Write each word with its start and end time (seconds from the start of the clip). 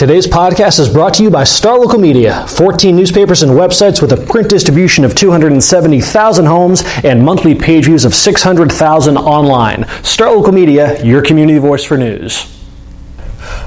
Today's 0.00 0.26
podcast 0.26 0.80
is 0.80 0.88
brought 0.88 1.12
to 1.16 1.22
you 1.22 1.28
by 1.28 1.44
Star 1.44 1.78
Local 1.78 1.98
Media, 1.98 2.46
14 2.46 2.96
newspapers 2.96 3.42
and 3.42 3.52
websites 3.52 4.00
with 4.00 4.12
a 4.12 4.16
print 4.16 4.48
distribution 4.48 5.04
of 5.04 5.14
270,000 5.14 6.46
homes 6.46 6.84
and 7.04 7.22
monthly 7.22 7.54
page 7.54 7.84
views 7.84 8.06
of 8.06 8.14
600,000 8.14 9.18
online. 9.18 9.86
Star 10.02 10.34
Local 10.34 10.52
Media, 10.52 11.04
your 11.04 11.20
community 11.20 11.58
voice 11.58 11.84
for 11.84 11.98
news. 11.98 12.59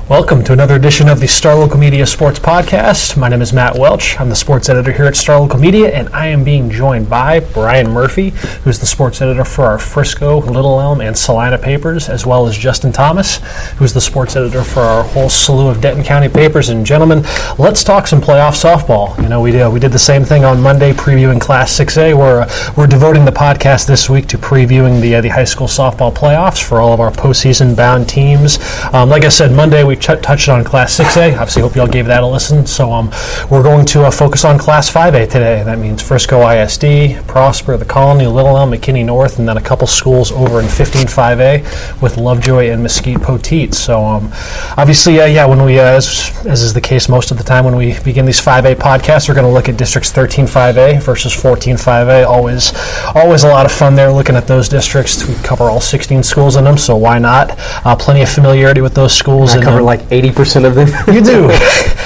Welcome 0.09 0.43
to 0.43 0.52
another 0.52 0.75
edition 0.75 1.07
of 1.07 1.21
the 1.21 1.30
Star 1.30 1.55
Local 1.55 1.80
Media 1.80 2.05
Sports 2.05 2.38
Podcast. 2.38 3.16
My 3.16 3.30
name 3.30 3.41
is 3.41 3.53
Matt 3.53 3.77
Welch. 3.77 4.20
I'm 4.20 4.27
the 4.27 4.35
sports 4.35 4.67
editor 4.67 4.91
here 4.91 5.05
at 5.05 5.16
Star 5.16 5.39
Local 5.39 5.57
Media, 5.57 5.98
and 5.98 6.09
I 6.09 6.27
am 6.27 6.44
being 6.44 6.70
joined 6.70 7.09
by 7.09 7.39
Brian 7.39 7.89
Murphy, 7.89 8.31
who's 8.66 8.77
the 8.77 8.85
sports 8.85 9.21
editor 9.21 9.45
for 9.45 9.63
our 9.63 9.80
Frisco, 9.80 10.41
Little 10.41 10.81
Elm, 10.81 10.99
and 10.99 11.17
Celina 11.17 11.58
papers, 11.58 12.09
as 12.09 12.25
well 12.25 12.45
as 12.47 12.58
Justin 12.58 12.91
Thomas, 12.91 13.38
who's 13.77 13.94
the 13.94 14.02
sports 14.02 14.35
editor 14.35 14.61
for 14.61 14.81
our 14.81 15.05
whole 15.05 15.30
slew 15.30 15.70
of 15.70 15.80
Denton 15.80 16.03
County 16.03 16.27
papers. 16.27 16.67
And 16.67 16.85
gentlemen, 16.85 17.23
let's 17.58 17.81
talk 17.81 18.05
some 18.05 18.20
playoff 18.20 18.61
softball. 18.61 19.17
You 19.23 19.30
know, 19.30 19.39
we 19.39 19.53
did, 19.53 19.72
we 19.72 19.80
did 19.80 19.94
the 19.94 19.99
same 19.99 20.25
thing 20.25 20.44
on 20.44 20.61
Monday, 20.61 20.91
previewing 20.91 21.39
Class 21.39 21.80
6A. 21.80 22.13
We're 22.13 22.41
uh, 22.41 22.73
we're 22.75 22.88
devoting 22.88 23.23
the 23.23 23.31
podcast 23.31 23.88
this 23.88 24.09
week 24.09 24.27
to 24.27 24.38
previewing 24.38 24.99
the 24.99 25.16
uh, 25.16 25.22
the 25.22 25.30
high 25.30 25.45
school 25.45 25.67
softball 25.67 26.14
playoffs 26.14 26.61
for 26.61 26.81
all 26.81 26.92
of 26.92 26.99
our 26.99 27.11
postseason 27.11 27.73
bound 27.73 28.09
teams. 28.09 28.59
Um, 28.94 29.08
like 29.08 29.23
I 29.23 29.30
said, 29.30 29.53
Monday 29.53 29.86
we 29.86 29.94
ch- 30.03 30.21
touched 30.21 30.49
on 30.49 30.63
Class 30.63 30.97
6A. 30.99 31.33
Obviously, 31.33 31.61
hope 31.61 31.75
y'all 31.75 31.87
gave 31.87 32.05
that 32.07 32.23
a 32.23 32.27
listen. 32.27 32.65
So 32.65 32.91
um, 32.91 33.09
we're 33.49 33.63
going 33.63 33.85
to 33.87 34.03
uh, 34.03 34.11
focus 34.11 34.43
on 34.43 34.59
Class 34.59 34.91
5A 34.91 35.29
today. 35.29 35.63
That 35.63 35.79
means 35.79 36.01
Frisco 36.01 36.47
ISD, 36.47 37.25
Prosper, 37.27 37.77
the 37.77 37.85
Colony, 37.85 38.27
Little 38.27 38.57
Elm, 38.57 38.71
McKinney 38.71 39.05
North, 39.05 39.39
and 39.39 39.47
then 39.47 39.57
a 39.57 39.61
couple 39.61 39.87
schools 39.87 40.31
over 40.31 40.59
in 40.59 40.65
15-5A 40.65 42.01
with 42.01 42.17
Lovejoy 42.17 42.69
and 42.69 42.83
Mesquite 42.83 43.19
Poteet. 43.19 43.73
So 43.73 44.03
um, 44.03 44.29
obviously, 44.77 45.21
uh, 45.21 45.25
yeah, 45.25 45.45
when 45.45 45.63
we, 45.63 45.79
uh, 45.79 45.83
as, 45.83 46.31
as 46.45 46.61
is 46.61 46.73
the 46.73 46.81
case 46.81 47.07
most 47.07 47.31
of 47.31 47.37
the 47.37 47.43
time 47.43 47.63
when 47.63 47.75
we 47.75 47.97
begin 48.01 48.25
these 48.25 48.41
5A 48.41 48.75
podcasts, 48.75 49.29
we're 49.29 49.35
going 49.35 49.47
to 49.47 49.53
look 49.53 49.69
at 49.69 49.77
districts 49.77 50.11
13-5A 50.11 51.01
versus 51.01 51.33
14-5A. 51.33 52.27
Always, 52.27 52.73
always 53.15 53.43
a 53.43 53.47
lot 53.47 53.65
of 53.65 53.71
fun 53.71 53.95
there 53.95 54.11
looking 54.11 54.35
at 54.35 54.47
those 54.47 54.67
districts. 54.67 55.27
We 55.27 55.35
cover 55.35 55.65
all 55.65 55.81
16 55.81 56.23
schools 56.23 56.55
in 56.57 56.65
them, 56.65 56.77
so 56.77 56.97
why 56.97 57.19
not? 57.19 57.51
Uh, 57.85 57.95
plenty 57.95 58.21
of 58.21 58.29
familiarity 58.29 58.81
with 58.81 58.93
those 58.93 59.13
schools. 59.13 59.51
I 59.51 59.55
and, 59.55 59.63
cover 59.63 59.83
like 59.84 60.02
80% 60.09 60.66
of 60.66 60.76
them. 60.76 60.88
you 61.14 61.22
do. 61.22 61.50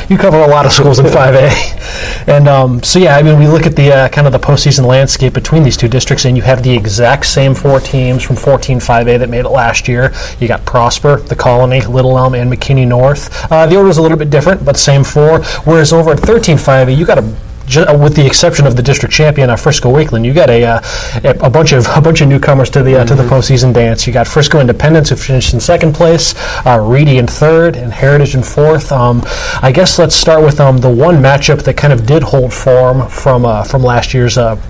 you 0.09 0.17
cover 0.17 0.38
a 0.38 0.47
lot 0.47 0.66
of 0.66 0.72
schools 0.72 1.00
in 1.00 1.06
5A. 1.06 2.28
And 2.28 2.47
um, 2.47 2.83
so, 2.83 3.00
yeah, 3.00 3.16
I 3.16 3.22
mean, 3.22 3.39
we 3.39 3.47
look 3.47 3.66
at 3.66 3.75
the 3.75 3.92
uh, 3.92 4.09
kind 4.09 4.28
of 4.28 4.33
the 4.33 4.39
postseason 4.39 4.86
landscape 4.86 5.33
between 5.33 5.64
these 5.64 5.78
two 5.78 5.88
districts, 5.88 6.25
and 6.25 6.36
you 6.36 6.44
have 6.44 6.64
the 6.64 6.73
exact 6.73 7.25
same 7.25 7.55
four 7.55 7.80
teams 7.80 8.23
from 8.23 8.36
14 8.36 8.80
5A 8.80 9.20
that 9.20 9.30
made 9.30 9.45
it 9.45 9.50
last 9.50 9.88
year. 9.88 10.14
You 10.39 10.48
got 10.48 10.66
Prosper, 10.66 11.17
the 11.17 11.36
Colony, 11.36 11.81
Little 11.81 12.17
Elm, 12.17 12.36
and 12.36 12.52
McKinney 12.52 12.88
North. 12.88 13.30
Uh, 13.52 13.66
the 13.66 13.78
order 13.78 13.89
is 13.89 13.98
a 13.98 14.02
little 14.02 14.17
bit 14.17 14.30
different, 14.30 14.66
but 14.66 14.78
same 14.78 15.03
four. 15.03 15.44
Whereas 15.64 15.94
over 15.94 16.11
at 16.11 16.20
13 16.20 16.58
5A, 16.58 16.95
you 16.95 17.05
got 17.05 17.17
a 17.17 17.46
with 17.75 18.15
the 18.15 18.25
exception 18.25 18.65
of 18.65 18.75
the 18.75 18.81
district 18.81 19.13
champion, 19.13 19.49
uh, 19.49 19.55
Frisco 19.55 19.91
Wakeland, 19.91 20.25
you 20.25 20.33
got 20.33 20.49
a, 20.49 20.63
uh, 20.63 20.81
a 21.41 21.49
bunch 21.49 21.73
of 21.73 21.85
a 21.95 22.01
bunch 22.01 22.21
of 22.21 22.29
newcomers 22.29 22.69
to 22.71 22.83
the 22.83 23.01
uh, 23.01 23.05
to 23.05 23.15
the 23.15 23.23
postseason 23.23 23.73
dance. 23.73 24.07
You 24.07 24.13
got 24.13 24.27
Frisco 24.27 24.59
Independence 24.59 25.09
who 25.09 25.15
finished 25.15 25.53
in 25.53 25.59
second 25.59 25.93
place, 25.93 26.33
uh, 26.65 26.80
Reedy 26.81 27.17
in 27.17 27.27
third, 27.27 27.75
and 27.75 27.92
Heritage 27.92 28.36
in 28.36 28.43
fourth. 28.43 28.92
Um, 28.92 29.21
I 29.61 29.71
guess 29.73 29.99
let's 29.99 30.15
start 30.15 30.43
with 30.43 30.59
um, 30.59 30.77
the 30.77 30.89
one 30.89 31.15
matchup 31.15 31.64
that 31.64 31.75
kind 31.75 31.92
of 31.92 32.05
did 32.05 32.23
hold 32.23 32.53
form 32.53 33.08
from 33.09 33.45
uh, 33.45 33.64
from 33.64 33.83
last 33.83 34.13
year's. 34.13 34.37
Uh, 34.37 34.61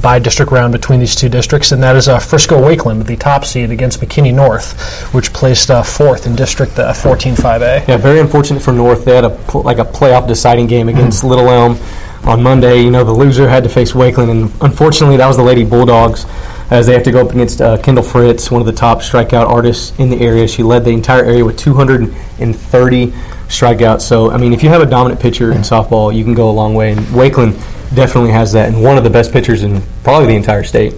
bi-district 0.00 0.52
round 0.52 0.72
between 0.72 1.00
these 1.00 1.14
two 1.14 1.28
districts, 1.28 1.72
and 1.72 1.82
that 1.82 1.96
is 1.96 2.08
uh, 2.08 2.18
Frisco 2.18 2.56
Wakeland, 2.56 3.04
the 3.04 3.16
top 3.16 3.44
seed 3.44 3.70
against 3.70 4.00
McKinney 4.00 4.32
North, 4.32 5.12
which 5.12 5.32
placed 5.32 5.70
uh, 5.70 5.82
fourth 5.82 6.24
in 6.24 6.34
District 6.36 6.78
uh, 6.78 6.92
14-5A. 6.92 7.88
yeah, 7.88 7.96
very 7.96 8.20
unfortunate 8.20 8.62
for 8.62 8.72
North. 8.72 9.04
They 9.04 9.14
had 9.14 9.24
a 9.24 9.30
pl- 9.30 9.62
like 9.62 9.78
a 9.78 9.84
playoff 9.84 10.28
deciding 10.28 10.68
game 10.68 10.88
against 10.88 11.24
Little 11.24 11.48
Elm 11.48 11.76
on 12.24 12.42
Monday. 12.42 12.82
You 12.82 12.90
know, 12.90 13.04
the 13.04 13.12
loser 13.12 13.48
had 13.48 13.62
to 13.64 13.68
face 13.68 13.92
Wakeland, 13.92 14.30
and 14.30 14.52
unfortunately, 14.60 15.16
that 15.16 15.26
was 15.26 15.36
the 15.36 15.42
Lady 15.42 15.64
Bulldogs. 15.64 16.26
As 16.70 16.86
they 16.86 16.94
have 16.94 17.02
to 17.02 17.10
go 17.10 17.26
up 17.26 17.32
against 17.32 17.60
uh, 17.60 17.76
Kendall 17.82 18.04
Fritz, 18.04 18.50
one 18.50 18.62
of 18.62 18.66
the 18.66 18.72
top 18.72 19.00
strikeout 19.00 19.46
artists 19.46 19.98
in 19.98 20.08
the 20.08 20.18
area. 20.20 20.48
She 20.48 20.62
led 20.62 20.84
the 20.84 20.90
entire 20.90 21.22
area 21.22 21.44
with 21.44 21.58
230 21.58 23.06
strikeouts. 23.48 24.00
So, 24.00 24.30
I 24.30 24.38
mean, 24.38 24.54
if 24.54 24.62
you 24.62 24.70
have 24.70 24.80
a 24.80 24.86
dominant 24.86 25.20
pitcher 25.20 25.52
in 25.52 25.58
softball, 25.58 26.14
you 26.14 26.24
can 26.24 26.32
go 26.32 26.48
a 26.48 26.52
long 26.52 26.74
way. 26.74 26.92
And 26.92 27.00
Wakeland 27.08 27.56
definitely 27.94 28.30
has 28.30 28.52
that, 28.52 28.72
and 28.72 28.82
one 28.82 28.96
of 28.96 29.04
the 29.04 29.10
best 29.10 29.32
pitchers 29.32 29.62
in 29.62 29.82
probably 30.02 30.28
the 30.28 30.36
entire 30.36 30.64
state. 30.64 30.94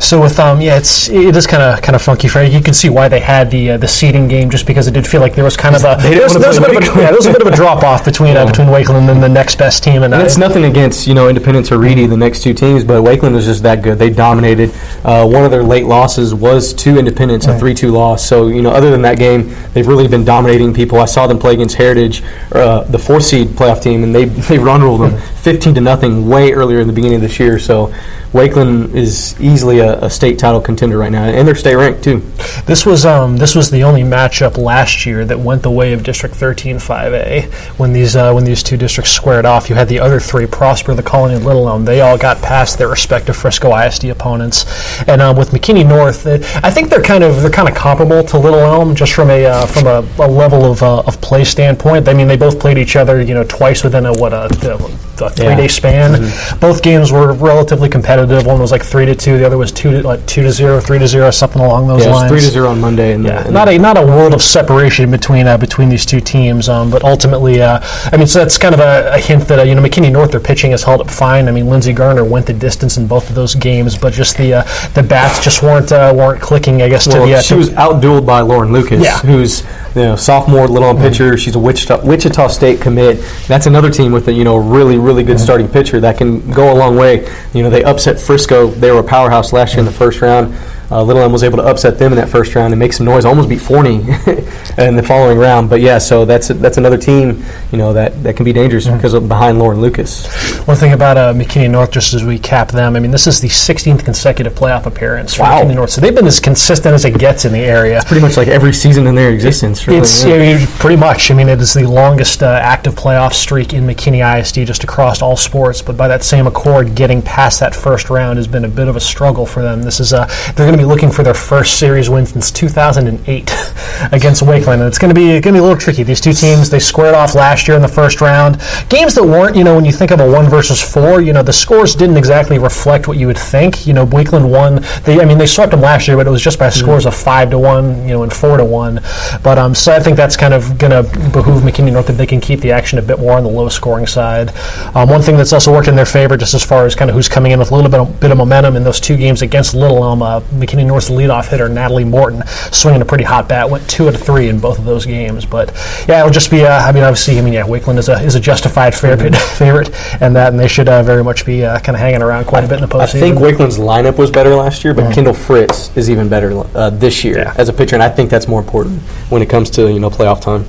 So 0.00 0.20
with 0.20 0.38
um 0.38 0.60
yeah 0.60 0.76
it's 0.76 1.08
it 1.08 1.36
is 1.36 1.46
kind 1.46 1.62
of 1.62 1.82
kind 1.82 1.96
of 1.96 2.02
funky 2.02 2.28
for 2.28 2.42
you 2.42 2.60
can 2.60 2.74
see 2.74 2.88
why 2.88 3.08
they 3.08 3.20
had 3.20 3.50
the 3.50 3.72
uh, 3.72 3.76
the 3.76 3.88
seeding 3.88 4.28
game 4.28 4.50
just 4.50 4.66
because 4.66 4.86
it 4.86 4.92
did 4.92 5.06
feel 5.06 5.20
like 5.20 5.34
there 5.34 5.44
was 5.44 5.56
kind 5.56 5.74
of 5.74 5.82
a 5.82 5.96
there 6.00 6.22
was, 6.22 6.34
there 6.34 6.48
was 6.48 6.58
a 6.58 6.60
bit 6.60 6.76
of 6.76 6.96
a, 6.96 7.00
yeah, 7.00 7.06
there 7.06 7.16
was 7.16 7.26
a 7.26 7.32
bit 7.32 7.42
of 7.42 7.48
a 7.48 7.56
drop 7.56 7.82
off 7.82 8.04
between 8.04 8.36
uh, 8.36 8.46
between 8.46 8.68
Wakeland 8.68 9.10
and 9.10 9.22
the 9.22 9.28
next 9.28 9.56
best 9.56 9.82
team 9.82 10.02
and, 10.02 10.12
And 10.12 10.22
uh, 10.22 10.26
it's 10.26 10.38
nothing 10.38 10.64
against 10.64 11.06
you 11.06 11.14
know 11.14 11.28
Independence 11.28 11.70
or 11.72 11.78
Reedy, 11.78 12.06
the 12.06 12.16
next 12.16 12.42
two 12.42 12.54
teams, 12.54 12.84
but 12.84 13.02
Wakeland 13.02 13.34
was 13.34 13.46
just 13.46 13.62
that 13.62 13.82
good. 13.82 13.98
They 13.98 14.10
dominated. 14.10 14.72
Uh, 15.04 15.26
one 15.26 15.44
of 15.44 15.50
their 15.50 15.62
late 15.62 15.86
losses 15.86 16.34
was 16.34 16.72
to 16.74 16.98
Independence, 16.98 17.46
a 17.46 17.58
three-two 17.58 17.90
loss. 17.90 18.24
So 18.24 18.48
you 18.48 18.62
know, 18.62 18.70
other 18.70 18.90
than 18.90 19.02
that 19.02 19.18
game, 19.18 19.54
they've 19.72 19.86
really 19.86 20.08
been 20.08 20.24
dominating 20.24 20.74
people. 20.74 20.98
I 20.98 21.06
saw 21.06 21.26
them 21.26 21.38
play 21.38 21.54
against 21.54 21.76
Heritage, 21.76 22.22
uh, 22.52 22.84
the 22.84 22.98
four 22.98 23.20
seed 23.20 23.48
playoff 23.48 23.82
team, 23.82 24.04
and 24.04 24.14
they 24.14 24.24
they 24.50 24.58
run 24.58 24.82
ruled 24.82 25.02
them 25.02 25.18
fifteen 25.36 25.74
to 25.74 25.80
nothing 25.80 26.28
way 26.28 26.52
earlier 26.52 26.80
in 26.80 26.86
the 26.86 26.92
beginning 26.92 27.16
of 27.16 27.22
this 27.22 27.38
year. 27.38 27.58
So 27.58 27.92
Wakeland 28.32 28.94
is 28.94 29.38
easily 29.40 29.80
a, 29.80 29.98
a 30.04 30.10
state 30.10 30.38
title 30.38 30.60
contender 30.60 30.96
right 30.96 31.12
now, 31.12 31.24
and 31.24 31.46
they're 31.46 31.54
state 31.54 31.76
ranked 31.76 32.02
too. 32.02 32.20
This 32.66 32.86
was 32.86 33.04
um, 33.04 33.36
this 33.36 33.54
was 33.54 33.70
the 33.70 33.84
only 33.84 34.02
matchup 34.02 34.56
last 34.56 35.04
year 35.04 35.24
that 35.26 35.38
went 35.38 35.62
the 35.62 35.70
way 35.70 35.92
of 35.92 36.02
District 36.02 36.34
13 36.34 36.76
5A. 36.76 37.52
When 37.78 37.92
these 37.92 38.16
uh, 38.16 38.32
when 38.32 38.44
these 38.44 38.62
two 38.62 38.78
districts 38.78 39.12
squared 39.12 39.44
off, 39.44 39.68
you 39.68 39.74
had 39.74 39.88
the 39.88 40.00
other 40.00 40.18
three, 40.18 40.46
Prosper, 40.46 40.94
the 40.94 41.02
Colony, 41.02 41.34
and 41.34 41.44
Little 41.44 41.68
Elm. 41.68 41.84
They 41.84 42.00
all 42.00 42.16
got 42.16 42.40
past 42.40 42.78
their 42.78 42.88
respective 42.88 43.36
Frisco 43.36 43.76
ISD 43.76 44.06
opponents. 44.06 44.64
And 45.06 45.20
um, 45.20 45.36
with 45.36 45.50
McKinney 45.50 45.86
North, 45.86 46.26
I 46.26 46.70
think 46.70 46.88
they're 46.88 47.02
kind 47.02 47.22
of 47.22 47.42
they're 47.42 47.50
kind 47.50 47.68
of 47.68 47.74
comparable 47.74 48.24
to 48.24 48.38
Little 48.38 48.60
Elm, 48.60 48.94
just 48.94 49.12
from 49.12 49.28
a 49.28 49.44
uh, 49.44 49.66
from 49.66 49.86
a, 49.86 50.08
a 50.18 50.28
level 50.28 50.64
of, 50.64 50.82
uh, 50.82 51.00
of 51.00 51.20
play 51.20 51.44
standpoint. 51.44 52.08
I 52.08 52.14
mean, 52.14 52.28
they 52.28 52.36
both 52.38 52.58
played 52.58 52.78
each 52.78 52.96
other, 52.96 53.20
you 53.20 53.34
know, 53.34 53.44
twice 53.44 53.84
within 53.84 54.06
a 54.06 54.12
what 54.14 54.32
a, 54.32 54.46
a 54.46 55.30
three 55.30 55.54
day 55.54 55.68
span. 55.68 56.32
Both 56.60 56.82
games 56.82 57.12
were 57.12 57.34
relatively 57.34 57.90
competitive. 57.90 58.21
One 58.26 58.60
was 58.60 58.72
like 58.72 58.82
three 58.82 59.06
to 59.06 59.14
two, 59.14 59.38
the 59.38 59.44
other 59.46 59.58
was 59.58 59.72
two 59.72 59.90
to 59.90 60.06
like 60.06 60.24
two 60.26 60.42
to 60.42 60.50
zero, 60.50 60.80
three 60.80 60.98
to 60.98 61.06
zero, 61.08 61.30
something 61.30 61.60
along 61.62 61.88
those 61.88 62.04
Yeah, 62.04 62.12
lines. 62.14 62.30
three 62.30 62.40
to 62.40 62.46
zero 62.46 62.68
on 62.68 62.80
Monday, 62.80 63.12
and, 63.12 63.24
Yeah, 63.24 63.44
and 63.44 63.52
not 63.54 63.68
a 63.68 63.78
not 63.78 63.96
a 63.96 64.02
world 64.04 64.34
of 64.34 64.42
separation 64.42 65.10
between 65.10 65.46
uh, 65.46 65.56
between 65.58 65.88
these 65.88 66.06
two 66.06 66.20
teams, 66.20 66.68
um, 66.68 66.90
but 66.90 67.04
ultimately, 67.04 67.62
uh, 67.62 67.80
I 68.12 68.16
mean, 68.16 68.26
so 68.26 68.38
that's 68.40 68.58
kind 68.58 68.74
of 68.74 68.80
a, 68.80 69.12
a 69.14 69.18
hint 69.18 69.46
that 69.48 69.58
uh, 69.58 69.62
you 69.62 69.74
know 69.74 69.82
McKinney 69.82 70.10
North 70.12 70.30
their 70.32 70.40
pitching 70.40 70.70
has 70.72 70.82
held 70.82 71.00
up 71.00 71.10
fine. 71.10 71.48
I 71.48 71.50
mean, 71.52 71.68
Lindsey 71.68 71.92
Garner 71.92 72.24
went 72.24 72.46
the 72.46 72.52
distance 72.52 72.96
in 72.96 73.06
both 73.06 73.28
of 73.28 73.34
those 73.34 73.54
games, 73.54 73.96
but 73.98 74.12
just 74.12 74.36
the 74.36 74.54
uh, 74.54 74.62
the 74.94 75.02
bats 75.02 75.42
just 75.42 75.62
weren't 75.62 75.92
uh, 75.92 76.12
weren't 76.16 76.40
clicking. 76.40 76.82
I 76.82 76.88
guess 76.88 77.06
Well, 77.06 77.24
to 77.24 77.30
the 77.30 77.38
uh, 77.38 77.42
she 77.42 77.54
was 77.54 77.70
outdueled 77.70 78.26
by 78.26 78.40
Lauren 78.40 78.72
Lucas, 78.72 79.02
Yeah. 79.02 79.18
who's 79.18 79.62
you 79.94 80.02
know 80.02 80.16
sophomore 80.16 80.66
Little 80.68 80.88
Elm 80.88 80.96
pitcher. 80.98 81.36
She's 81.36 81.54
a 81.54 81.58
Wichita, 81.58 82.04
Wichita 82.04 82.48
State 82.48 82.80
commit. 82.80 83.22
That's 83.46 83.66
another 83.66 83.90
team 83.90 84.12
with 84.12 84.28
a 84.28 84.32
you 84.32 84.44
know 84.44 84.56
really 84.56 84.98
really 84.98 85.22
good 85.22 85.38
starting 85.40 85.68
pitcher 85.68 86.00
that 86.00 86.16
can 86.18 86.50
go 86.52 86.72
a 86.72 86.76
long 86.76 86.96
way. 86.96 87.28
You 87.52 87.62
know 87.62 87.70
they 87.70 87.84
upset 87.84 88.11
Frisco. 88.18 88.68
They 88.68 88.90
were 88.90 89.00
a 89.00 89.04
powerhouse 89.04 89.52
last 89.52 89.74
year 89.74 89.80
in 89.80 89.86
the 89.86 89.92
first 89.92 90.20
round. 90.20 90.54
Uh, 90.92 91.02
Little 91.02 91.22
Elm 91.22 91.32
was 91.32 91.42
able 91.42 91.56
to 91.58 91.64
upset 91.64 91.98
them 91.98 92.12
in 92.12 92.16
that 92.18 92.28
first 92.28 92.54
round 92.54 92.72
and 92.72 92.78
make 92.78 92.92
some 92.92 93.06
noise. 93.06 93.24
Almost 93.24 93.48
beat 93.48 93.60
Forney 93.60 93.94
in 94.78 94.96
the 94.96 95.04
following 95.06 95.38
round. 95.38 95.70
But 95.70 95.80
yeah, 95.80 95.98
so 95.98 96.24
that's 96.24 96.48
that's 96.48 96.76
another 96.76 96.98
team 96.98 97.42
you 97.70 97.78
know 97.78 97.92
that, 97.94 98.22
that 98.22 98.36
can 98.36 98.44
be 98.44 98.52
dangerous 98.52 98.86
because 98.86 99.14
of 99.14 99.28
behind 99.28 99.58
Lauren 99.58 99.80
Lucas. 99.80 100.26
One 100.66 100.76
thing 100.76 100.92
about 100.92 101.16
uh, 101.16 101.32
McKinney 101.32 101.70
North, 101.70 101.90
just 101.90 102.12
as 102.14 102.24
we 102.24 102.38
cap 102.38 102.70
them, 102.70 102.94
I 102.94 103.00
mean, 103.00 103.10
this 103.10 103.26
is 103.26 103.40
the 103.40 103.48
16th 103.48 104.04
consecutive 104.04 104.54
playoff 104.54 104.86
appearance 104.86 105.34
for 105.34 105.42
Wow. 105.42 105.62
McKinney 105.62 105.74
North, 105.74 105.90
so 105.90 106.00
they've 106.00 106.14
been 106.14 106.26
as 106.26 106.38
consistent 106.40 106.94
as 106.94 107.04
it 107.04 107.18
gets 107.18 107.44
in 107.44 107.52
the 107.52 107.60
area. 107.60 107.96
It's 107.98 108.04
Pretty 108.06 108.20
much 108.20 108.36
like 108.36 108.48
every 108.48 108.72
season 108.72 109.06
in 109.06 109.14
their 109.14 109.30
existence. 109.30 109.86
Really, 109.86 110.00
It's 110.00 110.24
yeah. 110.24 110.34
I 110.34 110.38
mean, 110.38 110.66
pretty 110.78 110.96
much. 110.96 111.30
I 111.30 111.34
mean, 111.34 111.48
it 111.48 111.60
is 111.60 111.72
the 111.72 111.86
longest 111.88 112.42
uh, 112.42 112.58
active 112.62 112.94
playoff 112.94 113.32
streak 113.32 113.72
in 113.72 113.86
McKinney 113.86 114.22
ISD 114.40 114.66
just 114.66 114.84
across 114.84 115.22
all 115.22 115.36
sports. 115.36 115.80
But 115.80 115.96
by 115.96 116.08
that 116.08 116.22
same 116.22 116.46
accord, 116.46 116.94
getting 116.94 117.22
past 117.22 117.60
that 117.60 117.74
first 117.74 118.10
round 118.10 118.36
has 118.36 118.46
been 118.46 118.64
a 118.64 118.68
bit 118.68 118.88
of 118.88 118.96
a 118.96 119.00
struggle 119.00 119.46
for 119.46 119.62
them. 119.62 119.82
This 119.82 119.98
is 120.00 120.12
uh, 120.12 120.26
they're 120.54 120.66
going 120.66 120.72
to 120.72 120.78
be 120.78 120.81
be 120.82 120.86
looking 120.86 121.10
for 121.12 121.22
their 121.22 121.34
first 121.34 121.78
series 121.78 122.10
win 122.10 122.26
since 122.26 122.50
2008 122.50 123.40
against 124.12 124.42
Wakeland, 124.42 124.74
and 124.74 124.82
it's 124.82 124.98
going 124.98 125.14
to 125.14 125.14
be 125.14 125.28
going 125.40 125.42
to 125.42 125.52
be 125.52 125.58
a 125.58 125.62
little 125.62 125.76
tricky. 125.76 126.02
These 126.02 126.20
two 126.20 126.32
teams 126.32 126.68
they 126.68 126.80
squared 126.80 127.14
off 127.14 127.34
last 127.36 127.68
year 127.68 127.76
in 127.76 127.82
the 127.82 127.88
first 127.88 128.20
round. 128.20 128.60
Games 128.88 129.14
that 129.14 129.22
weren't, 129.22 129.54
you 129.54 129.62
know, 129.62 129.76
when 129.76 129.84
you 129.84 129.92
think 129.92 130.10
of 130.10 130.18
a 130.18 130.28
one 130.28 130.48
versus 130.48 130.82
four, 130.82 131.20
you 131.20 131.32
know, 131.32 131.42
the 131.42 131.52
scores 131.52 131.94
didn't 131.94 132.16
exactly 132.16 132.58
reflect 132.58 133.06
what 133.06 133.16
you 133.16 133.28
would 133.28 133.38
think. 133.38 133.86
You 133.86 133.92
know, 133.92 134.06
Wakeland 134.06 134.50
won. 134.50 134.84
They, 135.04 135.20
I 135.20 135.24
mean, 135.24 135.38
they 135.38 135.46
swept 135.46 135.70
them 135.70 135.80
last 135.80 136.08
year, 136.08 136.16
but 136.16 136.26
it 136.26 136.30
was 136.30 136.42
just 136.42 136.58
by 136.58 136.68
scores 136.68 137.06
of 137.06 137.14
five 137.14 137.50
to 137.50 137.58
one, 137.58 138.02
you 138.02 138.14
know, 138.14 138.24
and 138.24 138.32
four 138.32 138.56
to 138.56 138.64
one. 138.64 139.00
But 139.44 139.58
um, 139.58 139.74
so 139.74 139.92
I 139.92 140.00
think 140.00 140.16
that's 140.16 140.36
kind 140.36 140.52
of 140.52 140.78
going 140.78 140.90
to 140.90 141.02
behoove 141.30 141.62
McKinney 141.62 141.92
North 141.92 142.10
if 142.10 142.16
they 142.16 142.26
can 142.26 142.40
keep 142.40 142.60
the 142.60 142.72
action 142.72 142.98
a 142.98 143.02
bit 143.02 143.20
more 143.20 143.36
on 143.36 143.44
the 143.44 143.50
low 143.50 143.68
scoring 143.68 144.06
side. 144.06 144.50
Um, 144.96 145.08
one 145.08 145.22
thing 145.22 145.36
that's 145.36 145.52
also 145.52 145.72
worked 145.72 145.88
in 145.88 145.94
their 145.94 146.06
favor, 146.06 146.36
just 146.36 146.54
as 146.54 146.64
far 146.64 146.86
as 146.86 146.96
kind 146.96 147.08
of 147.08 147.14
who's 147.14 147.28
coming 147.28 147.52
in 147.52 147.60
with 147.60 147.70
a 147.70 147.74
little 147.74 147.90
bit 147.90 148.00
of, 148.00 148.18
bit 148.18 148.32
of 148.32 148.38
momentum 148.38 148.74
in 148.74 148.82
those 148.82 148.98
two 148.98 149.16
games 149.16 149.42
against 149.42 149.74
Little 149.74 150.02
Elm, 150.02 150.22
McKinney 150.62 150.86
North's 150.86 151.10
leadoff 151.10 151.48
hitter 151.48 151.68
Natalie 151.68 152.04
Morton 152.04 152.42
swinging 152.70 153.02
a 153.02 153.04
pretty 153.04 153.24
hot 153.24 153.48
bat, 153.48 153.68
went 153.68 153.88
two 153.88 154.08
out 154.08 154.14
of 154.14 154.20
three 154.22 154.48
in 154.48 154.58
both 154.60 154.78
of 154.78 154.84
those 154.84 155.04
games. 155.04 155.44
But 155.44 155.72
yeah, 156.08 156.20
it'll 156.20 156.30
just 156.32 156.50
be. 156.50 156.64
Uh, 156.64 156.78
I 156.78 156.92
mean, 156.92 157.02
obviously, 157.02 157.38
I 157.38 157.42
mean, 157.42 157.52
yeah, 157.52 157.64
Wakeland 157.64 157.98
is 157.98 158.08
a 158.08 158.14
is 158.22 158.34
a 158.34 158.40
justified 158.40 158.94
favorite, 158.94 159.34
favorite, 159.58 159.90
and 160.20 160.34
that, 160.36 160.52
and 160.52 160.58
they 160.60 160.68
should 160.68 160.88
uh, 160.88 161.02
very 161.02 161.24
much 161.24 161.44
be 161.44 161.64
uh, 161.64 161.78
kind 161.80 161.96
of 161.96 162.00
hanging 162.00 162.22
around 162.22 162.44
quite 162.46 162.64
a 162.64 162.68
bit 162.68 162.80
in 162.80 162.88
the 162.88 162.94
postseason. 162.94 163.16
I 163.16 163.20
think 163.20 163.38
Wakeland's 163.38 163.78
lineup 163.78 164.18
was 164.18 164.30
better 164.30 164.54
last 164.54 164.84
year, 164.84 164.94
but 164.94 165.12
Kendall 165.12 165.34
Fritz 165.34 165.94
is 165.96 166.08
even 166.10 166.28
better 166.28 166.52
uh, 166.76 166.90
this 166.90 167.24
year 167.24 167.38
Yeah. 167.38 167.54
as 167.58 167.68
a 167.68 167.72
pitcher, 167.72 167.96
and 167.96 168.02
I 168.02 168.08
think 168.08 168.30
that's 168.30 168.48
more 168.48 168.60
important 168.60 169.00
when 169.30 169.42
it 169.42 169.48
comes 169.50 169.70
to 169.70 169.90
you 169.92 169.98
know 170.00 170.10
playoff 170.10 170.40
time. 170.40 170.64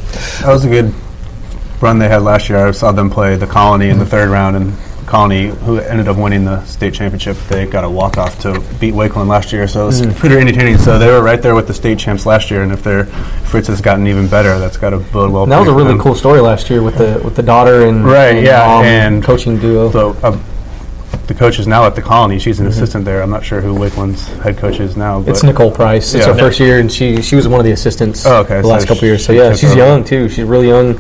That 0.45 0.51
was 0.53 0.65
a 0.65 0.69
good 0.69 0.93
run 1.81 1.99
they 1.99 2.07
had 2.09 2.21
last 2.23 2.49
year. 2.49 2.65
I 2.65 2.71
saw 2.71 2.91
them 2.91 3.09
play 3.09 3.35
the 3.35 3.47
Colony 3.47 3.89
in 3.89 3.99
the 3.99 4.05
third 4.05 4.29
round, 4.29 4.55
and 4.55 4.73
Colony, 5.05 5.47
who 5.47 5.77
ended 5.79 6.07
up 6.07 6.17
winning 6.17 6.45
the 6.45 6.63
state 6.65 6.93
championship, 6.93 7.37
they 7.49 7.65
got 7.65 7.83
a 7.83 7.89
walk 7.89 8.17
off 8.17 8.39
to 8.41 8.59
beat 8.79 8.93
Wakeland 8.93 9.27
last 9.27 9.51
year. 9.53 9.67
So 9.67 9.83
it 9.83 9.85
was 9.87 10.01
pretty 10.17 10.37
entertaining. 10.37 10.77
So 10.77 10.97
they 10.97 11.07
were 11.07 11.21
right 11.21 11.41
there 11.41 11.55
with 11.55 11.67
the 11.67 11.73
state 11.73 11.99
champs 11.99 12.25
last 12.25 12.49
year, 12.51 12.63
and 12.63 12.71
if 12.71 12.83
their 12.83 13.05
Fritz 13.05 13.67
has 13.67 13.81
gotten 13.81 14.07
even 14.07 14.27
better, 14.27 14.57
that's 14.59 14.77
got 14.77 14.91
to 14.91 14.97
bode 14.99 15.31
well. 15.31 15.43
And 15.43 15.51
that 15.51 15.59
was 15.59 15.67
a 15.69 15.73
really 15.73 15.89
them. 15.89 15.99
cool 15.99 16.15
story 16.15 16.39
last 16.39 16.69
year 16.69 16.81
with 16.81 16.97
the 16.97 17.21
with 17.23 17.35
the 17.35 17.43
daughter 17.43 17.85
and 17.87 18.05
Right, 18.05 18.35
and 18.37 18.45
yeah, 18.45 18.65
mom 18.65 18.85
and 18.85 19.23
coaching 19.23 19.57
duo. 19.59 19.91
So 19.91 20.11
uh, 20.23 20.37
the 21.27 21.33
coach 21.33 21.59
is 21.59 21.67
now 21.67 21.85
at 21.85 21.95
the 21.95 22.01
Colony. 22.01 22.37
She's 22.39 22.59
an 22.59 22.67
assistant 22.67 23.05
there. 23.05 23.21
I'm 23.21 23.29
not 23.29 23.45
sure 23.45 23.61
who 23.61 23.73
Wakeland's 23.75 24.27
head 24.39 24.57
coach 24.57 24.79
is 24.79 24.97
now. 24.97 25.21
But 25.21 25.29
It's 25.31 25.43
Nicole 25.43 25.71
Price. 25.71 26.13
It's 26.13 26.25
Yeah. 26.25 26.33
her 26.33 26.39
first 26.39 26.59
year, 26.59 26.79
and 26.79 26.91
she 26.91 27.21
she 27.21 27.35
was 27.35 27.47
one 27.47 27.59
of 27.59 27.65
the 27.65 27.71
assistants. 27.71 28.25
Oh, 28.25 28.37
okay, 28.41 28.57
The 28.57 28.63
so 28.63 28.69
last 28.69 28.87
couple 28.87 29.05
years. 29.07 29.23
So 29.25 29.31
yeah, 29.33 29.53
she's 29.53 29.75
young 29.75 30.03
too. 30.03 30.27
She's 30.29 30.43
really 30.45 30.67
young 30.67 30.99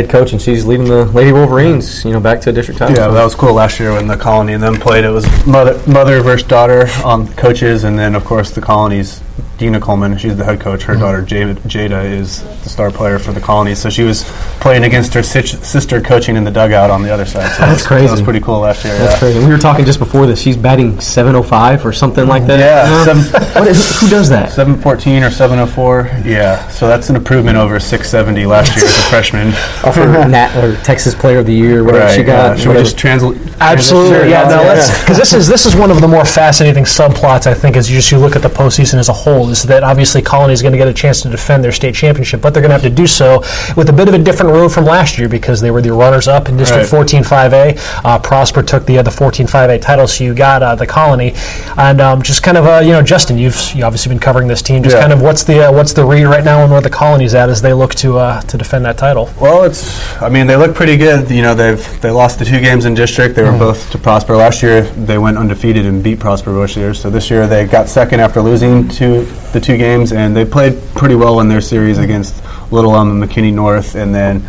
head 0.00 0.08
coach, 0.08 0.32
and 0.32 0.40
she's 0.40 0.64
leading 0.64 0.86
the 0.86 1.04
Lady 1.06 1.32
Wolverines. 1.32 2.04
You 2.04 2.12
know, 2.12 2.20
back 2.20 2.40
to 2.42 2.52
district 2.52 2.78
title. 2.78 2.96
Yeah, 2.96 3.08
that 3.08 3.24
was 3.24 3.34
cool 3.34 3.52
last 3.52 3.80
year 3.80 3.92
when 3.92 4.06
the 4.06 4.16
Colony 4.16 4.52
and 4.52 4.62
them 4.62 4.76
played. 4.76 5.04
It 5.04 5.10
was 5.10 5.26
mother, 5.46 5.80
mother 5.90 6.20
versus 6.22 6.46
daughter 6.46 6.86
on 7.04 7.28
coaches, 7.34 7.84
and 7.84 7.98
then 7.98 8.14
of 8.14 8.24
course 8.24 8.50
the 8.52 8.60
Colony's 8.60 9.20
Dina 9.58 9.80
Coleman. 9.80 10.16
She's 10.16 10.36
the 10.36 10.44
head 10.44 10.60
coach. 10.60 10.84
Her 10.84 10.94
Mm-hmm. 10.94 11.02
daughter 11.02 11.22
Jada, 11.22 11.54
Jada 11.62 12.04
is 12.04 12.42
the 12.62 12.68
star 12.68 12.90
player 12.90 13.18
for 13.18 13.32
the 13.32 13.40
Colony. 13.40 13.74
So 13.74 13.90
she 13.90 14.02
was 14.04 14.22
playing 14.60 14.84
against 14.84 15.12
her 15.14 15.22
sit- 15.22 15.48
sister, 15.48 16.00
coaching 16.00 16.36
in 16.36 16.44
the 16.44 16.50
dugout 16.50 16.90
on 16.90 17.02
the 17.02 17.10
other 17.12 17.26
side. 17.26 17.50
So 17.52 17.58
That's 17.66 17.82
That 17.82 17.88
crazy. 17.88 18.10
was 18.10 18.22
pretty 18.22 18.40
cool 18.40 18.60
last 18.60 18.84
year. 18.84 18.96
That's 18.98 19.14
yeah. 19.14 19.18
crazy. 19.18 19.38
We 19.40 19.46
were 19.50 19.58
talking 19.58 19.84
just 19.84 19.98
before 19.98 20.26
this. 20.26 20.40
She's 20.40 20.56
batting 20.56 21.00
705 21.00 21.84
or 21.84 21.92
something 21.92 22.26
like 22.28 22.46
that. 22.46 22.58
Yeah, 22.60 22.88
No? 23.04 23.04
seven- 23.24 23.52
What 23.60 23.68
is, 23.68 24.00
who 24.00 24.08
does 24.08 24.28
that? 24.28 24.50
714 24.52 25.22
or 25.24 25.30
704. 25.30 26.10
Yeah, 26.24 26.68
so 26.68 26.86
that's 26.86 27.10
an 27.10 27.16
improvement 27.16 27.56
over 27.56 27.80
670 27.80 28.46
last 28.46 28.76
year 28.76 28.84
as 28.86 28.96
a 28.96 29.02
freshman. 29.10 29.48
Off 29.84 29.96
her 29.96 30.28
Nat 30.28 30.56
or 30.62 30.76
Texas 30.84 31.14
Player 31.16 31.38
of 31.40 31.46
the 31.46 31.52
Year, 31.54 31.82
whatever 31.84 32.12
she 32.14 32.22
got. 32.22 32.56
yeah. 32.56 32.62
Should 32.62 32.68
we 32.76 32.80
just 32.82 32.96
translate? 32.96 33.40
Absolutely, 33.60 34.30
yeah. 34.30 34.44
No, 34.48 34.62
Yeah. 34.62 34.68
let's 34.68 35.00
because 35.00 35.16
this 35.18 35.32
is 35.32 35.48
this 35.48 35.66
is 35.66 35.74
one 35.74 35.90
of 35.90 36.00
the 36.00 36.06
more 36.06 36.24
fascinating 36.24 36.84
subplots 36.84 37.46
I 37.48 37.54
think 37.54 37.76
as 37.76 37.90
you 37.90 37.96
just 37.96 38.12
you 38.12 38.18
look 38.18 38.36
at 38.36 38.42
the 38.42 38.48
postseason 38.48 38.94
as 38.98 39.08
a 39.08 39.12
whole 39.12 39.47
is 39.50 39.62
that 39.64 39.82
obviously 39.82 40.22
Colony 40.22 40.52
is 40.52 40.62
going 40.62 40.72
to 40.72 40.78
get 40.78 40.88
a 40.88 40.94
chance 40.94 41.22
to 41.22 41.28
defend 41.28 41.62
their 41.64 41.72
state 41.72 41.94
championship, 41.94 42.40
but 42.40 42.52
they're 42.54 42.62
going 42.62 42.70
to 42.70 42.74
have 42.74 42.82
to 42.82 42.90
do 42.90 43.06
so 43.06 43.40
with 43.76 43.88
a 43.88 43.92
bit 43.92 44.08
of 44.08 44.14
a 44.14 44.18
different 44.18 44.52
road 44.52 44.68
from 44.70 44.84
last 44.84 45.18
year 45.18 45.28
because 45.28 45.60
they 45.60 45.70
were 45.70 45.82
the 45.82 45.92
runners 45.92 46.28
up 46.28 46.48
in 46.48 46.56
District 46.56 46.90
Right. 46.92 47.06
14-5A. 47.06 48.04
Uh, 48.04 48.18
Prosper 48.18 48.62
took 48.62 48.84
the 48.86 48.96
the 48.98 49.10
14-5A 49.10 49.80
title, 49.80 50.06
so 50.06 50.24
you 50.24 50.34
got 50.34 50.62
uh, 50.62 50.74
the 50.74 50.86
Colony, 50.86 51.32
and 51.76 52.00
um, 52.00 52.22
just 52.22 52.42
kind 52.42 52.56
of 52.56 52.66
uh, 52.66 52.80
you 52.80 52.92
know 52.92 53.02
Justin, 53.02 53.38
you've 53.38 53.56
you 53.74 53.84
obviously 53.84 54.10
been 54.10 54.18
covering 54.18 54.48
this 54.48 54.62
team. 54.62 54.82
Just 54.82 54.96
Yeah. 54.96 55.00
kind 55.02 55.12
of 55.12 55.22
what's 55.22 55.44
the 55.44 55.68
uh, 55.68 55.72
what's 55.72 55.92
the 55.92 56.04
read 56.04 56.24
right 56.24 56.44
now 56.44 56.62
and 56.62 56.70
where 56.72 56.80
the 56.80 56.90
Colony's 56.90 57.34
at 57.34 57.48
as 57.48 57.62
they 57.62 57.72
look 57.72 57.94
to 57.96 58.18
uh, 58.18 58.40
to 58.42 58.56
defend 58.58 58.84
that 58.84 58.98
title. 58.98 59.30
Well, 59.40 59.64
it's. 59.64 59.98
I 60.20 60.28
mean, 60.28 60.46
they 60.46 60.56
look 60.56 60.74
pretty 60.74 60.96
good. 60.96 61.30
You 61.30 61.42
know, 61.42 61.54
they've 61.54 62.00
they 62.00 62.10
lost 62.10 62.38
the 62.38 62.44
two 62.44 62.60
games 62.60 62.84
in 62.84 62.94
district. 62.94 63.34
They 63.36 63.42
were 63.42 63.56
both 63.56 63.90
to 63.92 63.98
Prosper 63.98 64.36
last 64.36 64.62
year. 64.62 64.82
They 64.82 65.18
went 65.18 65.38
undefeated 65.38 65.86
and 65.86 66.02
beat 66.02 66.18
Prosper 66.20 66.52
both 66.52 66.76
years. 66.76 67.00
So 67.00 67.10
this 67.10 67.30
year 67.30 67.46
they 67.46 67.66
got 67.66 67.88
second 67.88 68.20
after 68.20 68.40
losing 68.42 68.88
two 68.88 69.26
the 69.52 69.60
two 69.60 69.76
games, 69.76 70.12
and 70.12 70.36
they 70.36 70.44
played 70.44 70.80
pretty 70.94 71.14
well 71.14 71.40
in 71.40 71.48
their 71.48 71.60
series 71.60 71.98
against 71.98 72.42
Little 72.72 72.94
Elm 72.94 73.10
and 73.10 73.30
McKinney 73.30 73.52
North, 73.52 73.94
and 73.94 74.14
then, 74.14 74.46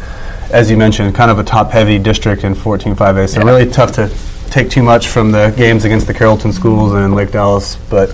as 0.51 0.69
you 0.69 0.77
mentioned, 0.77 1.15
kind 1.15 1.31
of 1.31 1.39
a 1.39 1.43
top 1.43 1.71
heavy 1.71 1.99
district 1.99 2.43
in 2.43 2.53
14-5A. 2.53 3.29
So 3.29 3.41
really 3.43 3.69
tough 3.69 3.91
to 3.93 4.11
take 4.49 4.69
too 4.69 4.83
much 4.83 5.07
from 5.07 5.31
the 5.31 5.53
games 5.55 5.85
against 5.85 6.07
the 6.07 6.13
Carrollton 6.13 6.51
schools 6.51 6.93
and 6.93 7.15
Lake 7.15 7.31
Dallas, 7.31 7.75
but 7.89 8.13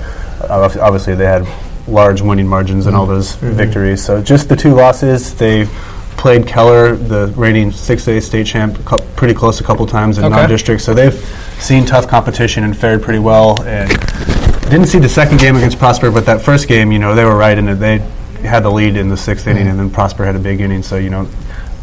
obviously 0.49 1.15
they 1.15 1.25
had 1.25 1.47
large 1.87 2.21
winning 2.21 2.47
margins 2.47 2.87
in 2.87 2.95
all 2.95 3.05
those 3.05 3.35
mm-hmm. 3.35 3.51
victories. 3.55 4.03
So 4.03 4.21
just 4.21 4.49
the 4.49 4.55
two 4.55 4.73
losses, 4.73 5.33
they 5.35 5.65
played 6.17 6.47
Keller, 6.47 6.95
the 6.95 7.27
reigning 7.35 7.69
6A 7.71 8.21
state 8.21 8.47
champ, 8.47 8.83
cou- 8.85 9.01
pretty 9.15 9.33
close 9.33 9.59
a 9.59 9.63
couple 9.63 9.85
times 9.85 10.17
in 10.17 10.25
Okay. 10.25 10.35
non-district. 10.35 10.81
So 10.81 10.93
they've 10.93 11.13
seen 11.59 11.85
tough 11.85 12.07
competition 12.07 12.63
and 12.63 12.75
fared 12.75 13.03
pretty 13.03 13.19
well. 13.19 13.61
And 13.63 13.91
didn't 14.75 14.87
see 14.89 14.99
the 14.99 15.09
second 15.09 15.39
game 15.39 15.55
against 15.55 15.79
Prosper, 15.79 16.11
but 16.11 16.25
that 16.25 16.41
first 16.41 16.67
game, 16.67 16.91
you 16.91 16.99
know, 16.99 17.15
they 17.15 17.23
were 17.25 17.35
right 17.37 17.57
in 17.57 17.67
it. 17.69 17.75
They 17.75 17.99
had 18.47 18.63
the 18.63 18.69
lead 18.71 18.95
in 18.97 19.09
the 19.09 19.17
sixth 19.17 19.47
inning, 19.47 19.67
and 19.67 19.79
then 19.79 19.89
Prosper 19.89 20.25
had 20.25 20.35
a 20.35 20.39
big 20.39 20.59
inning. 20.61 20.83
So 20.83 20.97
you 20.97 21.09
know, 21.09 21.27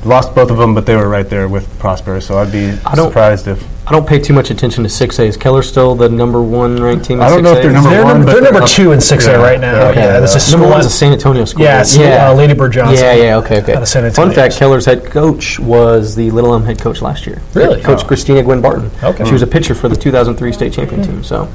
lost 0.05 0.35
both 0.35 0.51
of 0.51 0.59
them, 0.59 0.75
but 0.75 0.85
they 0.87 0.95
were 0.97 1.09
right 1.09 1.29
there 1.29 1.49
with 1.49 1.67
Prosper. 1.79 2.21
So 2.21 2.39
I'd 2.39 2.53
be 2.53 2.71
I 2.85 2.95
don't- 2.95 3.09
surprised 3.09 3.49
if 3.49 3.65
I 3.85 3.91
don't 3.91 4.07
pay 4.07 4.21
too 4.21 4.33
much 4.33 4.51
attention 4.51 4.85
to 4.85 4.89
6A. 4.91 5.27
Is 5.27 5.37
Keller 5.37 5.63
still 5.63 5.97
the 5.97 6.09
number 6.09 6.41
one 6.41 6.81
ranked 6.81 7.05
team 7.07 7.19
in 7.19 7.25
I 7.25 7.29
don't 7.29 7.43
know 7.43 7.53
if 7.53 7.63
they're 7.63 7.73
number 7.73 7.91
They're, 7.91 8.05
one, 8.05 8.19
number, 8.19 8.27
but 8.27 8.33
they're 8.35 8.43
they're 8.43 8.53
number 8.53 8.65
up- 8.65 8.71
two 8.71 8.93
in 8.93 9.01
6A 9.01 9.27
yeah, 9.33 9.37
right 9.43 9.61
now. 9.61 9.73
they're 9.73 9.95
Yeah, 9.95 10.07
there, 10.07 10.21
this 10.21 10.31
yeah. 10.33 10.37
is 10.37 10.51
Number 10.53 10.67
school- 10.67 10.73
one's 10.75 10.87
a 10.87 10.91
San 10.91 11.13
Antonio 11.13 11.45
school. 11.47 11.65
Yeah, 11.65 11.81
it's, 11.81 11.99
uh, 11.99 12.33
Lady 12.37 12.55
Bird 12.55 12.73
Johnson. 12.73 13.05
Yeah, 13.05 13.15
yeah, 13.15 13.37
okay, 13.39 13.61
okay. 13.61 13.75
Out 13.75 13.83
of 13.83 13.89
San 13.89 14.09
Fun 14.13 14.31
fact: 14.31 14.55
Keller's 14.55 14.87
head 14.87 15.05
coach 15.07 15.59
was 15.59 16.15
the 16.15 16.31
Little 16.31 16.53
Elm 16.53 16.65
head 16.65 16.81
coach 16.81 17.03
last 17.03 17.27
year. 17.27 17.43
Really? 17.55 17.83
Coach 17.83 18.03
Oh. 18.05 18.07
Christina 18.07 18.43
Gwen 18.45 18.61
Barton. 18.61 18.89
Okay. 19.03 19.25
She 19.25 19.33
was 19.33 19.43
a 19.43 19.49
pitcher 19.49 19.75
for 19.75 19.89
the 19.89 19.97
2003 19.97 20.53
state 20.53 20.73
champion 20.73 21.03
team. 21.03 21.25
So, 21.25 21.49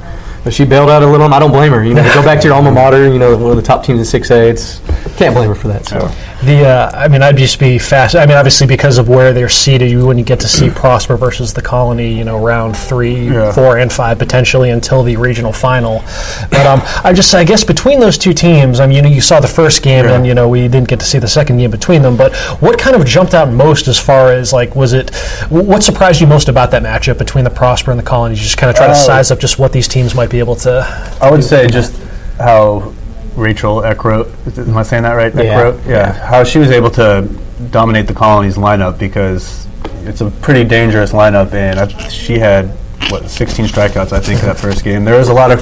but 0.44 0.54
she 0.54 0.64
bailed 0.64 0.90
out 0.90 1.02
a 1.02 1.06
Little. 1.06 1.32
I 1.32 1.38
don't 1.38 1.52
blame 1.52 1.72
her. 1.72 1.84
You 1.84 1.94
know, 1.94 2.02
go 2.14 2.22
back 2.22 2.40
to 2.40 2.46
your 2.48 2.54
alma 2.54 2.70
mater. 2.70 3.10
You 3.12 3.18
know, 3.18 3.36
one 3.36 3.50
of 3.50 3.56
the 3.56 3.62
top 3.62 3.84
teams 3.84 3.98
in 4.12 4.20
6A. 4.20 4.50
It's 4.50 4.80
can't 5.16 5.34
blame 5.34 5.48
her 5.48 5.54
for 5.54 5.68
that. 5.68 5.86
So. 5.86 6.10
The 6.44 6.64
uh, 6.64 6.90
I 6.94 7.08
mean, 7.08 7.20
I'd 7.20 7.36
just 7.36 7.58
be 7.58 7.78
fast. 7.78 8.14
I 8.14 8.24
mean, 8.24 8.36
obviously 8.36 8.66
because 8.68 8.96
of 8.98 9.08
where 9.08 9.32
they're 9.32 9.48
seated, 9.48 9.90
you 9.90 10.06
wouldn't 10.06 10.24
get 10.26 10.38
to 10.40 10.48
see 10.48 10.70
Prosper 10.70 11.16
versus 11.16 11.52
the 11.52 11.60
Colony. 11.62 12.12
You 12.16 12.24
know, 12.24 12.38
round 12.38 12.76
three, 12.76 13.28
Yeah. 13.28 13.50
four, 13.52 13.78
and 13.78 13.92
five 13.92 14.18
potentially 14.20 14.70
until 14.70 15.02
the 15.02 15.16
regional 15.16 15.52
final. 15.52 16.04
But 16.50 16.64
um, 16.64 16.80
I 17.02 17.12
just 17.12 17.34
I 17.34 17.42
guess 17.42 17.64
between 17.64 17.98
those 17.98 18.16
two 18.16 18.32
teams, 18.32 18.78
I 18.78 18.86
mean, 18.86 18.94
you 18.96 19.02
know, 19.02 19.08
you 19.08 19.20
saw 19.20 19.40
the 19.40 19.48
first 19.48 19.82
game, 19.82 20.04
Yeah. 20.04 20.12
and 20.14 20.24
you 20.26 20.32
know 20.34 20.48
we 20.48 20.62
didn't 20.68 20.86
get 20.86 21.00
to 21.00 21.06
see 21.06 21.18
the 21.18 21.26
second 21.26 21.56
game 21.58 21.72
between 21.72 22.02
them. 22.02 22.16
But 22.16 22.36
what 22.60 22.78
kind 22.78 22.94
of 22.94 23.04
jumped 23.04 23.34
out 23.34 23.50
most 23.50 23.88
as 23.88 23.98
far 23.98 24.32
as 24.32 24.52
like 24.52 24.76
was 24.76 24.92
it? 24.92 25.12
What 25.48 25.82
surprised 25.82 26.20
you 26.20 26.28
most 26.28 26.48
about 26.48 26.70
that 26.70 26.84
matchup 26.84 27.18
between 27.18 27.42
the 27.42 27.50
Prosper 27.50 27.90
and 27.90 27.98
the 27.98 28.04
Colony? 28.04 28.36
You 28.36 28.40
just 28.42 28.56
kind 28.58 28.70
of 28.70 28.76
try 28.76 28.86
to 28.86 28.92
Uh, 28.92 28.94
size 28.94 29.32
up 29.32 29.40
just 29.40 29.58
what 29.58 29.72
these 29.72 29.88
teams 29.88 30.14
might 30.14 30.30
be 30.30 30.38
able 30.38 30.54
to. 30.56 30.86
I 31.20 31.30
would 31.32 31.42
say 31.42 31.66
just 31.66 31.94
how 32.38 32.92
Rachel 33.38 33.82
Eckroat, 33.82 34.58
am 34.68 34.76
I 34.76 34.82
saying 34.82 35.04
that 35.04 35.12
right? 35.12 35.34
Yeah. 35.34 35.42
Eckroat? 35.62 35.86
Yeah. 35.86 36.12
How 36.12 36.44
she 36.44 36.58
was 36.58 36.70
able 36.70 36.90
to 36.92 37.28
dominate 37.70 38.06
the 38.06 38.14
Colony's 38.14 38.56
lineup 38.56 38.98
because 38.98 39.66
it's 40.04 40.20
a 40.20 40.30
pretty 40.30 40.64
dangerous 40.64 41.12
lineup, 41.12 41.52
and 41.52 41.78
I, 41.80 41.86
she 42.08 42.38
had, 42.38 42.66
what, 43.10 43.28
16 43.28 43.66
strikeouts, 43.66 44.12
I 44.12 44.20
think, 44.20 44.40
that 44.40 44.58
first 44.58 44.84
game. 44.84 45.04
There 45.04 45.18
was 45.18 45.28
a 45.28 45.34
lot 45.34 45.50
of 45.50 45.60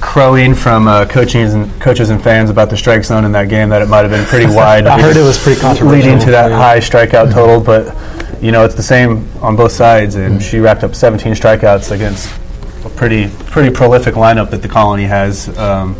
crowing 0.00 0.54
from 0.54 0.86
uh, 0.88 1.06
coaches, 1.06 1.54
and, 1.54 1.70
coaches 1.80 2.10
and 2.10 2.22
fans 2.22 2.50
about 2.50 2.70
the 2.70 2.76
strike 2.76 3.04
zone 3.04 3.24
in 3.24 3.32
that 3.32 3.48
game 3.48 3.68
that 3.70 3.82
it 3.82 3.88
might 3.88 4.02
have 4.02 4.10
been 4.10 4.24
pretty 4.26 4.46
wide. 4.54 4.86
I 4.86 5.00
heard 5.00 5.16
it 5.16 5.22
was 5.22 5.38
pretty 5.42 5.60
controversial. 5.60 5.98
Leading 6.10 6.18
to 6.24 6.30
that 6.30 6.50
Yeah. 6.50 6.56
high 6.58 6.78
strikeout 6.78 7.32
total, 7.32 7.60
but, 7.60 7.94
you 8.42 8.52
know, 8.52 8.64
it's 8.64 8.74
the 8.74 8.82
same 8.82 9.28
on 9.40 9.56
both 9.56 9.72
sides, 9.72 10.14
and 10.16 10.42
she 10.42 10.58
racked 10.58 10.84
up 10.84 10.94
17 10.94 11.32
strikeouts 11.32 11.90
against 11.92 12.32
a 12.84 12.88
pretty 12.90 13.28
pretty 13.46 13.74
prolific 13.74 14.14
lineup 14.14 14.50
that 14.50 14.62
the 14.62 14.68
Colony 14.68 15.04
has. 15.04 15.56
Um, 15.58 15.96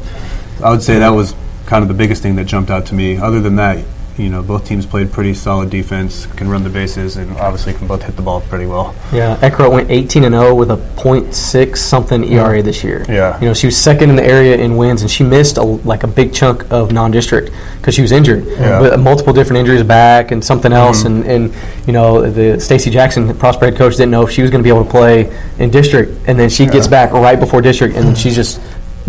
I 0.62 0.70
would 0.70 0.82
say 0.82 0.98
that 0.98 1.10
was 1.10 1.34
kind 1.66 1.82
of 1.82 1.88
the 1.88 1.94
biggest 1.94 2.22
thing 2.22 2.36
that 2.36 2.44
jumped 2.44 2.70
out 2.70 2.86
to 2.86 2.94
me. 2.94 3.16
Other 3.16 3.40
than 3.40 3.56
that, 3.56 3.84
you 4.18 4.30
know, 4.30 4.42
both 4.42 4.64
teams 4.64 4.86
played 4.86 5.12
pretty 5.12 5.34
solid 5.34 5.68
defense, 5.68 6.26
can 6.26 6.48
run 6.48 6.64
the 6.64 6.70
bases, 6.70 7.16
and 7.16 7.30
obviously 7.36 7.74
can 7.74 7.86
both 7.86 8.02
hit 8.02 8.16
the 8.16 8.22
ball 8.22 8.40
pretty 8.42 8.66
well. 8.66 8.94
Yeah, 9.12 9.36
Eckroat 9.36 9.72
went 9.72 9.90
18 9.90 10.24
and 10.24 10.34
0 10.34 10.54
with 10.54 10.70
a 10.70 10.76
.6 10.76 11.76
something 11.76 12.24
ERA 12.24 12.62
this 12.62 12.82
year. 12.82 13.04
Yeah. 13.08 13.38
you 13.40 13.46
know 13.46 13.54
she 13.54 13.66
was 13.66 13.76
second 13.76 14.10
in 14.10 14.16
the 14.16 14.24
area 14.24 14.56
in 14.56 14.76
wins, 14.76 15.02
and 15.02 15.10
she 15.10 15.22
missed 15.22 15.58
a, 15.58 15.62
like 15.62 16.02
a 16.02 16.06
big 16.06 16.32
chunk 16.32 16.70
of 16.72 16.92
non-district 16.92 17.50
because 17.76 17.94
she 17.94 18.02
was 18.02 18.12
injured 18.12 18.46
Yeah. 18.46 18.80
with 18.80 18.98
multiple 18.98 19.32
different 19.32 19.60
injuries 19.60 19.82
back 19.82 20.30
and 20.30 20.42
something 20.42 20.72
mm-hmm. 20.72 20.80
else. 20.80 21.04
And, 21.04 21.24
and 21.26 21.54
you 21.86 21.92
know 21.92 22.28
the 22.30 22.58
Stacy 22.58 22.90
Jackson, 22.90 23.26
the 23.26 23.34
Prosper 23.34 23.66
head 23.66 23.76
coach, 23.76 23.96
didn't 23.96 24.12
know 24.12 24.22
if 24.22 24.30
she 24.30 24.40
was 24.40 24.50
going 24.50 24.62
to 24.62 24.66
be 24.66 24.74
able 24.74 24.84
to 24.84 24.90
play 24.90 25.30
in 25.58 25.70
district, 25.70 26.12
and 26.26 26.38
then 26.38 26.48
she 26.48 26.66
gets 26.66 26.86
back 26.86 27.12
right 27.12 27.38
before 27.38 27.60
district, 27.60 27.96
and 27.96 28.16
she's 28.16 28.34
just 28.34 28.60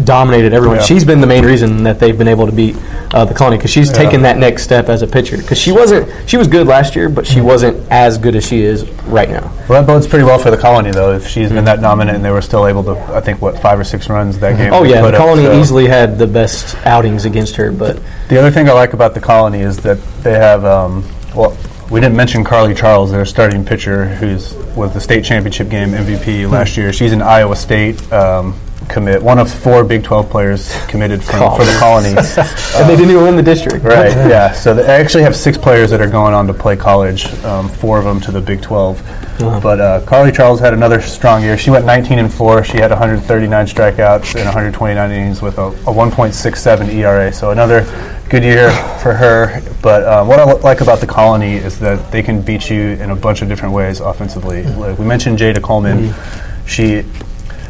dominated 0.04 0.54
everyone. 0.54 0.78
Yeah. 0.78 0.84
She's 0.84 1.04
been 1.04 1.22
the 1.22 1.28
main 1.28 1.44
reason 1.46 1.84
that 1.84 2.00
they've 2.00 2.18
been 2.18 2.28
able 2.28 2.46
to 2.46 2.52
beat 2.52 2.76
uh, 3.14 3.26
the 3.26 3.34
Colony 3.34 3.58
because 3.58 3.72
she's 3.72 3.90
Yeah. 3.90 3.98
taken 4.04 4.22
that 4.24 4.38
next 4.38 4.64
step 4.64 4.90
as 4.90 5.02
a 5.02 5.08
pitcher. 5.08 5.38
Because 5.38 5.58
she 5.58 5.72
wasn't, 5.72 6.08
she 6.30 6.38
was 6.38 6.48
good 6.48 6.68
last 6.68 6.96
year, 6.96 7.10
but 7.10 7.26
she 7.26 7.42
wasn't 7.42 7.78
as 7.92 8.18
good 8.18 8.36
as 8.36 8.46
she 8.48 8.62
is 8.62 8.88
right 9.08 9.30
now. 9.30 9.52
Well, 9.68 9.82
that 9.82 9.88
bodes 9.88 10.06
pretty 10.06 10.24
well 10.26 10.38
for 10.38 10.52
the 10.52 10.58
colony, 10.58 10.92
though. 10.92 11.14
If 11.14 11.28
she's 11.28 11.50
been 11.52 11.66
that 11.66 11.82
dominant, 11.82 12.18
and 12.18 12.26
they 12.26 12.32
were 12.32 12.42
still 12.42 12.68
able 12.68 12.84
to, 12.84 12.92
I 13.14 13.22
think, 13.22 13.42
what 13.42 13.60
five 13.60 13.80
or 13.80 13.84
six 13.84 14.08
runs 14.10 14.38
that 14.40 14.58
game. 14.58 14.72
Oh 14.74 14.84
yeah, 14.84 15.02
the 15.02 15.08
up, 15.10 15.16
Colony 15.16 15.44
so- 15.46 15.60
easily 15.60 15.88
had 15.88 16.18
the 16.20 16.28
best 16.28 16.76
outings 16.86 17.26
against 17.26 17.56
her, 17.56 17.72
but 17.72 18.00
The 18.30 18.38
other 18.38 18.52
thing 18.52 18.70
I 18.70 18.74
like 18.74 18.94
about 18.94 19.14
the 19.14 19.22
colony 19.22 19.62
is 19.62 19.78
that 19.78 19.98
they 20.22 20.34
have. 20.34 20.64
Um, 20.66 21.04
well, 21.36 21.58
we 21.90 22.02
didn't 22.02 22.18
mention 22.18 22.44
Carly 22.44 22.74
Charles, 22.76 23.12
their 23.12 23.26
starting 23.26 23.64
pitcher, 23.66 24.06
who's 24.06 24.54
was 24.76 24.94
the 24.94 25.00
state 25.02 25.24
championship 25.24 25.70
game 25.70 25.92
MVP 25.94 26.44
Hmm. 26.46 26.52
last 26.52 26.76
year. 26.78 26.92
She's 26.94 27.14
an 27.14 27.22
Iowa 27.22 27.56
State 27.56 28.12
um, 28.14 28.54
commit, 28.90 29.22
one 29.22 29.40
of 29.40 29.52
four 29.52 29.84
Big 29.84 30.04
12 30.04 30.30
players 30.30 30.74
committed 30.88 31.24
from, 31.24 31.56
for 31.56 31.66
the 31.66 31.76
colony. 31.80 32.10
and 32.78 32.90
they 32.90 32.96
didn't 32.96 33.12
even 33.12 33.24
win 33.24 33.36
the 33.36 33.44
district. 33.44 33.84
Right. 33.84 34.12
Yeah. 34.12 34.52
So 34.54 34.74
they 34.74 34.86
actually 34.86 35.24
have 35.24 35.36
six 35.36 35.58
players 35.58 35.92
that 35.92 36.02
are 36.02 36.10
going 36.10 36.34
on 36.34 36.48
to 36.48 36.54
play 36.54 36.76
college. 36.76 37.28
Um, 37.44 37.70
four 37.70 37.98
of 38.00 38.06
them 38.06 38.20
to 38.22 38.32
the 38.32 38.42
Big 38.42 38.62
12. 38.62 39.02
But 39.40 39.80
uh, 39.80 40.02
Carly 40.06 40.32
Charles 40.32 40.60
had 40.60 40.74
another 40.74 41.00
strong 41.02 41.44
year. 41.44 41.58
She 41.58 41.70
went 41.70 41.86
19 41.86 42.20
and 42.20 42.34
four. 42.34 42.64
She 42.64 42.78
had 42.78 42.90
139 42.90 43.66
strikeouts 43.66 44.36
and 44.36 44.46
129 44.46 45.12
innings 45.12 45.42
with 45.42 45.58
a, 45.60 45.68
a 45.68 45.94
1.67 45.94 46.94
ERA. 46.94 47.32
So 47.32 47.52
another 47.52 47.86
good 48.30 48.44
year 48.44 48.72
for 49.02 49.14
her. 49.14 49.62
But 49.82 50.04
um, 50.08 50.28
what 50.28 50.40
I 50.40 50.52
li- 50.52 50.62
like 50.62 50.82
about 50.82 51.00
the 51.00 51.08
Colony 51.08 51.54
is 51.54 51.80
that 51.80 52.12
they 52.12 52.24
can 52.24 52.42
beat 52.42 52.70
you 52.70 52.82
in 52.94 53.12
a 53.12 53.16
bunch 53.16 53.42
of 53.42 53.48
different 53.48 53.74
ways 53.74 54.00
offensively. 54.00 54.64
Like 54.64 54.98
we 54.98 55.06
mentioned 55.06 55.38
Jada 55.38 55.62
Coleman. 55.62 56.14
She 56.66 57.06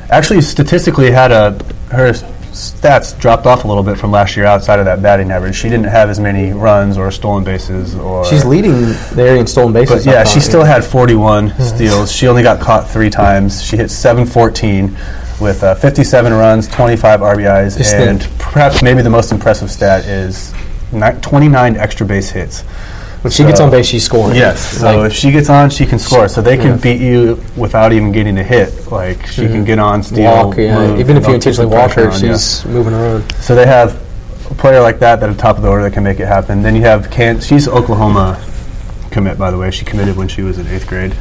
actually 0.10 0.42
statistically 0.42 1.12
had 1.12 1.32
a 1.32 1.52
her 1.92 2.12
stats 2.52 3.18
dropped 3.20 3.46
off 3.46 3.66
a 3.66 3.68
little 3.68 3.84
bit 3.84 3.98
from 4.00 4.12
last 4.12 4.36
year 4.36 4.46
outside 4.46 4.80
of 4.80 4.86
that 4.86 5.02
batting 5.02 5.30
average. 5.32 5.56
She 5.56 5.70
didn't 5.70 5.86
have 5.88 6.10
as 6.10 6.20
many 6.20 6.52
runs 6.54 6.98
or 6.98 7.12
stolen 7.12 7.44
bases 7.44 7.96
or 7.96 8.26
She's 8.26 8.44
leading 8.46 8.82
the 8.82 9.16
area 9.20 9.40
in 9.40 9.48
stolen 9.48 9.74
bases. 9.74 10.06
but 10.06 10.12
yeah, 10.12 10.24
she 10.24 10.40
still 10.40 10.64
had 10.64 10.84
41 10.84 11.54
steals. 11.60 12.12
She 12.12 12.28
only 12.28 12.42
got 12.44 12.60
caught 12.60 12.90
three 12.90 13.10
times. 13.12 13.62
She 13.64 13.78
hit 13.78 13.92
714 13.92 14.96
with 15.40 15.62
uh, 15.64 15.76
57 15.76 16.34
runs, 16.34 16.68
25 16.68 17.20
RBIs, 17.20 17.78
Just 17.78 17.94
and 17.94 18.24
think. 18.24 18.40
perhaps 18.40 18.82
maybe 18.82 19.04
the 19.04 19.10
most 19.10 19.32
impressive 19.32 19.70
stat 19.70 20.06
is 20.06 20.52
ni- 20.92 21.12
29 21.22 21.76
extra 21.78 22.08
base 22.08 22.32
hits. 22.32 22.64
When 23.28 23.32
she 23.34 23.44
gets 23.44 23.60
on 23.60 23.70
base, 23.70 23.86
she's 23.88 24.06
scoring. 24.06 24.38
Yes. 24.38 24.78
So 24.80 24.86
Like, 25.02 25.12
if 25.12 25.18
she 25.18 25.32
gets 25.32 25.50
on, 25.50 25.70
she 25.70 25.86
can 25.86 26.00
score. 26.00 26.30
So 26.30 26.42
they 26.42 26.56
can 26.56 26.68
Yeah. 26.72 26.76
beat 26.78 27.02
you 27.02 27.44
without 27.58 27.92
even 27.92 28.14
getting 28.14 28.38
a 28.38 28.44
hit. 28.44 28.90
Like 28.90 29.28
she 29.28 29.48
can 29.48 29.66
get 29.66 29.80
on, 29.80 30.02
steal, 30.02 30.32
Mm-hmm. 30.32 30.48
walk, 30.48 30.58
yeah. 30.58 30.80
move, 30.80 31.00
Even 31.02 31.18
if 31.18 31.28
you 31.28 31.34
intentionally 31.34 31.70
walk 31.70 31.92
her, 31.92 32.06
on, 32.10 32.12
yeah. 32.24 32.32
she's 32.34 32.64
moving 32.66 32.94
around. 32.94 33.26
So 33.42 33.54
they 33.54 33.66
have 33.68 33.98
a 34.50 34.54
player 34.54 34.80
like 34.80 35.00
that 35.00 35.20
that 35.20 35.30
at 35.30 35.36
the 35.36 35.42
top 35.42 35.58
of 35.58 35.62
the 35.62 35.68
order 35.68 35.84
that 35.84 35.92
can 35.94 36.04
make 36.06 36.22
it 36.22 36.28
happen. 36.28 36.62
Then 36.64 36.74
you 36.74 36.84
have 36.84 37.12
Can- 37.12 37.42
she's 37.42 37.68
Oklahoma 37.68 38.38
commit 39.18 39.36
by 39.40 39.50
the 39.50 39.58
way. 39.58 39.72
She 39.72 39.84
committed 39.84 40.16
when 40.16 40.28
she 40.28 40.44
was 40.44 40.60
in 40.60 40.68
eighth 40.68 40.86
grade. 40.88 41.12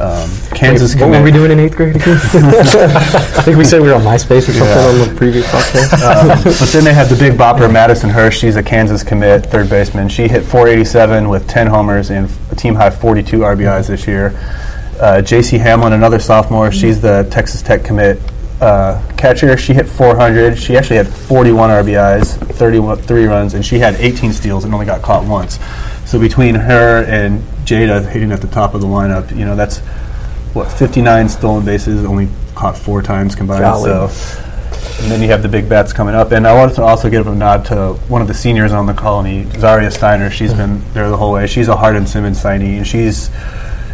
Um, 0.00 0.28
Kansas 0.54 0.94
Wait, 0.94 1.00
what 1.02 1.06
commit. 1.06 1.20
were 1.20 1.24
we 1.24 1.30
doing 1.30 1.52
in 1.52 1.60
eighth 1.60 1.76
grade 1.76 1.94
again? 1.94 2.16
I 2.18 3.42
think 3.42 3.56
we 3.56 3.64
said 3.64 3.80
we 3.80 3.88
were 3.88 3.94
on 3.94 4.02
MySpace 4.02 4.48
or 4.48 4.52
something 4.52 4.66
Yeah. 4.66 5.02
on 5.04 5.08
the 5.08 5.14
previous 5.16 5.46
podcast. 5.46 5.92
Um, 6.02 6.28
but 6.44 6.68
then 6.72 6.82
they 6.82 6.92
had 6.92 7.08
the 7.08 7.16
big 7.16 7.34
bopper 7.34 7.72
Madison 7.72 8.10
Hirsch. 8.10 8.38
She's 8.40 8.56
a 8.56 8.62
Kansas 8.62 9.04
commit, 9.04 9.46
third 9.46 9.70
baseman. 9.70 10.08
She 10.08 10.26
hit 10.26 10.42
487 10.44 11.28
with 11.28 11.46
10 11.48 11.68
homers 11.68 12.10
and 12.10 12.28
a 12.50 12.56
team 12.56 12.74
high 12.74 12.90
42 12.90 13.38
RBIs 13.38 13.86
this 13.86 14.06
year. 14.08 14.32
Uh, 15.00 15.22
J.C. 15.22 15.58
Hamlin, 15.58 15.92
another 15.92 16.18
sophomore. 16.18 16.72
She's 16.72 17.00
the 17.00 17.28
Texas 17.30 17.62
Tech 17.62 17.84
commit 17.84 18.18
uh, 18.60 19.00
catcher. 19.16 19.56
She 19.56 19.72
hit 19.74 19.88
400. 19.88 20.58
She 20.58 20.76
actually 20.76 20.96
had 20.96 21.06
41 21.06 21.70
RBIs, 21.70 22.36
33 22.54 23.26
runs, 23.26 23.54
and 23.54 23.64
she 23.64 23.78
had 23.78 23.94
18 23.94 24.32
steals 24.32 24.64
and 24.64 24.74
only 24.74 24.86
got 24.86 25.02
caught 25.02 25.24
once. 25.24 25.60
So 26.08 26.18
between 26.18 26.54
her 26.54 27.04
and 27.04 27.42
Jada 27.66 28.08
hitting 28.08 28.32
at 28.32 28.40
the 28.40 28.48
top 28.48 28.72
of 28.72 28.80
the 28.80 28.86
lineup, 28.86 29.30
you 29.36 29.44
know 29.44 29.54
that's 29.54 29.80
what 30.54 30.72
59 30.72 31.28
stolen 31.28 31.66
bases, 31.66 32.02
only 32.02 32.30
caught 32.54 32.78
four 32.78 33.02
times 33.02 33.34
combined. 33.34 33.60
So. 33.82 34.08
And 35.02 35.12
then 35.12 35.20
you 35.20 35.28
have 35.28 35.42
the 35.42 35.50
big 35.50 35.68
bats 35.68 35.92
coming 35.92 36.14
up. 36.14 36.32
And 36.32 36.46
I 36.46 36.54
wanted 36.54 36.76
to 36.76 36.82
also 36.82 37.10
give 37.10 37.26
a 37.26 37.34
nod 37.34 37.66
to 37.66 37.92
one 38.08 38.22
of 38.22 38.26
the 38.26 38.32
seniors 38.32 38.72
on 38.72 38.86
the 38.86 38.94
colony, 38.94 39.44
Zaria 39.58 39.90
Steiner. 39.90 40.30
She's 40.30 40.54
mm-hmm. 40.54 40.80
been 40.80 40.94
there 40.94 41.10
the 41.10 41.16
whole 41.18 41.32
way. 41.32 41.46
She's 41.46 41.68
a 41.68 41.76
Hardin 41.76 42.06
Simmons 42.06 42.42
signee, 42.42 42.78
and 42.78 42.86
she's 42.86 43.28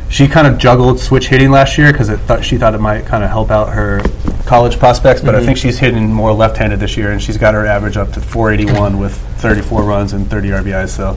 she 0.08 0.28
kind 0.28 0.46
of 0.46 0.58
juggled 0.58 1.00
switch 1.00 1.28
hitting 1.28 1.50
last 1.50 1.76
year 1.78 1.92
because 1.92 2.08
thought 2.10 2.44
she 2.44 2.56
thought 2.56 2.74
it 2.74 2.80
might 2.80 3.06
kind 3.06 3.24
of 3.24 3.30
help 3.30 3.50
out 3.50 3.72
her 3.72 4.00
college 4.46 4.78
prospects. 4.78 5.20
But 5.20 5.34
I 5.34 5.38
mm-hmm. 5.38 5.46
think 5.46 5.58
she's 5.58 5.78
hitting 5.78 6.12
more 6.12 6.32
left-handed 6.32 6.80
this 6.80 6.96
year, 6.96 7.12
and 7.12 7.22
she's 7.22 7.38
got 7.38 7.54
her 7.54 7.66
average 7.66 7.96
up 7.96 8.12
to 8.12 8.20
481 8.20 8.98
with 8.98 9.16
34 9.40 9.82
runs 9.82 10.12
and 10.12 10.28
30 10.30 10.48
RBIs. 10.48 10.90
So 10.90 11.14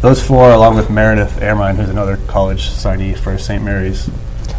those 0.00 0.24
four, 0.24 0.50
along 0.52 0.76
with 0.76 0.90
Meredith 0.90 1.38
Airmine, 1.40 1.76
who's 1.76 1.88
another 1.88 2.16
college 2.26 2.70
signee 2.70 3.16
for 3.16 3.36
St. 3.38 3.62
Mary's, 3.62 4.08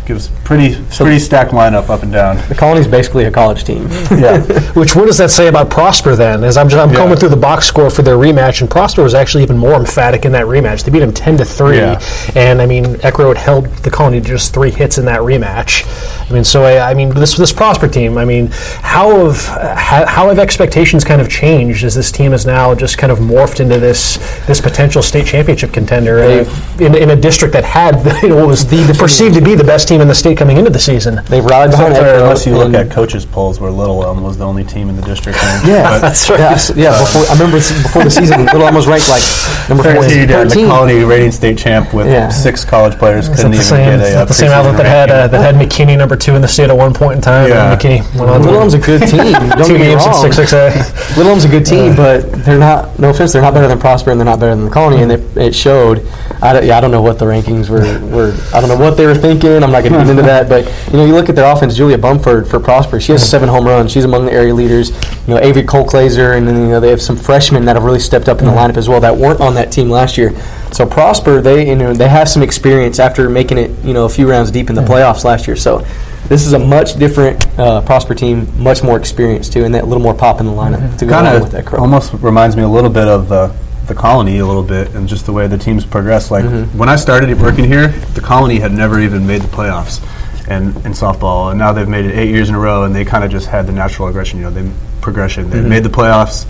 gives 0.06 0.30
pretty 0.44 0.76
pretty 0.96 1.20
stacked 1.20 1.52
lineup 1.52 1.90
up 1.90 2.04
and 2.04 2.12
down. 2.12 2.36
the 2.50 2.56
Colony's 2.56 2.88
basically 2.88 3.26
a 3.26 3.32
college 3.32 3.64
team. 3.64 3.88
Yeah. 4.12 4.42
Which 4.74 4.96
what 4.96 5.06
does 5.06 5.18
that 5.18 5.30
say 5.32 5.48
about 5.48 5.70
Prosper 5.70 6.16
then? 6.16 6.44
As 6.44 6.58
I'm 6.58 6.70
just, 6.70 6.82
I'm 6.82 6.90
Yeah. 6.92 6.98
combing 7.00 7.18
through 7.18 7.30
the 7.30 7.36
box 7.38 7.66
score 7.68 7.90
for 7.90 8.02
their 8.02 8.16
rematch, 8.18 8.62
and 8.62 8.70
Prosper 8.70 9.04
was 9.04 9.14
actually 9.14 9.44
even 9.44 9.58
more 9.58 9.74
emphatic 9.76 10.26
in 10.26 10.32
that 10.34 10.46
rematch. 10.46 10.84
They 10.84 10.92
beat 10.92 11.02
him 11.04 11.14
ten 11.14 11.38
to 11.38 11.46
three, 11.46 11.78
Yeah. 11.78 12.02
and 12.36 12.62
I 12.62 12.66
mean 12.66 12.96
Eckroat 12.98 13.38
held 13.38 13.66
the 13.78 13.92
Colony 13.92 14.22
to 14.22 14.28
just 14.28 14.54
three 14.54 14.72
hits 14.72 14.98
in 14.98 15.06
that 15.06 15.22
rematch. 15.22 15.86
I 16.30 16.34
mean, 16.34 16.44
so 16.44 16.64
I, 16.64 16.92
I 16.92 16.94
mean 16.94 17.10
this 17.12 17.36
this 17.36 17.54
Prosper 17.54 17.88
team. 17.88 18.18
I 18.18 18.26
mean, 18.26 18.48
how 18.82 19.26
have 19.26 19.46
how, 19.78 20.06
how 20.06 20.28
have 20.30 20.40
expectations 20.40 21.04
kind 21.04 21.22
of 21.22 21.30
changed 21.30 21.84
as 21.84 21.96
this 21.96 22.12
team 22.12 22.34
is 22.34 22.46
now 22.46 22.74
just 22.76 22.98
kind 22.98 23.12
of 23.12 23.20
morphed 23.20 23.60
into 23.60 23.80
this 23.80 24.18
this 24.48 24.60
potential 24.62 25.02
state 25.02 25.26
championship 25.26 25.72
contender 25.74 26.20
in, 26.20 26.48
a- 26.80 26.84
in, 26.86 26.96
in 26.96 27.10
a 27.12 27.16
district 27.16 27.54
that 27.54 27.64
had 27.64 28.04
you 28.24 28.30
know, 28.36 28.48
was 28.48 28.66
the 28.68 28.82
perceived 28.98 29.36
to 29.36 29.42
be 29.42 29.56
the 29.56 29.64
best 29.64 29.91
team 29.92 30.00
in 30.00 30.08
the 30.08 30.16
state 30.16 30.38
coming 30.38 30.56
into 30.56 30.70
the 30.72 30.80
season. 30.80 31.16
They've 31.26 31.44
rallied 31.44 31.72
behind 31.72 31.92
Except 31.92 32.08
for 32.16 32.24
unless 32.24 32.46
you 32.46 32.56
look 32.56 32.74
at 32.74 32.90
coaches' 32.90 33.26
polls, 33.26 33.60
where 33.60 33.70
Little 33.70 34.06
Elm 34.06 34.24
was 34.24 34.38
the 34.38 34.46
only 34.46 34.64
team 34.64 34.88
in 34.88 34.96
the 34.96 35.02
district. 35.02 35.38
Yeah, 35.68 35.84
But 35.90 36.00
That's 36.00 36.30
right. 36.30 36.40
Yeah, 36.40 36.52
s- 36.52 36.72
yeah. 36.78 36.98
Before 36.98 37.24
I 37.28 37.34
remember 37.34 37.58
before 37.58 38.04
the 38.06 38.10
season, 38.10 38.46
Little 38.46 38.64
Elm 38.64 38.74
was 38.76 38.88
ranked 38.88 39.10
like 39.10 39.22
number 39.68 39.84
13, 39.84 40.30
yeah, 40.30 40.44
the 40.46 40.66
colony 40.66 41.04
rating 41.04 41.32
state 41.32 41.58
champ 41.58 41.94
with 41.94 42.08
Yeah. 42.08 42.30
six 42.30 42.64
college 42.64 42.98
players 42.98 43.28
Is 43.28 43.36
couldn't 43.36 43.52
the 43.52 43.58
even 43.58 43.68
same, 43.68 44.00
get 44.00 44.08
is 44.08 44.14
a, 44.14 44.16
that 44.16 44.28
the 44.30 44.34
same 44.34 44.52
outlet 44.52 44.78
that 44.78 44.86
had 44.86 45.12
uh, 45.12 45.28
that 45.28 45.42
had 45.42 45.56
McKinney 45.62 45.98
number 45.98 46.16
two 46.16 46.36
in 46.36 46.42
the 46.42 46.48
state 46.48 46.70
at 46.70 46.78
one 46.78 46.94
point 46.94 47.16
in 47.18 47.22
time? 47.22 47.50
Yeah. 47.50 47.76
McKinney 47.76 48.00
went 48.18 48.32
on 48.32 48.42
Little 48.44 48.62
Elm's 48.62 48.74
a 48.74 48.80
good 48.80 49.02
team. 49.12 49.34
Don't 49.34 49.68
two 49.68 49.78
get 49.78 49.82
me 49.82 49.88
games 49.92 50.06
in 50.06 50.14
six 50.14 50.36
six 50.38 50.54
A. 50.54 50.70
Little 51.18 51.34
Elm's 51.34 51.44
a 51.46 51.50
good 51.50 51.66
team, 51.66 51.96
but 51.98 52.22
they're 52.46 52.58
not. 52.58 52.98
No 52.98 53.10
offense, 53.10 53.34
they're 53.34 53.42
not 53.42 53.54
better 53.54 53.68
than 53.68 53.80
Prosper, 53.80 54.12
and 54.12 54.20
they're 54.20 54.26
not 54.26 54.40
better 54.40 54.56
than 54.56 54.66
the 54.66 54.72
Colony, 54.72 55.04
and 55.04 55.12
it, 55.12 55.38
it 55.38 55.54
showed. 55.54 56.08
I 56.44 56.54
don't, 56.54 56.66
yeah, 56.66 56.78
I 56.78 56.82
don't 56.82 56.90
know 56.90 57.04
what 57.04 57.20
the 57.20 57.26
rankings 57.26 57.70
were, 57.70 58.00
were. 58.10 58.34
I 58.52 58.62
don't 58.62 58.70
know 58.70 58.78
what 58.84 58.98
they 58.98 59.06
were 59.06 59.14
thinking. 59.14 59.62
I'm 59.64 59.72
not 59.72 59.81
going 59.82 59.94
to 59.94 60.00
get 60.00 60.10
into 60.10 60.22
that, 60.24 60.50
but 60.50 60.66
you 60.92 60.98
know, 60.98 61.06
you 61.06 61.14
look 61.14 61.30
at 61.30 61.36
their 61.36 61.52
offense. 61.52 61.76
Julia 61.76 61.98
Bumford 61.98 62.48
for 62.48 62.60
Prosper, 62.60 63.00
she 63.00 63.12
has 63.12 63.28
seven 63.28 63.50
home 63.50 63.66
runs. 63.66 63.92
She's 63.92 64.06
among 64.06 64.26
the 64.26 64.32
area 64.32 64.54
leaders. 64.54 64.90
You 65.28 65.36
know, 65.36 65.40
Avery 65.40 65.64
Colclaser, 65.64 66.38
and 66.38 66.48
then 66.48 66.56
you 66.56 66.68
know 66.70 66.80
they 66.80 66.90
have 66.90 67.02
some 67.02 67.18
freshmen 67.18 67.66
that 67.66 67.76
have 67.76 67.84
really 67.84 68.00
stepped 68.00 68.30
up 68.30 68.40
in 68.40 68.46
the 68.46 68.52
lineup 68.52 68.78
as 68.78 68.88
well 68.90 69.00
that 69.02 69.16
weren't 69.16 69.40
on 69.42 69.54
that 69.56 69.72
team 69.72 69.90
last 69.90 70.18
year. 70.18 70.32
So 70.72 70.86
Prosper, 70.86 71.42
they 71.42 71.68
you 71.68 71.76
know 71.76 71.94
they 71.94 72.10
have 72.10 72.30
some 72.30 72.44
experience 72.44 73.00
after 73.00 73.30
making 73.30 73.58
it 73.58 73.72
you 73.84 73.94
know 73.94 74.06
a 74.06 74.10
few 74.10 74.30
rounds 74.30 74.52
deep 74.52 74.70
in 74.70 74.76
the 74.76 74.82
playoffs 74.84 75.24
last 75.24 75.48
year. 75.48 75.56
So. 75.56 75.86
This 76.32 76.46
is 76.46 76.54
a 76.54 76.60
much 76.60 76.98
different 76.98 77.46
uh, 77.60 77.82
Prosper 77.82 78.16
team, 78.16 78.48
much 78.58 78.84
more 78.84 78.98
experienced 78.98 79.52
too, 79.52 79.66
and 79.66 79.76
that 79.76 79.90
little 79.90 80.02
more 80.02 80.14
pop 80.14 80.40
in 80.40 80.46
the 80.46 80.52
lineup 80.54 80.98
to 81.00 81.06
go 81.06 81.12
kind 81.12 81.28
along 81.28 81.42
with 81.42 81.52
that. 81.52 81.68
of 81.68 81.74
almost 81.74 82.14
reminds 82.14 82.56
me 82.56 82.64
a 82.64 82.70
little 82.70 82.90
bit 82.90 83.10
of 83.10 83.28
the 83.28 83.54
the 83.88 83.96
colony 83.96 84.38
a 84.40 84.46
little 84.46 84.64
bit 84.64 84.94
and 84.96 85.08
just 85.08 85.26
the 85.26 85.34
way 85.34 85.48
the 85.48 85.58
teams 85.58 85.86
progress. 85.86 86.32
Like 86.32 86.46
Mm-hmm. 86.46 86.78
when 86.78 86.90
i 86.90 86.96
started 86.96 87.40
working 87.42 87.66
here 87.66 87.90
the 88.14 88.22
colony 88.22 88.60
had 88.60 88.72
never 88.72 89.00
even 89.00 89.26
made 89.28 89.42
the 89.42 89.48
playoffs 89.48 90.02
and 90.48 90.76
in 90.86 90.92
softball. 90.94 91.50
And 91.52 91.60
now 91.60 91.72
they've 91.74 91.88
made 91.90 92.06
it 92.06 92.16
eight 92.18 92.30
years 92.30 92.50
in 92.50 92.56
a 92.56 92.60
row 92.60 92.84
and 92.84 92.94
they 92.96 93.06
kind 93.06 93.24
of 93.24 93.32
just 93.32 93.48
had 93.48 93.68
the 93.68 93.72
natural 93.74 94.08
aggression 94.08 94.40
you 94.40 94.46
know 94.46 94.52
they 94.52 94.70
progression. 95.02 95.46
Mm-hmm. 95.46 95.64
they 95.64 95.70
made 95.70 95.84
the 95.84 95.90
playoffs 95.90 96.46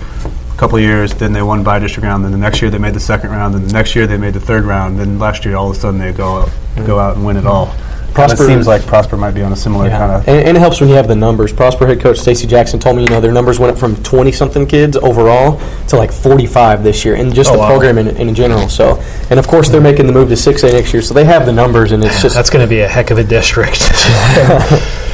a 0.53 0.57
couple 0.57 0.77
of 0.77 0.83
years 0.83 1.13
then 1.13 1.31
they 1.33 1.41
won 1.41 1.63
bi-district 1.63 2.03
round 2.05 2.23
then 2.23 2.31
the 2.31 2.37
next 2.37 2.61
year 2.61 2.69
they 2.69 2.77
made 2.77 2.93
the 2.93 2.99
second 2.99 3.29
round 3.31 3.53
then 3.55 3.65
the 3.65 3.73
next 3.73 3.95
year 3.95 4.05
they 4.07 4.17
made 4.17 4.33
the 4.33 4.39
third 4.39 4.63
round 4.65 4.99
then 4.99 5.17
last 5.17 5.45
year 5.45 5.55
all 5.55 5.69
of 5.71 5.75
a 5.75 5.79
sudden 5.79 5.99
they 5.99 6.11
go 6.11 6.47
go 6.85 6.99
out 6.99 7.15
and 7.15 7.25
win 7.25 7.37
it 7.37 7.45
all 7.45 7.73
Prosper 8.13 8.35
Prosper- 8.37 8.45
seems 8.53 8.67
like 8.67 8.85
Prosper 8.85 9.15
might 9.17 9.33
be 9.33 9.41
on 9.41 9.53
a 9.53 9.55
similar 9.55 9.87
Yeah. 9.87 9.97
kind 9.97 10.11
of 10.11 10.27
and, 10.27 10.47
and 10.47 10.57
it 10.57 10.59
helps 10.59 10.79
when 10.81 10.89
you 10.89 10.95
have 10.95 11.07
the 11.07 11.15
numbers. 11.15 11.53
Prosper 11.53 11.87
head 11.87 11.99
coach 12.01 12.17
Stacy 12.19 12.45
Jackson 12.45 12.79
told 12.79 12.97
me, 12.97 13.03
you 13.03 13.09
know, 13.09 13.21
their 13.21 13.31
numbers 13.31 13.57
went 13.59 13.71
up 13.71 13.77
from 13.79 13.95
20 14.03 14.31
something 14.31 14.67
kids 14.67 14.97
overall 14.97 15.59
to 15.87 15.95
like 15.95 16.11
45 16.11 16.83
this 16.83 17.05
year, 17.05 17.15
and 17.15 17.33
just 17.33 17.49
Oh, 17.49 17.53
the 17.53 17.59
wow. 17.59 17.69
program 17.69 17.97
in, 17.97 18.07
in 18.17 18.35
general. 18.35 18.67
So, 18.69 19.01
and 19.29 19.39
of 19.39 19.47
course, 19.47 19.69
they're 19.69 19.79
making 19.81 20.07
the 20.07 20.13
move 20.13 20.29
to 20.29 20.35
6A 20.35 20.73
next 20.73 20.93
year, 20.93 21.01
so 21.01 21.13
they 21.13 21.25
have 21.25 21.45
the 21.45 21.53
numbers, 21.53 21.91
and 21.93 22.03
it's 22.03 22.21
just 22.21 22.35
That's 22.35 22.49
going 22.49 22.65
to 22.65 22.69
be 22.69 22.81
a 22.81 22.87
heck 22.87 23.11
of 23.11 23.17
a 23.17 23.23
district. 23.23 23.81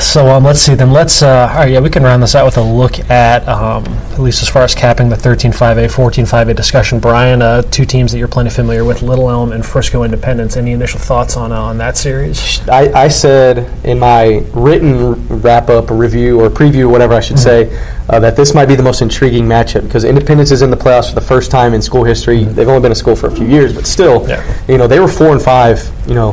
So 0.00 0.28
um, 0.28 0.44
let's 0.44 0.60
see. 0.60 0.74
Then 0.74 0.92
let's. 0.92 1.22
Uh, 1.22 1.48
all 1.50 1.56
right, 1.58 1.70
yeah, 1.72 1.80
we 1.80 1.90
can 1.90 2.02
round 2.02 2.22
this 2.22 2.34
out 2.34 2.44
with 2.44 2.56
a 2.56 2.62
look 2.62 2.98
at 3.10 3.46
um, 3.48 3.84
at 3.84 4.18
least 4.20 4.42
as 4.42 4.48
far 4.48 4.62
as 4.62 4.74
capping 4.74 5.08
the 5.08 5.16
13-5A, 5.16 5.86
14-5A 5.92 6.54
discussion. 6.56 6.98
Brian, 7.00 7.42
uh, 7.42 7.62
two 7.62 7.84
teams 7.84 8.12
that 8.12 8.18
you're 8.18 8.28
plenty 8.28 8.48
familiar 8.50 8.84
with, 8.84 9.02
Little 9.02 9.28
Elm 9.28 9.52
and 9.52 9.64
Frisco 9.66 10.04
Independence. 10.04 10.56
Any 10.56 10.72
initial 10.72 11.00
thoughts 11.00 11.36
on 11.36 11.52
uh, 11.52 11.60
on 11.60 11.78
that 11.78 11.96
series? 11.96 12.66
I, 12.68 12.90
I 12.92 13.08
said 13.08 13.58
in 13.84 13.98
my 13.98 14.44
written 14.54 15.14
wrap 15.40 15.68
up 15.68 15.90
review 15.90 16.40
or 16.40 16.48
preview, 16.48 16.90
whatever 16.90 17.14
I 17.14 17.20
should 17.20 17.36
Mm-hmm. 17.36 17.70
say, 17.74 18.04
uh, 18.08 18.18
that 18.20 18.36
this 18.36 18.54
might 18.54 18.66
be 18.66 18.74
the 18.74 18.82
most 18.82 19.02
intriguing 19.02 19.44
matchup 19.44 19.82
because 19.82 20.04
Independence 20.04 20.50
is 20.50 20.62
in 20.62 20.70
the 20.70 20.76
playoffs 20.76 21.08
for 21.10 21.14
the 21.16 21.20
first 21.26 21.50
time 21.50 21.74
in 21.74 21.82
school 21.82 22.04
history. 22.04 22.44
They've 22.44 22.66
only 22.68 22.80
been 22.80 22.92
in 22.92 22.96
school 22.96 23.14
for 23.16 23.26
a 23.26 23.30
few 23.36 23.46
years, 23.46 23.74
but 23.74 23.86
still, 23.86 24.20
Mm-hmm. 24.20 24.28
Yeah. 24.30 24.72
you 24.72 24.78
know, 24.78 24.86
they 24.86 25.00
were 25.00 25.08
four 25.08 25.32
and 25.32 25.42
five. 25.42 25.82
You 26.06 26.14
know, 26.14 26.32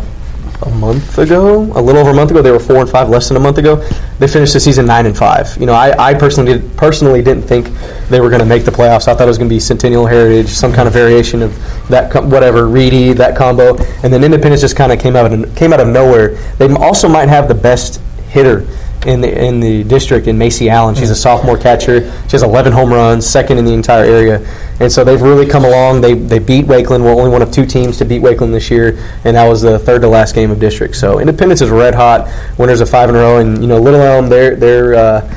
a 0.65 0.69
month 0.71 1.17
ago, 1.17 1.61
a 1.73 1.81
little 1.81 2.01
over 2.01 2.09
a 2.09 2.13
month 2.13 2.31
ago, 2.31 2.41
they 2.41 2.51
were 2.51 2.59
four 2.59 2.77
and 2.77 2.89
five. 2.89 3.09
Less 3.09 3.27
than 3.27 3.37
a 3.37 3.39
month 3.39 3.57
ago, 3.57 3.77
they 4.19 4.27
finished 4.27 4.53
the 4.53 4.59
season 4.59 4.85
nine 4.85 5.05
and 5.05 5.15
five. 5.15 5.55
You 5.57 5.65
know, 5.65 5.73
I, 5.73 6.09
I 6.09 6.13
personally 6.13 6.53
did, 6.53 6.77
personally 6.77 7.21
didn't 7.21 7.43
think 7.43 7.67
they 8.09 8.19
were 8.19 8.29
going 8.29 8.41
to 8.41 8.45
make 8.45 8.65
the 8.65 8.71
playoffs. 8.71 9.07
I 9.07 9.13
thought 9.13 9.23
it 9.23 9.27
was 9.27 9.37
going 9.37 9.49
to 9.49 9.55
be 9.55 9.59
Centennial 9.59 10.05
Heritage, 10.05 10.47
some 10.47 10.73
kind 10.73 10.87
of 10.87 10.93
variation 10.93 11.41
of 11.41 11.55
that, 11.89 12.11
com- 12.11 12.29
whatever 12.29 12.67
Reedy, 12.67 13.13
that 13.13 13.35
combo, 13.35 13.77
and 14.03 14.11
then 14.11 14.23
Independence 14.23 14.61
just 14.61 14.75
kind 14.75 14.91
of 14.91 14.99
came 14.99 15.15
out 15.15 15.31
of 15.31 15.55
came 15.55 15.71
out 15.71 15.79
of 15.79 15.87
nowhere. 15.87 16.35
They 16.57 16.71
also 16.73 17.07
might 17.07 17.29
have 17.29 17.47
the 17.47 17.55
best 17.55 18.01
hitter 18.29 18.65
in 19.05 19.21
the 19.21 19.45
in 19.45 19.59
the 19.59 19.83
district 19.83 20.27
in 20.27 20.37
Macy 20.37 20.69
Allen. 20.69 20.95
She's 20.95 21.09
a 21.09 21.15
sophomore 21.15 21.57
catcher. 21.57 22.11
She 22.23 22.31
has 22.31 22.43
11 22.43 22.73
home 22.73 22.91
runs, 22.91 23.25
second 23.25 23.57
in 23.57 23.65
the 23.65 23.73
entire 23.73 24.03
area, 24.03 24.45
and 24.79 24.91
so 24.91 25.03
they've 25.03 25.21
really 25.21 25.45
come 25.45 25.65
along. 25.65 26.01
They 26.01 26.13
they 26.13 26.39
beat 26.39 26.65
Wakeland. 26.65 27.03
We're 27.03 27.11
only 27.11 27.29
one 27.29 27.41
of 27.41 27.51
two 27.51 27.65
teams 27.65 27.97
to 27.97 28.05
beat 28.05 28.21
Wakeland 28.21 28.51
this 28.51 28.69
year, 28.71 28.97
and 29.23 29.35
that 29.35 29.47
was 29.47 29.61
the 29.61 29.79
third 29.79 30.01
to 30.01 30.07
last 30.07 30.35
game 30.35 30.51
of 30.51 30.59
district. 30.59 30.95
So 30.95 31.19
Independence 31.19 31.61
is 31.61 31.69
red 31.69 31.95
hot. 31.95 32.29
Winners 32.57 32.81
of 32.81 32.89
five 32.89 33.09
in 33.09 33.15
a 33.15 33.19
row, 33.19 33.39
and 33.39 33.61
you 33.61 33.67
know 33.67 33.79
Little 33.79 34.01
Elm, 34.01 34.27
their 34.29 34.55
their 34.55 34.95
uh, 34.95 35.35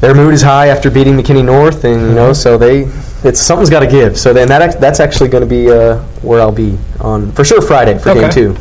their 0.00 0.14
mood 0.14 0.34
is 0.34 0.42
high 0.42 0.68
after 0.68 0.90
beating 0.90 1.14
McKinney 1.16 1.44
North, 1.44 1.84
and 1.84 2.00
you 2.08 2.14
know 2.14 2.32
so 2.32 2.56
they. 2.56 2.88
It's 3.24 3.40
something's 3.40 3.68
got 3.68 3.80
to 3.80 3.88
give. 3.88 4.16
So 4.16 4.32
then 4.32 4.46
that 4.46 4.80
that's 4.80 5.00
actually 5.00 5.28
going 5.28 5.42
to 5.42 5.48
be 5.48 5.68
uh, 5.68 5.98
where 6.22 6.40
I'll 6.40 6.52
be 6.52 6.78
on 7.00 7.32
for 7.32 7.44
sure 7.44 7.60
Friday 7.60 7.98
for 7.98 8.14
game 8.14 8.30
two. 8.30 8.56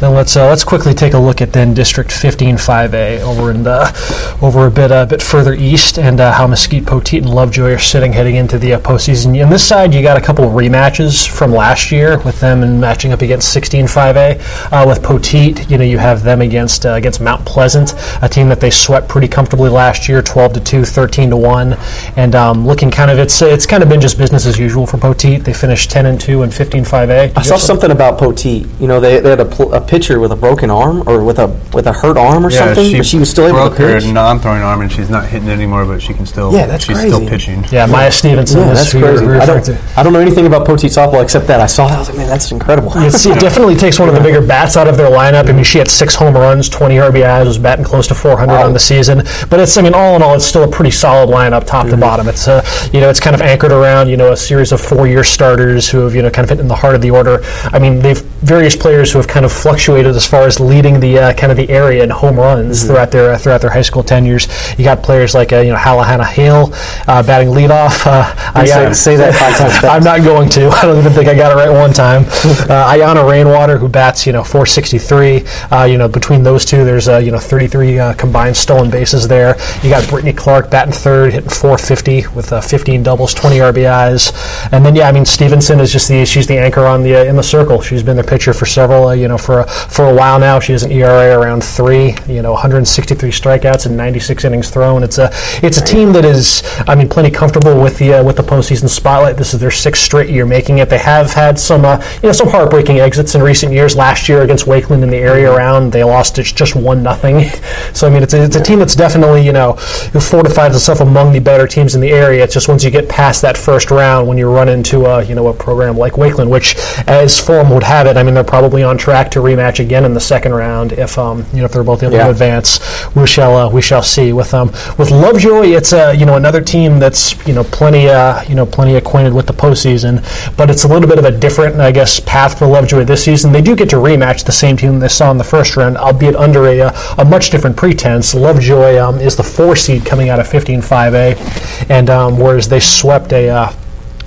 Then 0.00 0.14
let's 0.14 0.36
uh, 0.36 0.46
let's 0.46 0.64
quickly 0.64 0.94
take 0.94 1.14
a 1.14 1.18
look 1.18 1.40
at 1.40 1.52
then 1.52 1.74
District 1.74 2.10
15-5A 2.10 3.20
over 3.20 3.50
in 3.50 3.62
the 3.62 4.38
over 4.42 4.66
a 4.66 4.70
bit 4.70 4.90
a 4.90 5.06
bit 5.06 5.22
further 5.22 5.54
east, 5.54 5.98
and 5.98 6.20
uh, 6.20 6.32
how 6.32 6.46
Mesquite, 6.46 6.84
Poteet, 6.84 7.22
and 7.22 7.30
Lovejoy 7.30 7.72
are 7.74 7.78
sitting 7.78 8.12
heading 8.12 8.36
into 8.36 8.58
the 8.58 8.74
uh, 8.74 8.80
postseason. 8.80 9.42
On 9.44 9.50
this 9.50 9.66
side, 9.66 9.94
you 9.94 10.02
got 10.02 10.16
a 10.16 10.20
couple 10.20 10.44
of 10.44 10.52
rematches 10.52 11.28
from 11.28 11.52
last 11.52 11.92
year 11.92 12.18
with 12.20 12.40
them 12.40 12.62
and 12.62 12.80
matching 12.80 13.12
up 13.12 13.22
against 13.22 13.54
16-5A. 13.56 14.72
Uh, 14.72 14.84
with 14.86 15.02
Poteet, 15.02 15.70
you 15.70 15.78
know 15.78 15.84
you 15.84 15.98
have 15.98 16.22
them 16.22 16.40
against 16.40 16.86
uh, 16.86 16.92
against 16.92 17.20
Mount 17.20 17.44
Pleasant, 17.44 17.94
a 18.22 18.28
team 18.28 18.48
that 18.48 18.60
they 18.60 18.70
swept 18.70 19.08
pretty 19.08 19.28
comfortably 19.28 19.70
last 19.70 20.08
year, 20.08 20.22
12 20.22 20.54
to 20.54 20.60
2, 20.60 20.84
13 20.84 21.30
to 21.30 21.36
1, 21.36 21.72
and 22.16 22.34
um, 22.34 22.66
looking 22.66 22.90
kind 22.90 23.10
of 23.10 23.18
it's 23.18 23.42
it's 23.42 23.66
kind 23.66 23.82
of 23.82 23.88
been 23.88 24.00
just 24.00 24.18
business 24.18 24.46
as 24.46 24.58
usual 24.58 24.86
for 24.86 24.96
Poteet. 24.96 25.44
They 25.44 25.52
finished 25.52 25.90
10 25.90 26.06
and 26.06 26.20
2 26.20 26.42
and 26.42 26.52
15-5A. 26.52 27.36
I 27.36 27.42
saw 27.42 27.56
something 27.56 27.90
about 27.90 28.18
Poteet. 28.18 28.68
You 28.80 28.86
know, 28.86 29.00
they, 29.00 29.20
they 29.20 29.30
had 29.30 29.40
a, 29.40 29.49
pl- 29.50 29.72
a 29.74 29.80
pitcher 29.80 30.20
with 30.20 30.32
a 30.32 30.36
broken 30.36 30.70
arm 30.70 31.02
or 31.08 31.22
with 31.24 31.38
a 31.38 31.46
with 31.74 31.86
a 31.86 31.92
hurt 31.92 32.16
arm 32.16 32.44
or 32.46 32.50
something, 32.50 32.96
but 32.96 33.06
she 33.06 33.18
was 33.18 33.30
still 33.30 33.46
able 33.46 33.58
broke 33.58 33.76
to 33.76 33.86
her 34.00 34.12
non-throwing 34.12 34.62
arm, 34.62 34.80
and 34.82 34.90
she's 34.92 35.10
not 35.10 35.26
hitting 35.26 35.48
anymore, 35.48 35.84
but 35.84 36.00
she 36.02 36.14
can 36.14 36.26
still. 36.26 36.52
Yeah, 36.52 36.66
that's 36.66 36.84
she's 36.84 36.96
crazy. 36.96 37.14
still 37.14 37.28
pitching. 37.28 37.64
Yeah, 37.70 37.86
Maya 37.86 38.10
Stevenson. 38.10 38.60
Yeah, 38.60 38.72
that's 38.74 38.90
crazy. 38.92 39.24
I 39.26 39.46
don't. 39.46 39.68
I 39.96 40.02
don't 40.02 40.12
know 40.12 40.20
anything 40.20 40.46
about 40.46 40.66
Poteet 40.66 40.90
softball 40.90 41.22
except 41.22 41.46
that 41.48 41.60
I 41.60 41.66
saw 41.66 41.86
that. 41.88 41.96
I 41.96 41.98
was 42.00 42.08
like, 42.08 42.18
man, 42.18 42.28
that's 42.28 42.50
incredible. 42.52 42.92
It's, 42.96 43.26
it 43.26 43.38
definitely 43.40 43.76
takes 43.76 43.98
one 43.98 44.08
of 44.08 44.14
the 44.14 44.20
bigger 44.20 44.40
bats 44.44 44.76
out 44.76 44.88
of 44.88 44.96
their 44.96 45.10
lineup. 45.10 45.48
I 45.48 45.52
mean, 45.52 45.64
she 45.64 45.78
had 45.78 45.88
six 45.88 46.14
home 46.14 46.34
runs, 46.34 46.68
20 46.68 46.96
RBIs, 46.96 47.46
was 47.46 47.58
batting 47.58 47.84
close 47.84 48.06
to 48.08 48.14
400 48.14 48.52
Wow. 48.52 48.66
on 48.66 48.72
the 48.72 48.78
season. 48.80 49.18
But 49.48 49.60
it's, 49.60 49.76
I 49.76 49.82
mean, 49.82 49.94
all 49.94 50.16
in 50.16 50.22
all, 50.22 50.34
it's 50.34 50.44
still 50.44 50.64
a 50.64 50.68
pretty 50.70 50.90
solid 50.90 51.28
lineup, 51.28 51.66
top 51.66 51.86
Mm-hmm. 51.86 51.90
to 51.94 51.96
bottom. 52.00 52.28
It's, 52.28 52.46
uh, 52.48 52.64
you 52.92 53.00
know, 53.00 53.08
it's 53.08 53.20
kind 53.20 53.34
of 53.34 53.40
anchored 53.42 53.72
around, 53.72 54.08
you 54.08 54.16
know, 54.16 54.32
a 54.32 54.36
series 54.36 54.70
of 54.72 54.80
four-year 54.80 55.24
starters 55.24 55.88
who 55.88 55.98
have, 56.00 56.14
you 56.14 56.22
know, 56.22 56.30
kind 56.30 56.44
of 56.44 56.50
hit 56.50 56.60
in 56.60 56.68
the 56.68 56.74
heart 56.74 56.94
of 56.94 57.00
the 57.00 57.10
order. 57.10 57.40
I 57.64 57.78
mean, 57.78 57.98
they've 58.00 58.20
various 58.42 58.74
players 58.76 59.10
who 59.12 59.18
have 59.18 59.28
kind 59.30 59.44
of 59.46 59.52
fluctuated 59.52 60.14
as 60.14 60.26
far 60.26 60.42
as 60.42 60.58
leading 60.60 61.00
the 61.00 61.18
uh, 61.18 61.32
kind 61.34 61.50
of 61.52 61.56
the 61.56 61.68
area 61.70 62.02
in 62.04 62.10
home 62.10 62.36
runs 62.36 62.60
Mm-hmm. 62.80 62.88
throughout 62.88 63.10
their 63.10 63.32
uh, 63.32 63.38
throughout 63.38 63.60
their 63.60 63.70
high 63.70 63.82
school 63.82 64.02
tenures. 64.02 64.48
You 64.78 64.84
got 64.84 65.02
players 65.02 65.34
like, 65.34 65.52
uh, 65.52 65.58
you 65.60 65.70
know, 65.72 65.78
Hallahanna 65.78 66.24
Hale 66.26 66.70
uh, 67.08 67.22
batting 67.22 67.48
leadoff. 67.48 68.06
Uh, 68.06 68.34
I 68.54 68.64
say- 68.66 68.92
say 68.92 69.16
that 69.16 69.34
five 69.34 69.56
times. 69.56 69.84
I'm 69.94 70.02
not 70.04 70.22
going 70.24 70.48
to. 70.50 70.68
I 70.68 70.82
don't 70.82 70.98
even 70.98 71.12
think 71.12 71.28
I 71.28 71.34
got 71.34 71.52
it 71.52 71.54
right 71.54 71.70
one 71.70 71.92
time. 71.92 72.24
Uh, 72.70 72.92
Ayana 72.92 73.28
Rainwater, 73.28 73.78
who 73.78 73.88
bats, 73.88 74.26
you 74.26 74.32
know, 74.32 74.44
463. 74.44 75.44
Uh, 75.70 75.84
you 75.84 75.98
know, 75.98 76.06
between 76.08 76.42
those 76.42 76.64
two, 76.64 76.84
there's 76.84 77.08
uh, 77.08 77.18
you 77.18 77.30
know 77.32 77.38
33 77.38 77.98
uh, 77.98 78.14
combined 78.14 78.56
stolen 78.56 78.90
bases 78.90 79.26
there. 79.26 79.56
You 79.82 79.90
got 79.90 80.08
Brittany 80.08 80.32
Clark 80.32 80.70
batting 80.70 80.92
third, 80.92 81.32
hitting 81.32 81.48
450 81.50 82.28
with 82.34 82.52
uh, 82.52 82.60
15 82.60 83.02
doubles, 83.02 83.34
20 83.34 83.56
RBIs, 83.58 84.68
and 84.72 84.84
then 84.84 84.94
yeah, 84.94 85.08
I 85.08 85.12
mean 85.12 85.24
Stevenson 85.24 85.80
is 85.80 85.92
just 85.92 86.08
the 86.08 86.24
she's 86.24 86.46
the 86.46 86.58
anchor 86.58 86.86
on 86.86 87.02
the 87.02 87.16
uh, 87.16 87.24
in 87.24 87.36
the 87.36 87.42
circle. 87.42 87.80
She's 87.80 88.02
been 88.02 88.16
the 88.16 88.24
pitcher 88.24 88.52
for 88.52 88.66
several 88.66 89.08
uh, 89.08 89.12
you 89.20 89.28
know 89.28 89.38
for 89.38 89.60
a, 89.60 89.66
for 89.66 90.08
a 90.08 90.14
while 90.14 90.38
now. 90.38 90.58
She 90.60 90.72
has 90.72 90.82
an 90.82 90.92
ERA 90.92 91.38
around 91.38 91.62
three. 91.62 92.14
You 92.26 92.42
know, 92.42 92.52
163 92.52 93.30
strikeouts 93.30 93.86
and 93.86 93.96
96 93.96 94.44
innings 94.44 94.70
thrown. 94.70 95.02
It's 95.02 95.18
a 95.18 95.30
it's 95.62 95.78
a 95.78 95.84
team 95.84 96.12
that 96.12 96.24
is 96.24 96.62
I 96.86 96.94
mean 96.94 97.08
plenty 97.08 97.30
comfortable 97.30 97.80
with 97.80 97.98
the 97.98 98.14
uh, 98.14 98.24
with 98.24 98.36
the 98.36 98.42
postseason 98.42 98.88
spotlight. 98.88 99.36
This 99.36 99.54
is 99.54 99.60
their 99.60 99.70
sixth 99.70 100.02
straight 100.02 100.30
year 100.30 100.46
making 100.46 100.78
it. 100.78 100.88
They 100.88 100.98
have 100.98 101.32
had 101.32 101.58
some 101.58 101.84
uh, 101.84 102.02
you 102.22 102.28
know 102.28 102.32
some 102.32 102.48
heartbreaking 102.48 102.98
exits 103.00 103.34
in 103.34 103.42
recent 103.42 103.72
years. 103.72 103.96
Last 103.96 104.28
year 104.28 104.42
against 104.42 104.66
Wakeland 104.66 105.02
in 105.02 105.10
the 105.10 105.16
area 105.16 105.52
around, 105.52 105.92
they 105.92 106.04
lost 106.04 106.38
it 106.38 106.44
just 106.44 106.74
one 106.74 107.02
nothing. 107.02 107.50
So 107.92 108.06
I 108.06 108.10
mean, 108.10 108.22
it's 108.22 108.34
a, 108.34 108.42
it's 108.44 108.56
a 108.56 108.62
team 108.62 108.78
that's 108.78 108.94
definitely 108.94 109.44
you 109.44 109.52
know 109.52 109.74
fortified 109.74 110.72
itself 110.72 111.00
among 111.00 111.32
the 111.32 111.38
better 111.38 111.66
teams 111.66 111.94
in 111.94 112.00
the 112.00 112.10
area. 112.10 112.44
It's 112.44 112.54
just 112.54 112.68
once 112.68 112.84
you 112.84 112.90
get 112.90 113.08
past 113.08 113.42
that 113.42 113.56
first 113.56 113.90
round, 113.90 114.28
when 114.28 114.38
you 114.38 114.48
run 114.48 114.68
into 114.68 115.06
a 115.06 115.22
you 115.24 115.34
know 115.34 115.48
a 115.48 115.54
program 115.54 115.96
like 115.96 116.14
Wakeland, 116.14 116.48
which 116.48 116.76
as 117.06 117.38
form 117.38 117.70
would 117.70 117.82
have 117.82 118.06
it, 118.06 118.16
I 118.16 118.22
mean 118.22 118.34
they're 118.34 118.44
probably 118.44 118.82
on 118.82 118.96
track 118.96 119.09
to 119.10 119.40
rematch 119.40 119.80
again 119.80 120.04
in 120.04 120.14
the 120.14 120.20
second 120.20 120.52
round 120.54 120.92
if 120.92 121.18
um 121.18 121.44
you 121.52 121.58
know 121.58 121.64
if 121.66 121.72
they're 121.72 121.82
both 121.82 122.02
able 122.02 122.14
Yeah. 122.14 122.24
to 122.24 122.30
advance. 122.30 122.80
We 123.14 123.26
shall 123.26 123.56
uh, 123.56 123.68
we 123.70 123.82
shall 123.82 124.02
see 124.02 124.32
with 124.32 124.54
um 124.54 124.68
with 124.98 125.10
Lovejoy. 125.10 125.66
It's 125.68 125.92
a 125.92 126.14
you 126.14 126.26
know 126.26 126.36
another 126.36 126.60
team 126.60 126.98
that's 126.98 127.34
you 127.46 127.54
know 127.54 127.64
plenty 127.64 128.08
uh 128.08 128.42
you 128.44 128.54
know 128.54 128.66
plenty 128.66 128.94
acquainted 128.96 129.32
with 129.34 129.46
the 129.46 129.52
postseason, 129.52 130.22
but 130.56 130.70
it's 130.70 130.84
a 130.84 130.88
little 130.88 131.08
bit 131.08 131.18
of 131.18 131.24
a 131.24 131.30
different 131.30 131.80
I 131.80 131.92
guess 131.92 132.20
path 132.20 132.58
for 132.58 132.66
Lovejoy 132.66 133.04
this 133.04 133.24
season. 133.24 133.52
They 133.52 133.62
do 133.62 133.74
get 133.76 133.90
to 133.90 133.96
rematch 133.96 134.44
the 134.44 134.52
same 134.52 134.76
team 134.76 134.98
they 134.98 135.08
saw 135.08 135.30
in 135.30 135.38
the 135.38 135.44
first 135.44 135.76
round, 135.76 135.96
albeit 135.96 136.36
under 136.36 136.66
a 136.66 136.80
uh, 136.82 137.14
a 137.18 137.24
much 137.24 137.50
different 137.50 137.76
pretense. 137.76 138.34
Lovejoy 138.34 138.98
um, 138.98 139.16
is 139.20 139.36
the 139.36 139.42
four 139.42 139.76
seed 139.76 140.04
coming 140.06 140.28
out 140.28 140.38
of 140.40 140.46
15-5A, 140.48 141.90
and 141.90 142.10
um, 142.10 142.38
whereas 142.38 142.68
they 142.68 142.80
swept 142.80 143.32
a 143.32 143.48
uh, 143.48 143.72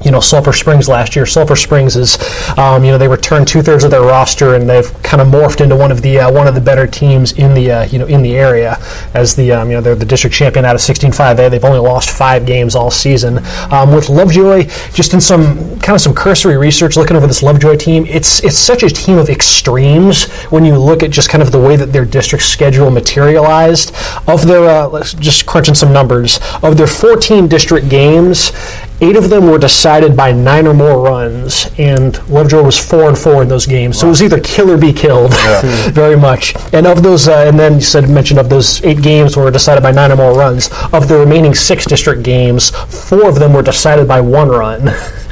you 0.04 0.12
know 0.12 0.20
Sulphur 0.20 0.54
Springs 0.54 0.88
last 0.88 1.16
year. 1.16 1.26
Sulphur 1.26 1.56
Springs 1.56 1.96
is, 1.96 2.18
um, 2.58 2.84
you 2.84 2.92
know, 2.92 2.98
they 2.98 3.08
returned 3.08 3.48
two 3.48 3.62
thirds 3.62 3.84
of 3.84 3.92
their 3.92 4.02
roster, 4.02 4.56
and 4.56 4.70
they've 4.70 4.92
kind 5.04 5.22
of 5.22 5.28
morphed 5.28 5.62
into 5.62 5.76
one 5.76 5.92
of 5.92 6.02
the 6.02 6.20
uh, 6.20 6.32
one 6.32 6.48
of 6.48 6.56
the 6.56 6.62
better 6.62 6.88
teams 6.88 7.34
in 7.34 7.54
the 7.54 7.72
uh, 7.72 7.84
you 7.86 8.00
know 8.00 8.06
in 8.08 8.22
the 8.22 8.36
area 8.36 8.78
as 9.14 9.36
the 9.36 9.52
um, 9.52 9.70
you 9.70 9.76
know 9.76 9.82
they're 9.82 9.96
the 9.96 10.06
district 10.06 10.36
champion 10.36 10.66
out 10.66 10.76
of 10.76 10.82
16-5A. 10.82 11.50
They've 11.50 11.64
only 11.64 11.80
lost 11.80 12.10
five 12.10 12.46
games 12.46 12.76
all 12.76 12.92
season. 12.92 13.40
Um, 13.72 13.94
with 13.94 14.10
Lovejoy, 14.10 14.66
just 14.94 15.14
in 15.14 15.22
some 15.22 15.80
kind 15.80 15.96
of 15.96 16.02
some 16.02 16.14
cursory 16.14 16.58
research 16.58 16.96
looking 16.98 17.18
over 17.18 17.28
this 17.28 17.44
Lovejoy 17.44 17.78
team, 17.78 18.06
it's 18.06 18.44
it's 18.44 18.58
such 18.58 18.84
a 18.84 18.90
team 18.90 19.18
of 19.18 19.30
extremes 19.30 20.26
when 20.52 20.66
you 20.66 20.78
look 20.78 21.04
at 21.04 21.12
just 21.12 21.30
kind 21.30 21.42
of 21.42 21.52
the 21.52 21.60
way 21.60 21.76
that 21.76 21.88
their 21.88 22.06
district 22.06 22.44
schedule 22.44 22.90
materialized. 22.90 23.94
Of 24.28 24.46
their, 24.48 24.68
uh, 24.68 24.88
let's 24.88 25.14
just 25.14 25.46
crunching 25.46 25.76
some 25.76 25.92
numbers 25.92 26.40
of 26.62 26.78
their 26.78 26.88
14 26.88 27.48
district 27.48 27.90
games. 27.90 28.52
Eight 29.04 29.18
of 29.18 29.30
them 29.30 29.48
were 29.48 29.58
decided 29.58 30.16
by 30.16 30.32
nine 30.32 30.66
or 30.66 30.74
more 30.74 30.98
runs, 31.04 31.70
and 31.78 32.18
Lovejoy 32.30 32.64
was 32.64 32.78
four 32.80 33.10
and 33.10 33.18
four 33.18 33.42
in 33.42 33.50
those 33.50 33.66
games. 33.66 34.00
So 34.00 34.08
it 34.08 34.12
was 34.12 34.24
either 34.24 34.40
kill 34.40 34.72
or 34.72 34.78
be 34.78 34.94
killed, 34.94 35.34
very 35.92 36.16
much. 36.16 36.56
And 36.72 36.88
of 36.88 37.04
those, 37.04 37.28
uh, 37.28 37.44
and 37.46 37.60
then 37.60 37.74
you 37.76 37.82
said 37.82 38.10
mentioned 38.10 38.40
of 38.40 38.48
those 38.48 38.82
eight 38.86 39.02
games 39.02 39.36
were 39.36 39.52
decided 39.52 39.84
by 39.84 39.92
nine 39.92 40.14
or 40.14 40.16
more 40.16 40.34
runs. 40.34 40.70
Of 40.94 41.10
the 41.10 41.18
remaining 41.18 41.54
six 41.54 41.86
district 41.86 42.24
games, 42.24 42.70
four 42.70 43.28
of 43.28 43.36
them 43.36 43.52
were 43.52 43.62
decided 43.62 44.08
by 44.08 44.22
one 44.22 44.48
run. 44.48 44.84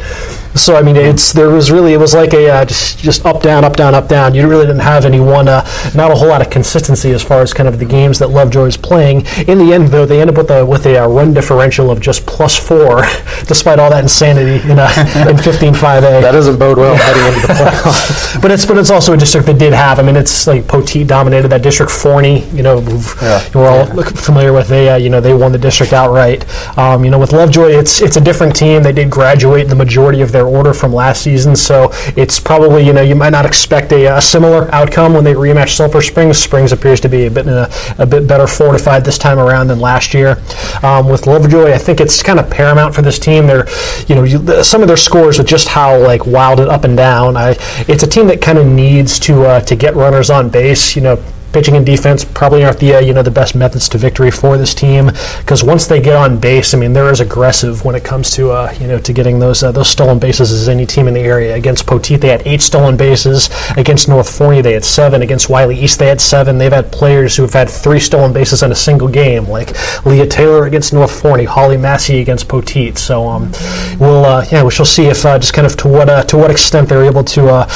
So 0.62 0.76
I 0.76 0.84
mean, 0.84 0.96
it's 0.96 1.34
there 1.34 1.50
was 1.50 1.72
really 1.72 1.94
it 1.94 1.98
was 2.00 2.14
like 2.14 2.34
a 2.36 2.48
uh, 2.48 2.66
just 2.66 3.00
just 3.00 3.26
up 3.26 3.42
down 3.42 3.64
up 3.66 3.76
down 3.76 3.96
up 3.96 4.08
down. 4.08 4.36
You 4.36 4.48
really 4.48 4.68
didn't 4.68 4.82
have 4.82 5.06
any 5.06 5.20
one, 5.20 5.48
uh, 5.48 5.66
not 5.96 6.12
a 6.12 6.16
whole 6.16 6.28
lot 6.28 6.40
of 6.42 6.52
consistency 6.52 7.12
as 7.14 7.24
far 7.24 7.42
as 7.42 7.52
kind 7.52 7.68
of 7.68 7.80
the 7.80 7.86
games 7.86 8.20
that 8.20 8.28
Lovejoy 8.30 8.66
is 8.68 8.78
playing. 8.78 9.26
In 9.48 9.58
the 9.58 9.74
end, 9.74 9.88
though, 9.88 10.06
they 10.06 10.22
end 10.22 10.30
up 10.30 10.38
with 10.38 10.52
a 10.52 10.64
with 10.64 10.86
a 10.86 11.00
uh, 11.04 11.08
run 11.08 11.34
differential 11.34 11.90
of 11.90 12.00
just 12.00 12.28
plus 12.28 12.56
four, 12.56 13.02
despite 13.48 13.80
all 13.80 13.90
that 13.90 14.04
insanity 14.04 14.62
in 14.70 14.78
uh, 14.78 15.28
in 15.28 15.36
fifteen 15.50 15.74
five 15.74 16.04
A. 16.04 16.22
That 16.22 16.32
doesn't 16.34 16.60
bode 16.60 16.78
well 16.78 16.96
heading 16.96 17.26
into 17.26 17.48
the 17.48 17.54
playoffs. 17.54 18.40
But 18.40 18.52
it's 18.52 18.66
but 18.68 18.78
it's 18.78 18.92
also 18.92 19.14
a 19.14 19.18
district 19.18 19.48
that 19.48 19.58
did 19.58 19.74
have. 19.74 19.98
I 19.98 20.04
mean, 20.04 20.16
it's 20.16 20.46
like 20.46 20.66
Poteet 20.66 21.08
dominated 21.08 21.48
that 21.48 21.64
district. 21.64 21.92
Forney, 21.92 22.48
you 22.50 22.62
know, 22.62 22.82
Yeah. 23.20 23.44
we're 23.56 23.68
all 23.68 23.86
familiar 24.04 24.54
with. 24.54 24.68
They 24.68 24.90
uh, 24.90 24.98
you 24.98 25.10
know 25.10 25.22
they 25.22 25.34
won 25.34 25.52
the 25.54 25.58
district 25.58 25.92
outright. 25.92 26.46
Um, 26.78 27.04
you 27.04 27.10
know, 27.10 27.18
with 27.18 27.32
Lovejoy, 27.34 27.70
it's 27.72 28.00
it's 28.00 28.16
a 28.18 28.22
different 28.22 28.56
team. 28.56 28.84
They 28.84 28.94
did 28.94 29.10
graduate 29.10 29.68
the 29.68 29.76
majority 29.76 30.22
of 30.22 30.32
their 30.32 30.51
order 30.52 30.74
from 30.74 30.94
last 30.94 31.24
season, 31.24 31.56
so 31.56 31.90
it's 32.16 32.40
probably 32.40 32.86
you 32.86 32.94
know 32.94 33.02
you 33.02 33.16
might 33.16 33.32
not 33.32 33.46
expect 33.46 33.92
a, 33.92 34.18
a 34.18 34.22
similar 34.22 34.74
outcome 34.74 35.14
when 35.14 35.24
they 35.24 35.34
rematch 35.34 35.76
Sulphur 35.76 36.02
Springs. 36.02 36.38
Springs 36.38 36.72
appears 36.72 37.00
to 37.02 37.10
be 37.10 37.26
a 37.26 37.32
bit 37.32 37.48
a, 37.48 37.72
a, 37.98 38.06
bit 38.06 38.28
better 38.28 38.48
fortified 38.48 39.04
this 39.06 39.18
time 39.18 39.40
around 39.40 39.68
than 39.68 39.80
last 39.80 40.14
year. 40.14 40.42
Um, 40.84 41.08
with 41.08 41.28
Lovejoy, 41.28 41.72
I 41.74 41.78
think 41.78 42.00
it's 42.00 42.22
kind 42.22 42.40
of 42.40 42.50
paramount 42.50 42.94
for 42.94 43.02
this 43.02 43.20
team. 43.20 43.48
They're 43.48 43.68
you 44.08 44.16
know 44.16 44.24
you, 44.24 44.64
some 44.64 44.82
of 44.82 44.88
their 44.88 44.98
scores 44.98 45.38
with 45.38 45.48
just 45.48 45.68
how 45.68 45.98
like 46.00 46.26
wild 46.26 46.60
and 46.60 46.70
up 46.70 46.84
and 46.84 46.98
down. 46.98 47.38
I, 47.38 47.56
it's 47.88 48.04
a 48.04 48.08
team 48.08 48.28
that 48.28 48.42
kind 48.42 48.58
of 48.58 48.68
needs 48.68 49.20
to 49.22 49.46
uh, 49.46 49.60
to 49.62 49.76
get 49.76 49.96
runners 49.96 50.30
on 50.30 50.50
base. 50.50 50.96
You 50.96 51.02
know 51.02 51.24
pitching 51.52 51.76
and 51.76 51.86
defense 51.86 52.24
probably 52.24 52.64
aren't 52.64 52.80
the 52.80 52.96
uh, 52.96 53.00
you 53.00 53.14
know 53.14 53.24
the 53.24 53.32
best 53.32 53.56
methods 53.56 53.90
to 53.90 53.98
victory 53.98 54.32
for 54.32 54.58
this 54.58 54.74
team 54.74 55.08
because 55.40 55.64
once 55.64 55.88
they 55.88 56.02
get 56.02 56.16
on 56.16 56.40
base, 56.40 56.74
I 56.74 56.78
mean 56.78 56.94
they're 56.94 57.10
as 57.10 57.20
aggressive 57.20 57.84
when 57.84 57.96
it 57.96 58.04
comes 58.04 58.32
to 58.32 58.52
uh, 58.52 58.74
you 58.80 58.88
know 58.88 59.00
to 59.00 59.14
getting 59.14 59.40
those 59.40 59.64
uh, 59.64 59.72
those 59.72 59.90
stolen 59.90 60.20
bases 60.20 60.52
as 60.52 60.70
any 60.70 60.86
team 60.86 61.08
in 61.08 61.14
the 61.14 61.20
area. 61.22 61.56
Against 61.56 61.86
Poteet, 61.86 62.22
they 62.22 62.30
had 62.30 62.46
eight 62.46 62.62
stolen 62.62 62.98
bases. 62.98 63.50
Against 63.78 64.08
North 64.08 64.30
Forney, 64.30 64.62
they 64.62 64.74
had 64.74 64.86
seven. 64.86 65.22
Against 65.22 65.50
Wylie 65.50 65.80
East, 65.80 66.00
they 66.00 66.08
had 66.08 66.22
seven. 66.22 66.58
They've 66.58 66.72
had 66.72 66.92
players 66.92 67.36
who 67.36 67.44
have 67.44 67.54
had 67.54 67.70
three 67.70 68.00
stolen 68.00 68.34
bases 68.34 68.64
in 68.64 68.72
a 68.72 68.76
single 68.76 69.08
game, 69.08 69.48
like 69.48 69.76
Leah 70.06 70.28
Taylor 70.28 70.66
against 70.66 70.94
North 70.94 71.22
Forney, 71.22 71.44
Holly 71.44 71.78
Massey 71.78 72.22
against 72.22 72.48
Poteet. 72.48 72.98
So 72.98 73.28
um, 73.28 73.52
we'll 74.00 74.26
uh, 74.26 74.46
yeah 74.52 74.64
we 74.64 74.72
shall 74.72 74.86
see 74.86 75.08
if 75.08 75.26
uh, 75.26 75.38
just 75.40 75.54
kind 75.54 75.66
of 75.66 75.76
to 75.78 75.88
what 75.88 76.10
uh, 76.10 76.24
to 76.24 76.38
what 76.38 76.52
extent 76.52 76.90
they're 76.90 77.04
able 77.04 77.24
to 77.24 77.68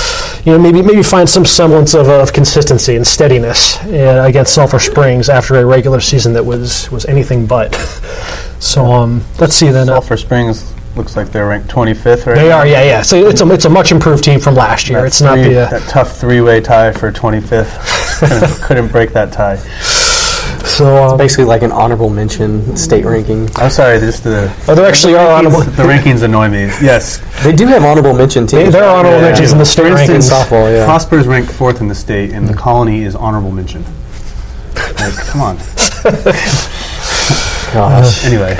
you 0.45 0.51
know 0.51 0.59
maybe 0.59 0.81
maybe 0.81 1.03
find 1.03 1.27
some 1.27 1.45
semblance 1.45 1.93
of, 1.93 2.07
of 2.07 2.31
consistency 2.31 2.95
and 2.95 3.05
steadiness 3.05 3.64
uh, 3.83 4.23
against 4.25 4.53
Sulphur 4.53 4.79
Springs 4.79 5.29
after 5.29 5.55
a 5.55 5.65
regular 5.65 5.99
season 5.99 6.33
that 6.33 6.45
was 6.45 6.89
was 6.91 7.05
anything 7.05 7.45
but. 7.45 7.73
So 8.57 8.85
um, 8.85 9.21
let's 9.39 9.53
see 9.53 9.67
then. 9.69 9.89
Uh, 9.89 9.95
Sulphur 9.99 10.17
Springs 10.17 10.73
looks 10.95 11.17
like 11.17 11.29
they're 11.29 11.47
ranked 11.47 11.67
25th 11.69 12.25
right 12.25 12.35
They 12.35 12.47
now. 12.49 12.59
are, 12.59 12.65
yeah, 12.67 12.83
yeah. 12.83 13.01
So 13.01 13.17
it's 13.27 13.41
a 13.41 13.51
it's 13.51 13.65
a 13.65 13.69
much 13.69 13.91
improved 13.91 14.23
team 14.23 14.39
from 14.39 14.55
last 14.55 14.89
year. 14.89 14.99
That 14.99 15.07
it's 15.07 15.21
not 15.21 15.35
the 15.35 15.59
uh, 15.59 15.69
that 15.69 15.87
tough 15.89 16.17
three-way 16.17 16.61
tie 16.61 16.91
for 16.93 17.11
25th. 17.11 18.19
couldn't, 18.19 18.61
couldn't 18.63 18.91
break 18.91 19.11
that 19.11 19.33
tie. 19.33 19.57
So. 20.65 21.09
Um, 21.11 21.17
Basically, 21.17 21.45
like 21.45 21.61
an 21.63 21.71
honorable 21.71 22.09
mention 22.09 22.75
state 22.77 23.05
ranking. 23.05 23.49
I'm 23.55 23.69
sorry, 23.69 23.99
just 23.99 24.23
the 24.23 24.51
oh, 24.67 24.75
there 24.75 24.85
actually 24.85 25.15
are 25.15 25.29
honorable. 25.31 25.61
the 25.61 25.83
rankings 25.83 26.23
annoy 26.23 26.49
me. 26.49 26.65
Yes, 26.81 27.19
They 27.43 27.53
do 27.53 27.67
have 27.67 27.83
honorable 27.83 28.13
mention 28.13 28.47
teams. 28.47 28.73
There 28.73 28.83
are 28.83 28.95
honorable 28.97 29.17
Yeah. 29.19 29.29
mentions 29.29 29.51
in 29.51 29.57
the 29.59 29.65
state 29.65 29.91
For 29.91 29.97
instance, 29.97 30.29
rankings. 30.29 30.45
softball, 30.45 30.71
yeah. 30.71 30.85
Prosper 30.85 31.19
is 31.19 31.27
ranked 31.27 31.51
fourth 31.51 31.81
in 31.81 31.87
the 31.87 31.95
state, 31.95 32.31
and 32.31 32.47
the 32.47 32.53
Colony 32.53 33.03
is 33.03 33.15
honorable 33.15 33.51
mention. 33.51 33.83
Like, 34.99 35.13
come 35.27 35.41
on. 35.41 35.57
Gosh. 37.73 38.25
Anyway, 38.25 38.57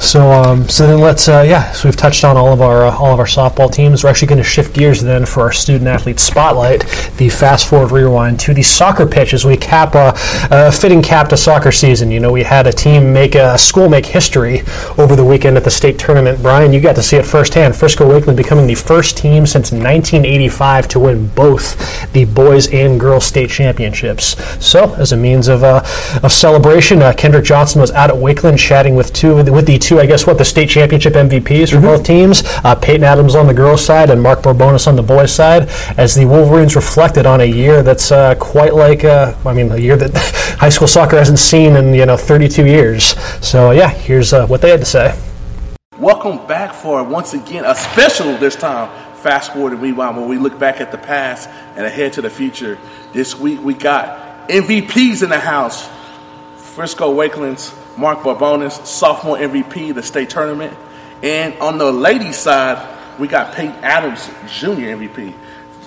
So, 0.00 0.30
um, 0.30 0.68
so 0.68 0.86
then 0.86 1.00
let's, 1.00 1.28
uh, 1.28 1.44
yeah. 1.46 1.72
So 1.72 1.88
we've 1.88 1.96
touched 1.96 2.24
on 2.24 2.36
all 2.36 2.52
of 2.52 2.60
our 2.60 2.86
uh, 2.86 2.96
all 2.96 3.12
of 3.12 3.18
our 3.18 3.26
softball 3.26 3.72
teams. 3.72 4.04
We're 4.04 4.10
actually 4.10 4.28
going 4.28 4.42
to 4.42 4.48
shift 4.48 4.74
gears 4.74 5.00
then 5.00 5.26
for 5.26 5.42
our 5.42 5.52
student 5.52 5.88
athlete 5.88 6.20
spotlight. 6.20 6.80
The 7.16 7.28
fast 7.28 7.68
forward 7.68 7.92
rewind 7.92 8.40
to 8.40 8.54
the 8.54 8.62
soccer 8.62 9.06
pitch 9.06 9.34
as 9.34 9.44
we 9.44 9.56
cap 9.56 9.94
a, 9.94 10.14
a 10.50 10.72
fitting 10.72 11.02
cap 11.02 11.28
to 11.30 11.36
soccer 11.36 11.72
season. 11.72 12.10
You 12.10 12.20
know, 12.20 12.32
we 12.32 12.42
had 12.42 12.66
a 12.66 12.72
team 12.72 13.12
make 13.12 13.34
a 13.34 13.58
school 13.58 13.88
make 13.88 14.06
history 14.06 14.62
over 14.98 15.16
the 15.16 15.24
weekend 15.24 15.56
at 15.56 15.64
the 15.64 15.70
state 15.70 15.98
tournament. 15.98 16.42
Brian, 16.42 16.72
you 16.72 16.80
got 16.80 16.96
to 16.96 17.02
see 17.02 17.16
it 17.16 17.26
firsthand. 17.26 17.74
Frisco 17.74 18.08
Wakeland 18.08 18.36
becoming 18.36 18.66
the 18.66 18.74
first 18.74 19.16
team 19.16 19.46
since 19.46 19.72
1985 19.72 20.88
to 20.88 21.00
win 21.00 21.26
both 21.28 22.12
the 22.12 22.24
boys 22.24 22.68
and 22.72 23.00
girls 23.00 23.24
state 23.24 23.50
championships. 23.50 24.36
So, 24.64 24.94
as 24.94 25.12
a 25.12 25.16
means 25.16 25.48
of 25.48 25.64
uh, 25.64 25.82
of 26.22 26.32
celebration, 26.32 27.02
uh, 27.02 27.12
Kendrick 27.12 27.44
Johnson 27.44 27.80
was 27.80 27.90
out 27.90 28.10
at 28.10 28.16
Wakeland 28.16 28.58
chatting 28.58 28.94
with 28.94 29.12
two 29.12 29.36
with 29.36 29.66
the 29.66 29.71
two, 29.78 30.00
I 30.00 30.06
guess, 30.06 30.26
what 30.26 30.38
the 30.38 30.44
state 30.44 30.68
championship 30.68 31.14
MVPs 31.14 31.70
for 31.70 31.80
both 31.80 32.04
teams. 32.04 32.42
Uh, 32.64 32.74
Peyton 32.74 33.04
Adams 33.04 33.34
on 33.34 33.46
the 33.46 33.54
girls' 33.54 33.84
side 33.84 34.10
and 34.10 34.22
Mark 34.22 34.40
Borbonis 34.40 34.86
on 34.86 34.96
the 34.96 35.02
boys' 35.02 35.34
side, 35.34 35.68
as 35.96 36.14
the 36.14 36.24
Wolverines 36.24 36.76
reflected 36.76 37.26
on 37.26 37.40
a 37.40 37.44
year 37.44 37.82
that's 37.82 38.12
uh, 38.12 38.34
quite 38.36 38.74
like, 38.74 39.04
uh, 39.04 39.34
I 39.44 39.52
mean, 39.52 39.70
a 39.72 39.76
year 39.76 39.96
that 39.96 40.10
high 40.58 40.68
school 40.68 40.88
soccer 40.88 41.16
hasn't 41.16 41.38
seen 41.38 41.76
in 41.76 41.94
you 41.94 42.06
know 42.06 42.16
32 42.16 42.66
years. 42.66 43.18
So, 43.44 43.70
yeah, 43.72 43.88
here's 43.88 44.32
uh, 44.32 44.46
what 44.46 44.60
they 44.60 44.70
had 44.70 44.80
to 44.80 44.86
say. 44.86 45.18
Welcome 45.98 46.46
back 46.46 46.72
for 46.74 47.04
once 47.04 47.34
again 47.34 47.64
a 47.64 47.74
special 47.74 48.36
this 48.38 48.56
time. 48.56 48.90
Fast 49.16 49.52
forward 49.52 49.72
and 49.72 49.80
rewind 49.80 50.16
when 50.16 50.28
we 50.28 50.36
look 50.36 50.58
back 50.58 50.80
at 50.80 50.90
the 50.90 50.98
past 50.98 51.48
and 51.76 51.86
ahead 51.86 52.14
to 52.14 52.22
the 52.22 52.30
future. 52.30 52.76
This 53.12 53.38
week 53.38 53.60
we 53.62 53.74
got 53.74 54.48
MVPs 54.48 55.22
in 55.22 55.30
the 55.30 55.38
house. 55.38 55.88
Frisco 56.56 57.14
Wakeland's 57.14 57.72
Mark 57.96 58.20
Barbonis, 58.20 58.84
sophomore 58.86 59.36
MVP, 59.36 59.90
of 59.90 59.96
the 59.96 60.02
state 60.02 60.30
tournament. 60.30 60.76
And 61.22 61.54
on 61.60 61.78
the 61.78 61.92
ladies' 61.92 62.36
side, 62.36 62.88
we 63.18 63.28
got 63.28 63.54
Peyton 63.54 63.76
Adams, 63.82 64.30
junior 64.48 64.96
MVP. 64.96 65.34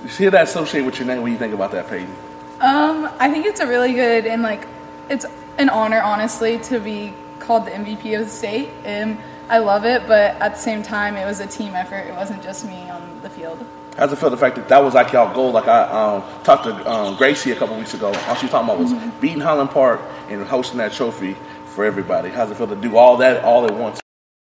You 0.03 0.09
hear 0.09 0.31
that 0.31 0.43
associated 0.43 0.85
with 0.85 0.99
your 0.99 1.07
name? 1.07 1.21
What 1.21 1.27
do 1.27 1.33
you 1.33 1.37
think 1.37 1.53
about 1.53 1.71
that, 1.71 1.89
Peyton? 1.89 2.13
Um, 2.61 3.09
I 3.19 3.29
think 3.29 3.45
it's 3.45 3.59
a 3.59 3.67
really 3.67 3.93
good 3.93 4.25
and 4.25 4.41
like 4.41 4.67
it's 5.09 5.25
an 5.57 5.69
honor, 5.69 6.01
honestly, 6.01 6.57
to 6.59 6.79
be 6.79 7.13
called 7.39 7.65
the 7.65 7.71
MVP 7.71 8.17
of 8.17 8.25
the 8.25 8.31
state. 8.31 8.69
And 8.83 9.17
I 9.49 9.59
love 9.59 9.85
it, 9.85 10.07
but 10.07 10.35
at 10.41 10.53
the 10.53 10.59
same 10.59 10.83
time, 10.83 11.15
it 11.15 11.25
was 11.25 11.39
a 11.39 11.47
team 11.47 11.75
effort. 11.75 12.07
It 12.07 12.15
wasn't 12.15 12.43
just 12.43 12.65
me 12.65 12.89
on 12.89 13.21
the 13.21 13.29
field. 13.29 13.65
How's 13.97 14.11
it 14.11 14.17
feel 14.17 14.29
the 14.29 14.37
fact 14.37 14.57
that 14.57 14.67
that 14.67 14.83
was 14.83 14.93
like 14.93 15.13
y'all 15.13 15.33
goal? 15.33 15.51
Like 15.51 15.67
I 15.67 15.83
um, 15.83 16.23
talked 16.43 16.65
to 16.65 16.91
um, 16.91 17.15
Gracie 17.15 17.51
a 17.51 17.55
couple 17.55 17.77
weeks 17.77 17.93
ago. 17.93 18.07
All 18.07 18.35
she 18.35 18.45
was 18.45 18.51
talking 18.51 18.69
about 18.69 18.79
was 18.79 18.93
beating 19.21 19.39
Highland 19.39 19.71
Park 19.71 20.01
and 20.29 20.45
hosting 20.45 20.79
that 20.79 20.91
trophy 20.91 21.37
for 21.75 21.85
everybody. 21.85 22.29
How's 22.29 22.49
it 22.49 22.55
feel 22.55 22.67
to 22.67 22.75
do 22.75 22.97
all 22.97 23.17
that 23.17 23.43
all 23.43 23.65
at 23.65 23.75
once? 23.75 23.99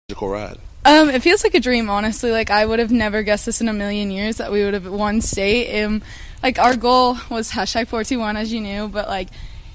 Magical 0.07 0.29
ride. 0.29 0.57
Um, 0.85 1.09
it 1.09 1.23
feels 1.23 1.43
like 1.43 1.55
a 1.55 1.59
dream, 1.59 1.89
honestly. 1.89 2.31
Like 2.31 2.51
I 2.51 2.65
would 2.65 2.77
have 2.77 2.91
never 2.91 3.23
guessed 3.23 3.47
this 3.47 3.59
in 3.59 3.67
a 3.67 3.73
million 3.73 4.11
years 4.11 4.37
that 4.37 4.51
we 4.51 4.63
would 4.63 4.75
have 4.75 4.87
won 4.87 5.19
state. 5.19 5.83
Um, 5.83 6.03
like 6.43 6.59
our 6.59 6.75
goal 6.75 7.17
was 7.29 7.51
hashtag 7.51 7.87
four 7.87 8.03
two 8.03 8.19
one, 8.19 8.37
as 8.37 8.53
you 8.53 8.61
knew, 8.61 8.87
but 8.87 9.07
like 9.07 9.29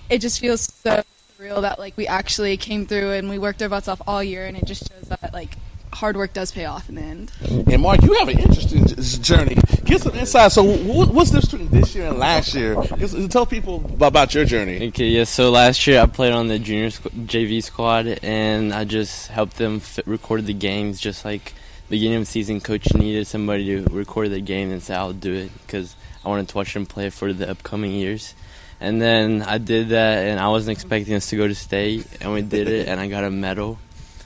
it 0.08 0.20
just 0.20 0.38
feels 0.38 0.60
so 0.62 1.02
real 1.38 1.62
that 1.62 1.80
like 1.80 1.96
we 1.96 2.06
actually 2.06 2.56
came 2.56 2.86
through 2.86 3.12
and 3.12 3.28
we 3.28 3.38
worked 3.38 3.60
our 3.60 3.68
butts 3.68 3.88
off 3.88 4.00
all 4.06 4.22
year, 4.22 4.46
and 4.46 4.56
it 4.56 4.64
just 4.64 4.88
shows 4.88 5.08
that 5.08 5.34
like 5.34 5.56
hard 5.92 6.16
work 6.16 6.32
does 6.32 6.52
pay 6.52 6.64
off 6.64 6.88
in 6.88 6.94
the 6.96 7.02
end. 7.02 7.32
And 7.48 7.82
Mark, 7.82 8.02
you 8.02 8.12
have 8.14 8.28
an 8.28 8.38
interesting 8.38 8.86
journey. 9.22 9.56
Give 9.84 10.00
some 10.00 10.14
insight. 10.14 10.52
So, 10.52 10.62
what's 10.62 11.30
the 11.30 11.40
difference 11.40 11.50
between 11.50 11.68
this 11.68 11.94
year 11.94 12.08
and 12.08 12.18
last 12.18 12.54
year? 12.54 12.76
Just 12.98 13.30
tell 13.30 13.46
people 13.46 13.84
about 14.00 14.34
your 14.34 14.44
journey. 14.44 14.88
Okay, 14.88 15.08
yeah. 15.08 15.24
So 15.24 15.50
last 15.50 15.86
year 15.86 16.00
I 16.00 16.06
played 16.06 16.32
on 16.32 16.48
the 16.48 16.58
junior 16.58 16.88
squ- 16.88 17.26
JV 17.26 17.62
squad, 17.62 18.18
and 18.22 18.72
I 18.72 18.84
just 18.84 19.28
helped 19.28 19.56
them 19.56 19.76
f- 19.76 20.00
record 20.06 20.46
the 20.46 20.54
games. 20.54 21.00
Just 21.00 21.24
like 21.24 21.54
beginning 21.88 22.18
of 22.18 22.22
the 22.22 22.26
season, 22.26 22.60
coach 22.60 22.92
needed 22.94 23.26
somebody 23.26 23.64
to 23.66 23.82
record 23.90 24.30
the 24.30 24.40
game, 24.40 24.70
and 24.70 24.82
say 24.82 24.94
I'll 24.94 25.12
do 25.12 25.32
it 25.34 25.50
because 25.66 25.96
I 26.24 26.28
wanted 26.28 26.48
to 26.48 26.56
watch 26.56 26.72
them 26.74 26.86
play 26.86 27.10
for 27.10 27.32
the 27.32 27.50
upcoming 27.50 27.92
years. 27.92 28.34
And 28.82 29.02
then 29.02 29.42
I 29.42 29.58
did 29.58 29.90
that, 29.90 30.24
and 30.24 30.40
I 30.40 30.48
wasn't 30.48 30.76
expecting 30.78 31.14
us 31.14 31.28
to 31.30 31.36
go 31.36 31.46
to 31.46 31.54
state, 31.54 32.06
and 32.20 32.32
we 32.32 32.40
did 32.40 32.66
it, 32.68 32.88
and 32.88 32.98
I 32.98 33.08
got 33.08 33.24
a 33.24 33.30
medal, 33.30 33.78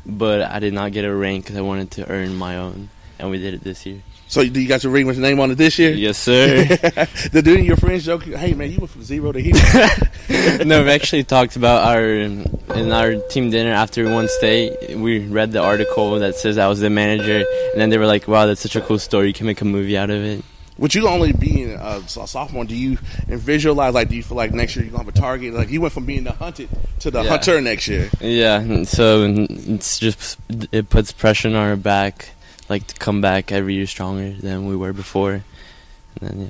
but 0.06 0.42
I 0.42 0.58
did 0.58 0.74
not 0.74 0.92
get 0.92 1.04
a 1.04 1.14
ring 1.14 1.40
because 1.40 1.56
I 1.56 1.60
wanted 1.60 1.90
to 1.92 2.10
earn 2.10 2.34
my 2.34 2.56
own, 2.56 2.90
and 3.18 3.30
we 3.30 3.38
did 3.38 3.54
it 3.54 3.64
this 3.64 3.86
year. 3.86 4.00
So, 4.26 4.40
you 4.40 4.66
got 4.66 4.82
your 4.82 4.92
ring 4.92 5.06
with 5.06 5.16
your 5.16 5.22
name 5.22 5.38
on 5.38 5.50
it 5.50 5.56
this 5.56 5.78
year? 5.78 5.92
Yes, 5.92 6.18
sir. 6.18 6.64
the 7.32 7.42
dude, 7.44 7.64
your 7.64 7.76
friends 7.76 8.04
joke, 8.04 8.24
hey 8.24 8.54
man, 8.54 8.72
you 8.72 8.78
went 8.78 8.90
from 8.90 9.04
zero 9.04 9.30
to 9.30 9.40
hero. 9.40 10.64
no, 10.64 10.82
we 10.82 10.90
actually 10.90 11.24
talked 11.24 11.56
about 11.56 11.84
our 11.84 12.04
in 12.04 12.90
our 12.90 13.14
team 13.28 13.50
dinner 13.50 13.72
after 13.72 14.02
we 14.02 14.10
won 14.10 14.26
state. 14.28 14.96
We 14.96 15.26
read 15.26 15.52
the 15.52 15.62
article 15.62 16.18
that 16.18 16.34
says 16.34 16.58
I 16.58 16.66
was 16.68 16.80
the 16.80 16.90
manager, 16.90 17.44
and 17.72 17.80
then 17.80 17.90
they 17.90 17.98
were 17.98 18.06
like, 18.06 18.26
"Wow, 18.26 18.46
that's 18.46 18.60
such 18.60 18.76
a 18.76 18.80
cool 18.80 18.98
story. 18.98 19.28
You 19.28 19.34
can 19.34 19.46
make 19.46 19.60
a 19.60 19.66
movie 19.66 19.96
out 19.96 20.10
of 20.10 20.22
it." 20.24 20.44
Would 20.78 20.94
you 20.94 21.06
only 21.06 21.32
being 21.32 21.70
a 21.70 22.02
so- 22.08 22.26
sophomore, 22.26 22.64
do 22.64 22.74
you 22.74 22.98
and 23.28 23.38
visualize 23.40 23.94
like 23.94 24.08
do 24.08 24.16
you 24.16 24.22
feel 24.24 24.37
like 24.37 24.52
next 24.52 24.74
year 24.74 24.84
you're 24.84 24.92
gonna 24.92 25.04
have 25.04 25.14
a 25.14 25.16
target? 25.18 25.54
Like 25.54 25.70
you 25.70 25.80
went 25.80 25.94
from 25.94 26.04
being 26.04 26.24
the 26.24 26.32
hunted 26.32 26.68
to 27.00 27.10
the 27.10 27.22
Yeah. 27.22 27.28
hunter 27.30 27.60
next 27.60 27.87
year. 27.87 28.10
Yeah, 28.20 28.82
so 28.84 29.24
it's 29.48 29.98
just 29.98 30.38
it 30.72 30.88
puts 30.90 31.12
pressure 31.12 31.48
on 31.48 31.54
our 31.54 31.76
back, 31.76 32.30
like 32.68 32.87
to 32.88 32.94
come 32.96 33.20
back 33.20 33.52
every 33.52 33.74
year 33.74 33.87
stronger 33.87 34.32
than 34.32 34.66
we 34.66 34.74
were 34.74 34.92
before. 34.92 35.44
And 36.20 36.30
then 36.30 36.40
yeah. 36.40 36.48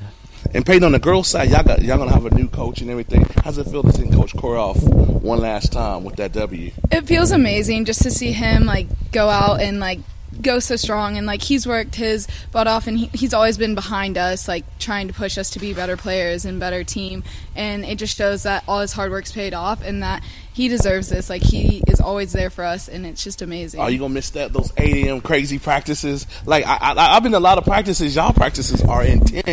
And 0.55 0.65
Peyton 0.67 0.85
on 0.85 0.93
the 0.93 0.99
girls' 0.99 1.29
side, 1.29 1.51
y'all 1.51 1.63
got 1.63 1.83
y'all 1.83 1.99
gonna 1.99 2.13
have 2.13 2.27
a 2.27 2.35
new 2.35 2.49
coach 2.49 2.81
and 2.81 2.91
everything. 2.91 3.27
How's 3.45 3.59
it 3.59 3.65
feel 3.67 3.83
to 3.83 3.93
see 3.93 4.09
Coach 4.09 4.35
Koroff 4.35 4.77
one 5.23 5.39
last 5.41 5.73
time 5.73 6.05
with 6.05 6.17
that 6.17 6.33
W? 6.33 6.71
It 6.91 7.07
feels 7.07 7.31
amazing 7.31 7.85
just 7.87 8.03
to 8.03 8.11
see 8.11 8.33
him 8.33 8.65
like 8.67 8.87
go 9.11 9.29
out 9.29 9.61
and 9.61 9.81
like 9.81 10.01
go 10.43 10.59
so 10.59 10.77
strong 10.77 11.17
and 11.17 11.27
like 11.27 11.43
he's 11.43 11.67
worked 11.67 11.95
his 11.95 12.27
butt 12.53 12.67
off 12.67 12.87
and 12.87 12.99
he, 12.99 13.07
he's 13.15 13.33
always 13.35 13.57
been 13.59 13.75
behind 13.75 14.19
us 14.19 14.49
like 14.49 14.65
trying 14.79 15.09
to 15.09 15.15
push 15.15 15.39
us 15.39 15.51
to 15.51 15.59
be 15.59 15.73
better 15.73 15.97
players 15.97 16.45
and 16.45 16.59
better 16.61 16.85
team 16.85 17.23
and 17.57 17.85
it 17.85 17.97
just 17.97 18.17
shows 18.17 18.43
that 18.45 18.65
all 18.67 18.81
his 18.81 18.93
hard 18.93 19.11
work's 19.11 19.33
paid 19.33 19.55
off 19.55 19.83
and 19.83 20.03
that 20.03 20.23
he 20.53 20.69
deserves 20.69 21.09
this 21.09 21.29
like 21.29 21.43
he 21.43 21.83
is 21.89 22.01
always 22.01 22.33
there 22.33 22.49
for 22.51 22.63
us 22.65 22.89
and 22.89 23.05
it's 23.05 23.23
just 23.25 23.43
amazing 23.43 23.81
Are 23.81 23.91
you 23.91 23.99
gonna 23.99 24.15
miss 24.15 24.31
that 24.31 24.53
those 24.53 24.73
8 24.77 25.07
a.m. 25.07 25.21
crazy 25.21 25.59
practices? 25.59 26.27
Like 26.47 26.65
I, 26.67 26.77
I, 26.81 27.17
I've 27.17 27.23
been 27.23 27.33
to 27.33 27.39
a 27.39 27.41
lot 27.41 27.59
of 27.59 27.65
practices. 27.65 28.15
Y'all 28.15 28.33
practices 28.33 28.81
are 28.83 29.03
intense. 29.05 29.45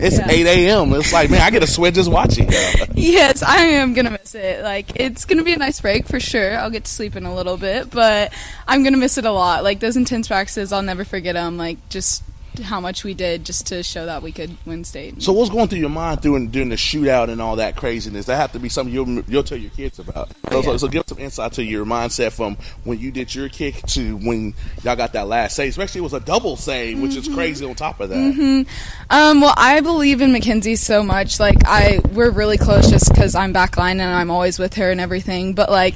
It's 0.00 0.18
Yeah. 0.18 0.28
8 0.30 0.46
a.m. 0.46 0.92
It's 0.94 1.12
like 1.12 1.30
man, 1.30 1.42
I 1.42 1.50
get 1.50 1.62
a 1.62 1.66
sweat 1.66 1.94
just 1.94 2.10
watching. 2.10 2.48
Yes, 2.94 3.44
I 3.44 3.58
am 3.58 3.94
gonna 3.94 4.10
miss 4.10 4.34
it. 4.34 4.62
Like 4.64 4.96
it's 4.96 5.24
gonna 5.24 5.44
be 5.44 5.52
a 5.52 5.56
nice 5.56 5.80
break 5.80 6.06
for 6.08 6.18
sure. 6.18 6.58
I'll 6.58 6.70
get 6.70 6.84
to 6.84 6.90
sleep 6.90 7.14
in 7.14 7.24
a 7.26 7.34
little 7.34 7.56
bit, 7.56 7.90
but 7.90 8.32
I'm 8.66 8.82
gonna 8.82 8.96
miss 8.96 9.18
it 9.18 9.24
a 9.24 9.30
lot. 9.30 9.62
Like 9.62 9.78
those 9.78 9.96
intense 9.96 10.26
practices, 10.28 10.72
I'll 10.72 10.82
never 10.82 11.04
forget 11.04 11.34
them. 11.34 11.56
Like 11.56 11.88
just 11.88 12.22
how 12.62 12.80
much 12.80 13.04
we 13.04 13.14
did 13.14 13.44
just 13.44 13.66
to 13.68 13.82
show 13.82 14.06
that 14.06 14.22
we 14.22 14.32
could 14.32 14.56
win 14.66 14.84
state. 14.84 15.22
So 15.22 15.32
what's 15.32 15.50
going 15.50 15.68
through 15.68 15.78
your 15.78 15.90
mind 15.90 16.20
during 16.20 16.48
during 16.48 16.68
the 16.68 16.76
shootout 16.76 17.28
and 17.28 17.40
all 17.40 17.56
that 17.56 17.76
craziness? 17.76 18.26
That 18.26 18.36
have 18.36 18.52
to 18.52 18.58
be 18.58 18.68
something 18.68 18.92
you'll 18.92 19.22
you'll 19.22 19.42
tell 19.42 19.58
your 19.58 19.70
kids 19.70 19.98
about. 19.98 20.30
So, 20.50 20.62
so, 20.62 20.76
so 20.76 20.88
give 20.88 21.04
some 21.06 21.18
insight 21.18 21.52
to 21.52 21.64
your 21.64 21.84
mindset 21.84 22.32
from 22.32 22.56
when 22.84 22.98
you 22.98 23.10
did 23.10 23.34
your 23.34 23.48
kick 23.48 23.82
to 23.88 24.16
when 24.16 24.54
y'all 24.82 24.96
got 24.96 25.12
that 25.12 25.28
last 25.28 25.56
save. 25.56 25.70
Especially 25.70 26.00
it 26.00 26.04
was 26.04 26.14
a 26.14 26.20
double 26.20 26.56
save, 26.56 27.00
which 27.00 27.16
is 27.16 27.28
crazy. 27.28 27.64
On 27.64 27.74
top 27.74 28.00
of 28.00 28.08
that, 28.10 28.66
Um, 29.10 29.40
well, 29.40 29.54
I 29.56 29.80
believe 29.80 30.20
in 30.20 30.32
Mackenzie 30.32 30.76
so 30.76 31.02
much. 31.02 31.38
Like, 31.38 31.58
I 31.66 32.00
we're 32.12 32.30
really 32.30 32.58
close 32.58 32.90
just 32.90 33.08
because 33.12 33.34
I'm 33.34 33.52
backline 33.52 33.92
and 33.92 34.02
I'm 34.02 34.30
always 34.30 34.58
with 34.58 34.74
her 34.74 34.90
and 34.90 35.00
everything. 35.00 35.54
But 35.54 35.70
like, 35.70 35.94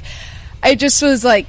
I 0.61 0.75
just 0.75 1.01
was 1.01 1.23
like, 1.25 1.45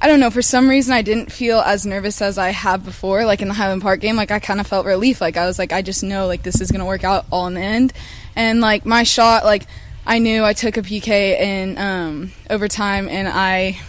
I 0.00 0.06
don't 0.06 0.20
know. 0.20 0.30
For 0.30 0.42
some 0.42 0.68
reason, 0.68 0.92
I 0.92 1.02
didn't 1.02 1.32
feel 1.32 1.60
as 1.60 1.86
nervous 1.86 2.20
as 2.20 2.36
I 2.36 2.50
have 2.50 2.84
before. 2.84 3.24
Like 3.24 3.40
in 3.40 3.48
the 3.48 3.54
Highland 3.54 3.82
Park 3.82 4.00
game, 4.00 4.16
like 4.16 4.30
I 4.30 4.38
kind 4.38 4.60
of 4.60 4.66
felt 4.66 4.86
relief. 4.86 5.20
Like 5.20 5.36
I 5.36 5.46
was 5.46 5.58
like, 5.58 5.72
I 5.72 5.82
just 5.82 6.02
know 6.02 6.26
like 6.26 6.42
this 6.42 6.60
is 6.60 6.70
gonna 6.70 6.86
work 6.86 7.04
out 7.04 7.26
all 7.32 7.46
in 7.46 7.54
the 7.54 7.60
end. 7.60 7.92
And 8.36 8.60
like 8.60 8.84
my 8.84 9.02
shot, 9.02 9.44
like 9.44 9.66
I 10.06 10.18
knew 10.18 10.44
I 10.44 10.52
took 10.52 10.76
a 10.76 10.82
PK 10.82 11.40
in 11.40 11.78
um, 11.78 12.32
overtime 12.50 13.08
and 13.08 13.28
I 13.28 13.80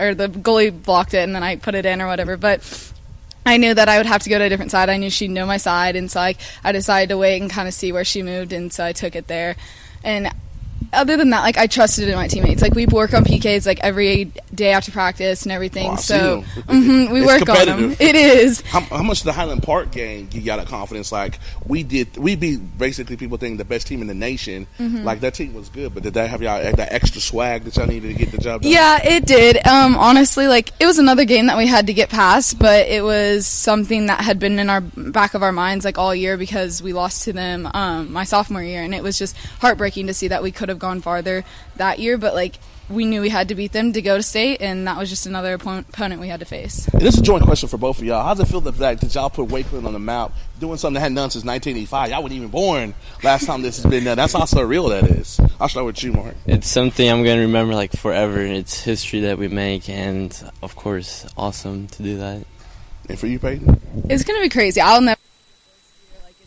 or 0.00 0.14
the 0.14 0.28
goalie 0.28 0.70
blocked 0.70 1.14
it 1.14 1.18
and 1.18 1.34
then 1.34 1.42
I 1.42 1.56
put 1.56 1.74
it 1.74 1.86
in 1.86 2.02
or 2.02 2.06
whatever. 2.06 2.36
But 2.36 2.92
I 3.46 3.56
knew 3.58 3.74
that 3.74 3.88
I 3.88 3.98
would 3.98 4.06
have 4.06 4.22
to 4.22 4.30
go 4.30 4.38
to 4.38 4.44
a 4.44 4.48
different 4.48 4.70
side. 4.70 4.88
I 4.88 4.96
knew 4.96 5.10
she'd 5.10 5.30
know 5.30 5.46
my 5.46 5.58
side, 5.58 5.96
and 5.96 6.10
so 6.10 6.18
like 6.18 6.38
I 6.62 6.72
decided 6.72 7.10
to 7.10 7.18
wait 7.18 7.40
and 7.40 7.50
kind 7.50 7.68
of 7.68 7.74
see 7.74 7.92
where 7.92 8.04
she 8.04 8.22
moved, 8.22 8.52
and 8.52 8.72
so 8.72 8.84
I 8.84 8.92
took 8.92 9.14
it 9.14 9.26
there. 9.26 9.56
And 10.02 10.32
other 10.92 11.16
than 11.16 11.30
that, 11.30 11.40
like 11.40 11.58
I 11.58 11.66
trusted 11.66 12.08
in 12.08 12.14
my 12.14 12.28
teammates. 12.28 12.62
Like 12.62 12.74
we 12.74 12.86
work 12.86 13.14
on 13.14 13.24
PKs 13.24 13.66
like 13.66 13.80
every 13.80 14.32
day 14.54 14.72
after 14.72 14.92
practice 14.92 15.42
and 15.44 15.52
everything. 15.52 15.96
So 15.96 16.42
mhm, 16.56 17.12
we 17.12 17.24
work 17.24 17.48
on 17.48 17.66
them. 17.66 17.96
It 17.98 18.16
is. 18.16 18.60
How, 18.62 18.80
how 18.80 19.02
much 19.02 19.22
the 19.22 19.32
Highland 19.32 19.62
Park 19.62 19.92
game 19.92 20.26
give 20.26 20.42
you 20.42 20.46
got 20.46 20.58
a 20.58 20.64
confidence? 20.64 21.12
Like 21.12 21.38
we 21.66 21.82
did, 21.82 22.16
we 22.16 22.36
beat 22.36 22.78
basically 22.78 23.16
people 23.16 23.38
think 23.38 23.58
the 23.58 23.64
best 23.64 23.86
team 23.86 24.00
in 24.00 24.06
the 24.06 24.14
nation. 24.14 24.66
Mm-hmm. 24.78 25.04
Like 25.04 25.20
that 25.20 25.34
team 25.34 25.54
was 25.54 25.68
good, 25.68 25.94
but 25.94 26.02
did 26.02 26.14
that 26.14 26.30
have 26.30 26.42
y'all 26.42 26.60
that 26.62 26.92
extra 26.92 27.20
swag 27.20 27.64
that 27.64 27.76
y'all 27.76 27.86
needed 27.86 28.08
to 28.08 28.14
get 28.14 28.30
the 28.32 28.38
job 28.38 28.62
done? 28.62 28.70
Yeah, 28.70 29.00
it 29.02 29.26
did. 29.26 29.66
Um, 29.66 29.96
honestly, 29.96 30.46
like 30.48 30.72
it 30.80 30.86
was 30.86 30.98
another 30.98 31.24
game 31.24 31.46
that 31.46 31.56
we 31.56 31.66
had 31.66 31.86
to 31.86 31.94
get 31.94 32.10
past, 32.10 32.58
but 32.58 32.86
it 32.86 33.02
was 33.02 33.46
something 33.46 34.06
that 34.06 34.20
had 34.20 34.38
been 34.38 34.58
in 34.58 34.70
our 34.70 34.80
back 34.80 35.34
of 35.34 35.42
our 35.42 35.52
minds 35.52 35.84
like 35.84 35.98
all 35.98 36.14
year 36.14 36.36
because 36.36 36.82
we 36.82 36.92
lost 36.92 37.24
to 37.24 37.32
them 37.32 37.68
um, 37.74 38.12
my 38.12 38.24
sophomore 38.24 38.62
year, 38.62 38.82
and 38.82 38.94
it 38.94 39.02
was 39.02 39.18
just 39.18 39.36
heartbreaking 39.60 40.06
to 40.06 40.14
see 40.14 40.28
that 40.28 40.42
we 40.42 40.52
could 40.52 40.68
have 40.68 40.73
gone 40.78 41.00
farther 41.00 41.44
that 41.76 41.98
year. 41.98 42.18
But 42.18 42.34
like 42.34 42.56
we 42.88 43.06
knew 43.06 43.22
we 43.22 43.30
had 43.30 43.48
to 43.48 43.54
beat 43.54 43.72
them 43.72 43.92
to 43.92 44.02
go 44.02 44.16
to 44.16 44.22
state, 44.22 44.60
and 44.60 44.86
that 44.86 44.98
was 44.98 45.08
just 45.08 45.26
another 45.26 45.54
opponent, 45.54 45.88
opponent 45.88 46.20
we 46.20 46.28
had 46.28 46.40
to 46.40 46.46
face. 46.46 46.86
And 46.88 47.00
this 47.00 47.14
is 47.14 47.20
a 47.20 47.22
joint 47.22 47.42
question 47.44 47.68
for 47.68 47.78
both 47.78 47.98
of 47.98 48.04
y'all. 48.04 48.22
How's 48.22 48.40
it 48.40 48.46
feel 48.46 48.60
the 48.60 48.72
fact 48.72 49.00
that 49.00 49.14
y'all 49.14 49.30
put 49.30 49.48
Wakeland 49.48 49.86
on 49.86 49.92
the 49.92 49.98
map, 49.98 50.32
doing 50.60 50.76
something 50.76 50.94
that 50.94 51.00
hadn't 51.00 51.14
done 51.14 51.30
since 51.30 51.44
1985? 51.44 52.10
Y'all 52.10 52.22
weren't 52.22 52.34
even 52.34 52.48
born 52.48 52.94
last 53.22 53.46
time 53.46 53.62
this 53.62 53.82
has 53.82 53.90
been 53.90 54.04
done. 54.04 54.16
That's 54.16 54.34
how 54.34 54.40
surreal 54.40 54.90
that 54.90 55.10
is. 55.10 55.40
I'll 55.60 55.68
start 55.68 55.86
with 55.86 56.02
you, 56.02 56.12
Mark. 56.12 56.34
It's 56.46 56.68
something 56.68 57.08
I'm 57.08 57.24
gonna 57.24 57.40
remember 57.40 57.74
like 57.74 57.92
forever. 57.92 58.40
It's 58.40 58.82
history 58.82 59.20
that 59.20 59.38
we 59.38 59.48
make, 59.48 59.88
and 59.88 60.36
of 60.62 60.76
course, 60.76 61.26
awesome 61.36 61.88
to 61.88 62.02
do 62.02 62.18
that. 62.18 62.44
And 63.08 63.18
for 63.18 63.26
you, 63.26 63.38
Peyton? 63.38 63.80
It's 64.10 64.24
gonna 64.24 64.40
be 64.40 64.48
crazy. 64.48 64.80
I'll 64.80 65.00
never. 65.00 65.20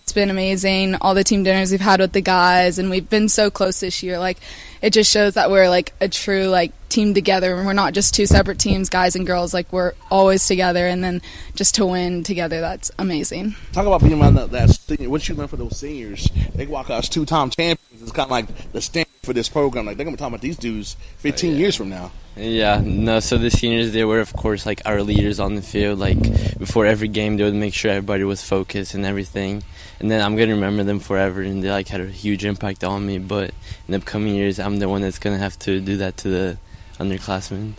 Like 0.08 0.12
it's 0.12 0.14
been 0.14 0.30
amazing. 0.30 0.96
All 0.96 1.14
the 1.14 1.24
team 1.26 1.44
dinners 1.44 1.70
we've 1.70 1.82
had 1.82 2.00
with 2.00 2.14
the 2.14 2.22
guys, 2.22 2.80
and 2.80 2.90
we've 2.90 3.10
been 3.10 3.28
so 3.28 3.52
close 3.52 3.82
this 3.82 4.02
year. 4.02 4.18
Like 4.18 4.38
it 4.82 4.94
just 4.94 5.12
shows 5.12 5.34
that 5.34 5.52
we're 5.52 5.68
like 5.68 5.92
a 6.00 6.08
true 6.08 6.46
like 6.46 6.72
team 6.88 7.14
together, 7.14 7.54
and 7.54 7.68
we're 7.68 7.74
not 7.74 7.94
just 7.94 8.14
two 8.14 8.26
separate 8.26 8.58
teams, 8.58 8.88
guys 8.88 9.18
and 9.18 9.28
girls. 9.28 9.54
Like 9.54 9.74
we're 9.74 9.92
always 10.10 10.48
together, 10.48 10.88
and 10.88 11.04
then 11.04 11.22
just 11.56 11.76
to 11.76 11.86
win 11.86 12.24
together, 12.24 12.62
that's 12.62 12.90
amazing. 12.98 13.56
Talk 13.74 13.86
about 13.86 14.00
being 14.00 14.22
around 14.22 14.36
that, 14.36 14.50
that 14.52 14.70
senior. 14.70 15.10
What 15.10 15.28
you 15.28 15.36
learn 15.36 15.50
for 15.50 15.58
those 15.58 15.78
seniors? 15.78 16.30
They 16.56 16.68
walk 16.68 16.90
out 16.90 17.00
as 17.00 17.10
two-time 17.10 17.50
champions. 17.50 18.02
It's 18.02 18.14
kind 18.14 18.28
of 18.28 18.32
like 18.32 18.72
the 18.72 18.80
standard 18.80 19.12
for 19.24 19.34
this 19.34 19.50
program. 19.50 19.86
Like 19.86 19.98
they're 19.98 20.06
gonna 20.06 20.16
be 20.16 20.20
talking 20.20 20.36
about 20.36 20.42
these 20.42 20.56
dudes 20.56 20.96
15 21.18 21.58
years 21.58 21.76
from 21.76 21.90
now. 21.90 22.14
Yeah, 22.38 22.82
no. 22.82 23.20
So 23.20 23.38
the 23.38 23.52
seniors, 23.52 23.92
they 23.92 24.06
were 24.06 24.22
of 24.22 24.32
course 24.32 24.66
like 24.66 24.82
our 24.86 25.02
leaders 25.04 25.42
on 25.42 25.56
the 25.56 25.62
field. 25.62 26.00
Like 26.00 26.22
before 26.58 26.86
every 26.86 27.10
game, 27.10 27.36
they 27.36 27.44
would 27.44 27.56
make 27.56 27.74
sure 27.74 27.92
everybody 27.92 28.24
was 28.24 28.42
focused 28.42 28.94
and 28.94 29.06
everything. 29.06 29.64
And 30.00 30.12
then 30.12 30.22
I'm 30.22 30.36
gonna 30.36 30.54
remember 30.54 30.84
them 30.84 31.00
forever, 31.00 31.42
and 31.42 31.64
they 31.64 31.72
like 31.72 31.88
had 31.88 32.02
a 32.02 32.08
huge 32.08 32.46
impact 32.46 32.84
on 32.84 33.06
me. 33.06 33.18
But 33.18 33.50
in 33.88 33.92
the 33.92 33.98
upcoming 33.98 34.36
years, 34.36 34.60
I'm 34.60 34.78
the 34.78 34.88
one 34.88 35.02
that's 35.02 35.20
gonna 35.20 35.40
have 35.40 35.58
to 35.60 35.80
do 35.80 35.98
that 35.98 36.18
to 36.18 36.30
the 36.30 36.58
underclassmen. 37.00 37.74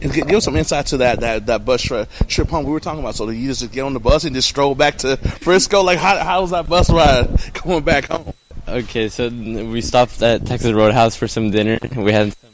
And 0.00 0.12
give 0.12 0.30
us 0.30 0.44
some 0.44 0.56
insight 0.56 0.86
to 0.86 0.98
that 0.98 1.20
that, 1.20 1.46
that 1.46 1.64
bus 1.64 1.82
tri- 1.82 2.06
trip 2.26 2.48
home 2.48 2.64
we 2.64 2.72
were 2.72 2.80
talking 2.80 3.00
about. 3.00 3.14
So 3.14 3.28
you 3.30 3.48
just 3.48 3.70
get 3.72 3.82
on 3.82 3.94
the 3.94 4.00
bus 4.00 4.24
and 4.24 4.34
just 4.34 4.48
stroll 4.48 4.74
back 4.74 4.98
to 4.98 5.16
Frisco. 5.16 5.82
Like 5.82 5.98
how 5.98 6.16
how 6.18 6.42
was 6.42 6.50
that 6.50 6.68
bus 6.68 6.90
ride 6.90 7.28
going 7.64 7.84
back 7.84 8.06
home? 8.06 8.32
Okay, 8.68 9.08
so 9.08 9.28
we 9.28 9.80
stopped 9.80 10.22
at 10.22 10.46
Texas 10.46 10.72
Roadhouse 10.72 11.16
for 11.16 11.26
some 11.26 11.50
dinner. 11.50 11.78
We 11.96 12.12
had 12.12 12.32
some 12.32 12.50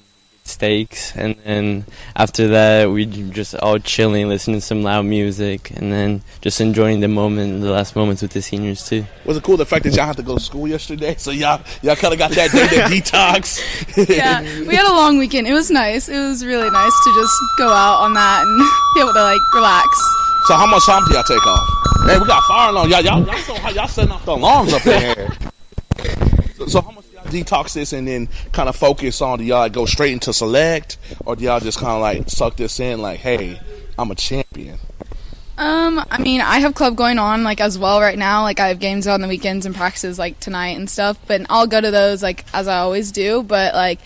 steaks, 0.49 1.15
and 1.17 1.37
then 1.45 1.85
after 2.17 2.49
that, 2.49 2.91
we 2.91 3.07
just 3.07 3.55
all 3.57 3.79
chilling, 3.79 4.29
listening 4.29 4.61
to 4.61 4.67
some 4.67 4.83
loud 4.83 5.05
music, 5.05 5.71
and 5.73 5.93
then 5.93 6.23
just 6.41 6.61
enjoying 6.61 7.01
the 7.01 7.09
moment, 7.09 7.61
the 7.61 7.71
last 7.71 7.95
moments 7.95 8.23
with 8.23 8.33
the 8.33 8.43
seniors 8.43 8.89
too. 8.89 9.05
Was 9.25 9.37
it 9.37 9.43
cool 9.43 9.57
the 9.57 9.67
fact 9.67 9.85
that 9.85 9.95
y'all 9.95 10.07
had 10.07 10.17
to 10.17 10.23
go 10.23 10.37
to 10.37 10.43
school 10.43 10.67
yesterday? 10.67 11.15
So 11.17 11.31
y'all 11.31 11.61
y'all 11.83 11.97
kind 11.97 12.13
of 12.13 12.19
got 12.19 12.31
that 12.33 12.51
day 12.51 12.69
to 12.69 12.77
detox. 12.95 13.61
Yeah, 14.09 14.43
we 14.67 14.75
had 14.75 14.87
a 14.87 14.95
long 14.95 15.19
weekend. 15.19 15.47
It 15.47 15.53
was 15.53 15.71
nice. 15.71 16.09
It 16.09 16.19
was 16.19 16.45
really 16.45 16.71
nice 16.71 16.93
to 17.05 17.15
just 17.15 17.35
go 17.59 17.69
out 17.69 18.03
on 18.03 18.15
that 18.15 18.43
and 18.43 18.59
be 18.95 19.01
able 19.01 19.13
to 19.13 19.23
like 19.23 19.41
relax. 19.55 19.87
So 20.47 20.55
how 20.55 20.67
much 20.67 20.85
time 20.87 21.05
do 21.05 21.13
y'all 21.13 21.23
take 21.25 21.47
off? 21.47 21.69
Hey, 22.07 22.19
we 22.19 22.27
got 22.27 22.43
fire 22.45 22.71
alarm. 22.71 22.89
Y'all 22.91 23.01
y'all 23.03 23.25
y'all, 23.25 23.37
so, 23.39 23.55
hot 23.55 23.75
y'all 23.75 23.89
setting 23.89 24.13
off 24.13 24.25
the 24.25 24.33
alarms 24.33 24.73
up 24.73 24.87
in 24.87 25.01
here. 25.01 25.29
So, 26.57 26.67
so 26.67 26.81
how 26.81 26.91
much 26.91 26.98
do 26.98 26.98
y'all 26.98 26.98
detox 27.29 27.75
this 27.75 27.93
and 27.93 28.07
then 28.07 28.29
kind 28.53 28.69
of 28.69 28.77
focus 28.77 29.21
on? 29.21 29.39
Do 29.39 29.45
y'all 29.45 29.69
go 29.69 29.87
straight 29.87 30.13
into 30.13 30.33
select, 30.33 30.99
or 31.25 31.37
do 31.37 31.45
y'all 31.45 31.61
just 31.61 31.79
kind 31.79 31.93
of 31.93 32.01
like 32.01 32.29
suck 32.29 32.57
this 32.57 32.81
in? 32.81 33.01
Like, 33.01 33.21
hey, 33.21 33.61
I'm 33.99 34.11
a 34.11 34.15
champion. 34.15 34.79
Um, 35.59 36.05
I 36.09 36.19
mean, 36.19 36.41
I 36.41 36.61
have 36.61 36.75
club 36.75 36.95
going 36.95 37.19
on 37.19 37.43
like 37.43 37.61
as 37.61 37.77
well 37.77 38.01
right 38.01 38.17
now. 38.17 38.43
Like 38.43 38.61
I 38.61 38.69
have 38.69 38.79
games 38.79 39.09
on 39.09 39.21
the 39.21 39.29
weekends 39.29 39.67
and 39.67 39.75
practices 39.75 40.17
like 40.17 40.39
tonight 40.39 40.77
and 40.77 40.89
stuff. 40.89 41.19
But 41.27 41.43
I'll 41.51 41.67
go 41.67 41.81
to 41.81 41.91
those 41.91 42.23
like 42.23 42.45
as 42.55 42.69
I 42.69 42.79
always 42.79 43.11
do. 43.11 43.43
But 43.43 43.75
like, 43.75 43.99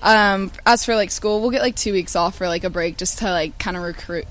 um, 0.00 0.50
as 0.64 0.84
for 0.84 0.94
like 0.94 1.10
school, 1.10 1.42
we'll 1.42 1.50
get 1.50 1.60
like 1.60 1.76
two 1.76 1.92
weeks 1.92 2.16
off 2.16 2.36
for 2.36 2.48
like 2.48 2.64
a 2.64 2.70
break 2.70 2.96
just 2.96 3.18
to 3.18 3.26
like 3.26 3.58
kind 3.58 3.76
of 3.76 3.82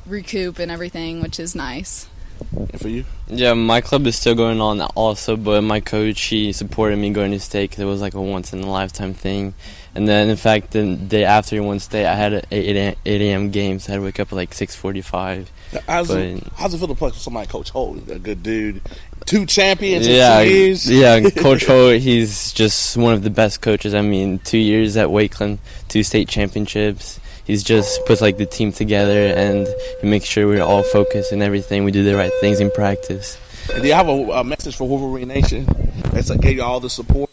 recoup 0.08 0.58
and 0.58 0.72
everything, 0.72 1.22
which 1.22 1.40
is 1.40 1.56
nice. 1.56 2.08
And 2.52 2.80
for 2.82 2.88
you, 2.90 3.06
Yeah, 3.28 3.54
my 3.54 3.82
club 3.82 4.06
is 4.08 4.16
still 4.18 4.36
going 4.36 4.60
on 4.62 4.82
also, 4.82 5.36
but 5.38 5.62
my 5.64 5.80
coach 5.80 6.22
he 6.22 6.52
supported 6.54 6.98
me 6.98 7.10
going 7.12 7.32
to 7.32 7.40
state 7.40 7.72
'cause 7.72 7.80
it 7.80 7.86
was 7.86 8.02
like 8.02 8.14
a 8.14 8.22
once 8.22 8.54
in 8.54 8.62
a 8.62 8.70
lifetime 8.70 9.14
thing. 9.14 9.54
And 9.96 10.08
then, 10.08 10.30
in 10.30 10.38
fact, 10.38 10.72
the 10.72 10.96
day 10.96 11.24
after 11.24 11.56
he 11.56 11.60
won 11.60 11.80
state, 11.80 12.08
I 12.08 12.16
had 12.16 12.34
an 12.34 12.42
8 12.52 12.76
a.m. 12.76 12.96
8 13.06 13.22
a.m. 13.22 13.52
game, 13.52 13.80
so 13.80 13.90
I 13.90 13.92
had 13.94 14.00
to 14.00 14.06
wake 14.06 14.20
up 14.20 14.32
at 14.32 14.36
like 14.36 14.54
6:45. 14.54 15.48
how's 15.88 16.10
it, 16.10 16.42
But- 16.44 16.54
how's 16.56 16.74
it 16.74 16.78
feel 16.80 16.88
to 16.88 16.96
play 16.96 17.08
with 17.10 17.18
somebody, 17.18 17.48
Coach 17.48 17.70
Holt, 17.70 17.98
a 18.10 18.18
good 18.20 18.42
dude, 18.44 18.82
two 19.26 19.46
champions 19.46 20.08
yeah, 20.08 20.40
in 20.42 20.48
two 20.48 20.54
years? 20.56 20.90
yeah. 20.92 21.30
Coach 21.30 21.66
Ho, 21.68 21.92
he's 21.98 22.52
just 22.54 22.98
one 22.98 23.14
of 23.14 23.22
the 23.24 23.30
best 23.30 23.62
coaches. 23.62 23.94
I 23.94 24.02
mean, 24.02 24.40
two 24.40 24.58
years 24.58 24.98
at 24.98 25.10
Wakeland, 25.10 25.60
two 25.90 26.02
state 26.04 26.28
championships. 26.28 27.20
He's 27.46 27.64
just 27.64 28.06
puts 28.06 28.22
like 28.22 28.38
the 28.38 28.46
team 28.46 28.72
together, 28.72 29.28
and 29.28 29.68
he 30.02 30.08
makes 30.08 30.26
sure 30.26 30.48
we're 30.48 30.62
all 30.62 30.84
focused 30.84 31.32
and 31.32 31.44
everything. 31.44 31.84
We 31.84 31.92
do 31.92 32.04
the 32.04 32.16
right 32.16 32.32
things 32.40 32.60
in 32.60 32.72
practice. 32.72 33.38
Do 33.68 33.86
you 33.88 33.94
have 33.94 34.08
a, 34.08 34.12
a 34.12 34.44
message 34.44 34.76
for 34.76 34.88
Wolverine 34.88 35.28
Nation? 35.28 35.66
That's 36.12 36.30
like 36.30 36.42
gave 36.42 36.58
you 36.58 36.64
all 36.64 36.80
the 36.80 36.90
support. 36.90 37.30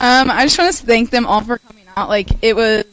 Um, 0.00 0.30
I 0.30 0.44
just 0.44 0.58
want 0.58 0.74
to 0.74 0.86
thank 0.86 1.10
them 1.10 1.26
all 1.26 1.40
for 1.40 1.58
coming 1.58 1.84
out. 1.96 2.08
Like 2.08 2.30
it 2.42 2.54
was, 2.54 2.84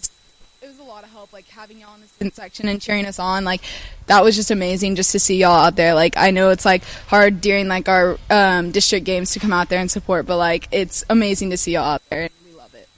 it 0.61 0.67
was 0.67 0.79
a 0.79 0.83
lot 0.83 1.03
of 1.03 1.11
help. 1.11 1.31
Like 1.33 1.47
having 1.47 1.79
y'all 1.79 1.93
in 1.95 2.01
the 2.01 2.07
student 2.07 2.35
section 2.35 2.67
and 2.67 2.81
cheering 2.81 3.05
us 3.05 3.19
on. 3.19 3.43
Like 3.43 3.61
that 4.07 4.23
was 4.23 4.35
just 4.35 4.49
amazing 4.49 4.95
just 4.95 5.11
to 5.11 5.19
see 5.19 5.37
y'all 5.37 5.51
out 5.51 5.75
there. 5.75 5.93
Like 5.93 6.17
I 6.17 6.31
know 6.31 6.49
it's 6.49 6.65
like 6.65 6.83
hard 7.07 7.41
during 7.41 7.67
like 7.67 7.87
our 7.89 8.17
um, 8.29 8.71
district 8.71 9.05
games 9.05 9.31
to 9.31 9.39
come 9.39 9.53
out 9.53 9.69
there 9.69 9.79
and 9.79 9.91
support, 9.91 10.25
but 10.25 10.37
like 10.37 10.67
it's 10.71 11.03
amazing 11.09 11.51
to 11.51 11.57
see 11.57 11.73
y'all 11.73 11.83
out 11.83 12.01
there. 12.09 12.23
And 12.23 12.31
we 12.47 12.57
love 12.57 12.73
it. 12.73 12.89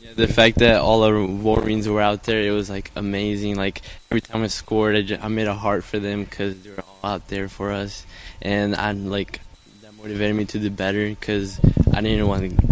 Yeah, 0.00 0.01
the 0.16 0.28
fact 0.28 0.58
that 0.58 0.80
all 0.80 1.02
our 1.04 1.24
Wolverines 1.24 1.88
were 1.88 2.00
out 2.00 2.24
there, 2.24 2.42
it 2.42 2.50
was 2.50 2.68
like 2.70 2.90
amazing. 2.96 3.56
Like 3.56 3.82
every 4.10 4.20
time 4.20 4.42
I 4.42 4.46
scored, 4.48 4.96
I, 4.96 5.02
ju- 5.02 5.18
I 5.20 5.28
made 5.28 5.46
a 5.46 5.54
heart 5.54 5.84
for 5.84 5.98
them 5.98 6.24
because 6.24 6.60
they 6.62 6.70
were 6.70 6.82
all 7.02 7.10
out 7.12 7.28
there 7.28 7.48
for 7.48 7.72
us, 7.72 8.04
and 8.40 8.74
I'm 8.76 9.08
like 9.10 9.40
that 9.82 9.94
motivated 9.96 10.36
me 10.36 10.44
to 10.46 10.58
do 10.58 10.70
better 10.70 11.08
because 11.08 11.58
I 11.92 12.00
didn't 12.00 12.26
want 12.28 12.58
to 12.58 12.66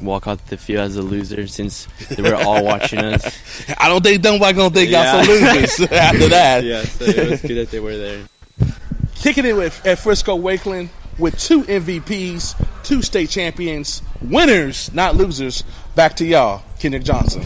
walk 0.00 0.28
out 0.28 0.46
the 0.46 0.56
field 0.56 0.80
as 0.82 0.96
a 0.96 1.02
loser 1.02 1.46
since 1.48 1.86
they 2.10 2.22
were 2.22 2.36
all 2.36 2.64
watching 2.64 3.00
us. 3.00 3.36
I 3.78 3.88
don't 3.88 4.02
think 4.02 4.22
nobody 4.22 4.56
gonna 4.56 4.72
think 4.74 4.90
y'all 4.90 5.02
Yeah. 5.02 5.22
some 5.22 5.28
losers 5.32 5.80
after 5.92 6.28
that. 6.28 6.64
Yeah, 6.64 6.82
so 6.84 7.04
it 7.04 7.30
was 7.30 7.40
good 7.42 7.56
that 7.56 7.70
they 7.70 7.80
were 7.80 7.96
there. 7.96 8.24
Kicking 9.16 9.44
it 9.44 9.56
with 9.56 9.84
at 9.84 9.98
Frisco 9.98 10.38
Wakeland 10.38 10.90
with 11.18 11.36
two 11.40 11.62
MVPs, 11.64 12.54
two 12.84 13.02
state 13.02 13.28
champions, 13.28 14.00
winners, 14.22 14.92
not 14.94 15.16
losers. 15.16 15.64
Back 15.98 16.14
to 16.18 16.24
y'all, 16.24 16.62
Kendrick 16.78 17.02
Johnson. 17.02 17.42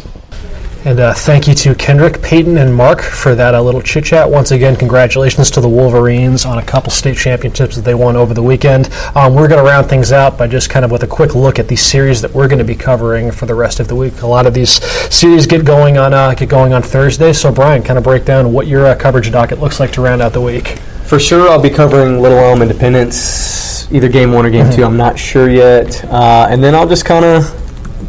And 0.85 1.01
uh, 1.01 1.15
thank 1.15 1.49
you 1.49 1.55
to 1.55 1.75
Kendrick, 1.75 2.21
Peyton, 2.21 2.59
and 2.59 2.75
Mark 2.77 3.01
for 3.01 3.35
that 3.35 3.55
uh, 3.55 3.63
little 3.63 3.81
chit 3.81 4.05
chat. 4.05 4.31
Once 4.31 4.51
again, 4.51 4.77
congratulations 4.77 5.51
to 5.53 5.63
the 5.63 5.69
Wolverines 5.71 6.45
on 6.45 6.59
a 6.59 6.63
couple 6.63 6.91
state 6.91 7.17
championships 7.17 7.77
that 7.77 7.83
they 7.87 7.95
won 7.95 8.15
over 8.15 8.35
the 8.35 8.43
weekend. 8.43 8.93
Um, 9.17 9.35
we're 9.35 9.49
going 9.49 9.65
to 9.65 9.67
round 9.67 9.89
things 9.89 10.13
out 10.13 10.37
by 10.37 10.49
just 10.49 10.69
kind 10.69 10.85
of 10.85 10.91
with 10.91 11.03
a 11.03 11.07
quick 11.07 11.35
look 11.35 11.59
at 11.59 11.67
these 11.67 11.83
series 11.83 12.21
that 12.21 12.31
we're 12.35 12.47
going 12.47 12.59
to 12.59 12.65
be 12.65 12.75
covering 12.75 13.31
for 13.31 13.47
the 13.47 13.55
rest 13.55 13.81
of 13.81 13.89
the 13.89 13.97
week. 13.97 14.21
A 14.21 14.27
lot 14.27 14.45
of 14.45 14.53
these 14.53 14.85
series 15.11 15.47
get 15.47 15.65
going 15.65 15.97
on 15.97 16.13
uh, 16.13 16.35
get 16.35 16.51
going 16.51 16.75
on 16.75 16.83
Thursday. 16.83 17.33
So 17.33 17.51
Brian, 17.51 17.83
kind 17.83 17.97
of 17.97 18.05
break 18.05 18.27
down 18.27 18.53
what 18.53 18.67
your 18.67 18.85
uh, 18.85 18.95
coverage 18.95 19.33
docket 19.33 19.61
looks 19.61 19.81
like 19.81 19.93
to 19.93 20.03
round 20.03 20.21
out 20.21 20.35
the 20.35 20.43
week. 20.43 20.77
For 21.07 21.19
sure, 21.19 21.49
I'll 21.49 21.63
be 21.63 21.71
covering 21.71 22.21
Little 22.21 22.37
Elm 22.37 22.61
Independence, 22.61 23.91
either 23.91 24.11
game 24.11 24.31
one 24.31 24.45
or 24.45 24.51
game 24.51 24.71
two. 24.71 24.85
I'm 24.85 24.99
not 24.99 25.19
sure 25.19 25.49
yet. 25.49 26.05
Uh, 26.05 26.49
and 26.51 26.63
then 26.63 26.75
I'll 26.75 26.87
just 26.87 27.07
kind 27.07 27.25
of 27.25 27.62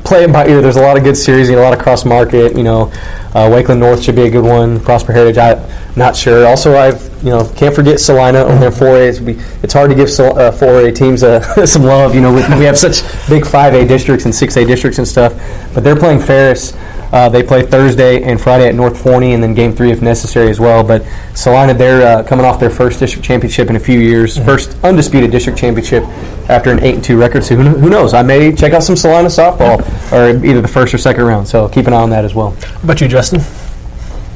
play 0.04 0.24
it 0.24 0.34
by 0.34 0.48
ear. 0.48 0.62
There's 0.62 0.76
a 0.76 0.82
lot 0.82 0.98
of 0.98 1.04
good 1.04 1.18
series, 1.18 1.50
know, 1.56 1.62
a 1.62 1.64
lot 1.64 1.74
of 1.74 1.80
cross 1.80 2.06
market. 2.06 2.56
You 2.56 2.64
know, 2.64 2.92
uh, 3.34 3.50
Wakeland 3.50 3.80
North 3.80 4.04
should 4.04 4.16
be 4.16 4.24
a 4.24 4.30
good 4.30 4.44
one. 4.44 4.80
Prosper 4.80 5.14
Heritage, 5.14 5.38
I'm 5.38 5.98
not 5.98 6.16
sure. 6.16 6.46
Also, 6.46 6.76
I've 6.76 7.02
you 7.24 7.30
know 7.30 7.50
can't 7.56 7.74
forget 7.74 8.00
Celina 8.00 8.44
on 8.44 8.60
their 8.60 8.72
4A. 8.72 9.64
It's 9.64 9.74
hard 9.74 9.90
to 9.90 9.96
give 9.96 10.08
uh, 10.08 10.52
4A 10.52 10.96
teams 10.96 11.24
uh, 11.24 11.66
some 11.66 11.84
love. 11.84 12.16
You 12.16 12.22
know, 12.22 12.32
we, 12.34 12.42
we 12.58 12.66
have 12.66 12.78
such 12.78 13.02
big 13.30 13.44
5A 13.44 13.88
districts 13.88 14.26
and 14.26 14.34
6A 14.34 14.68
districts 14.68 14.98
and 15.00 15.08
stuff, 15.08 15.34
but 15.74 15.84
they're 15.84 15.96
playing 15.96 16.20
Ferris. 16.20 16.74
Uh, 17.14 17.30
they 17.30 17.44
play 17.44 17.62
Thursday 17.62 18.24
and 18.24 18.42
Friday 18.42 18.68
at 18.68 18.74
North 18.74 19.02
Forney, 19.02 19.34
and 19.34 19.44
then 19.44 19.54
Game 19.54 19.72
Three 19.72 19.92
if 19.92 20.02
necessary 20.02 20.50
as 20.50 20.60
well. 20.60 20.84
But 20.84 21.06
Celina, 21.36 21.76
they're 21.76 22.02
uh, 22.02 22.24
coming 22.24 22.44
off 22.44 22.60
their 22.60 22.72
first 22.72 23.00
district 23.00 23.24
championship 23.24 23.70
in 23.70 23.76
a 23.76 23.80
few 23.80 24.00
years, 24.00 24.36
mm-hmm. 24.36 24.46
first 24.46 24.84
undisputed 24.84 25.30
district 25.30 25.60
championship 25.60 26.04
after 26.50 26.72
an 26.72 26.80
eight 26.84 26.96
and 26.96 27.04
two 27.04 27.18
record. 27.18 27.44
So 27.44 27.56
who, 27.56 27.70
who 27.70 27.90
knows? 27.90 28.16
I 28.16 28.24
may 28.24 28.52
check 28.52 28.74
out 28.74 28.82
some 28.82 28.96
Celina 28.96 29.30
softball, 29.30 29.80
or 30.12 30.44
either 30.44 30.62
the 30.62 30.68
first 30.68 30.92
or 30.92 30.98
second 30.98 31.24
round. 31.26 31.48
So 31.48 31.70
keep 31.70 31.86
an 31.86 31.94
eye 31.94 32.02
on 32.02 32.10
that 32.10 32.26
as 32.26 32.34
well. 32.34 32.52
How 32.52 32.82
about 32.82 33.00
you, 33.00 33.08
Justin? 33.08 33.42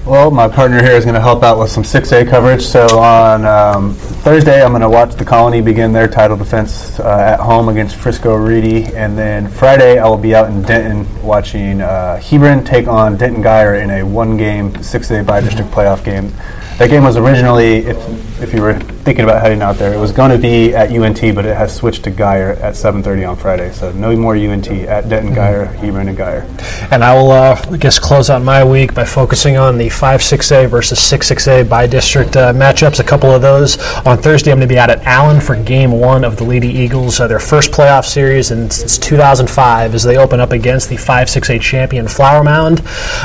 Well, 0.07 0.31
my 0.31 0.47
partner 0.47 0.81
here 0.81 0.93
is 0.93 1.03
going 1.03 1.15
to 1.15 1.21
help 1.21 1.43
out 1.43 1.59
with 1.59 1.69
some 1.69 1.83
6A 1.83 2.29
coverage. 2.29 2.61
So 2.61 2.97
on 2.97 3.45
um, 3.45 3.93
Thursday, 3.93 4.63
I'm 4.63 4.71
going 4.71 4.81
to 4.81 4.89
watch 4.89 5.15
the 5.15 5.25
Colony 5.25 5.59
begin 5.59 5.91
their 5.91 6.07
title 6.07 6.37
defense 6.37 6.97
uh, 7.01 7.33
at 7.33 7.41
home 7.41 7.67
against 7.67 7.97
Frisco 7.97 8.33
Reedy, 8.33 8.85
and 8.95 9.17
then 9.17 9.49
Friday 9.49 9.99
I 9.99 10.07
will 10.07 10.17
be 10.17 10.33
out 10.33 10.49
in 10.49 10.61
Denton 10.61 11.05
watching 11.21 11.81
uh, 11.81 12.21
Hebron 12.21 12.63
take 12.63 12.87
on 12.87 13.17
Denton 13.17 13.43
Guyer 13.43 13.83
in 13.83 13.89
a 13.89 14.03
one-game 14.03 14.71
6A 14.75 15.25
bi-district 15.25 15.71
playoff 15.71 16.05
game. 16.05 16.31
That 16.77 16.89
game 16.89 17.03
was 17.03 17.17
originally, 17.17 17.79
if, 17.79 18.36
if 18.41 18.53
you 18.53 18.61
were 18.61 18.79
thinking 19.07 19.23
about 19.23 19.41
heading 19.41 19.61
out 19.61 19.77
there, 19.77 19.93
it 19.93 19.99
was 19.99 20.11
going 20.11 20.31
to 20.31 20.37
be 20.37 20.75
at 20.75 20.91
UNT, 20.91 21.19
but 21.35 21.45
it 21.45 21.55
has 21.55 21.75
switched 21.75 22.03
to 22.03 22.11
Guyer 22.11 22.59
at 22.61 22.75
7:30 22.75 23.29
on 23.29 23.35
Friday. 23.35 23.71
So 23.71 23.91
no 23.93 24.15
more 24.15 24.35
UNT 24.35 24.67
at 24.67 25.09
Denton 25.09 25.33
mm-hmm. 25.33 25.39
Guyer, 25.39 25.73
Hebron, 25.75 26.07
and 26.09 26.17
Guyer. 26.17 26.91
And 26.91 27.03
I 27.03 27.13
will, 27.15 27.31
uh, 27.31 27.59
I 27.71 27.77
guess, 27.77 27.99
close 27.99 28.29
out 28.29 28.41
my 28.41 28.63
week 28.63 28.93
by 28.93 29.05
focusing 29.05 29.57
on 29.57 29.77
the 29.77 29.87
5-6A 29.87 30.69
versus 30.69 30.99
6-6A 30.99 31.67
bi-district 31.69 32.35
uh, 32.35 32.53
matchups. 32.53 32.99
A 32.99 33.03
couple 33.03 33.31
of 33.31 33.41
those 33.41 33.77
on 34.05 34.17
Thursday. 34.17 34.51
I'm 34.51 34.57
going 34.57 34.67
to 34.67 34.73
be 34.73 34.79
out 34.79 34.89
at 34.89 35.03
Allen 35.03 35.41
for 35.41 35.55
Game 35.63 35.91
One 35.91 36.23
of 36.23 36.37
the 36.37 36.43
Lady 36.43 36.69
Eagles, 36.69 37.19
uh, 37.19 37.27
their 37.27 37.39
first 37.39 37.71
playoff 37.71 38.05
series 38.05 38.51
in, 38.51 38.69
since 38.69 38.97
2005, 38.97 39.95
as 39.95 40.03
they 40.03 40.17
open 40.17 40.39
up 40.39 40.51
against 40.51 40.89
the 40.89 40.95
5-6A 40.95 41.61
champion 41.61 42.07
Flower 42.07 42.43
Mound. 42.43 42.83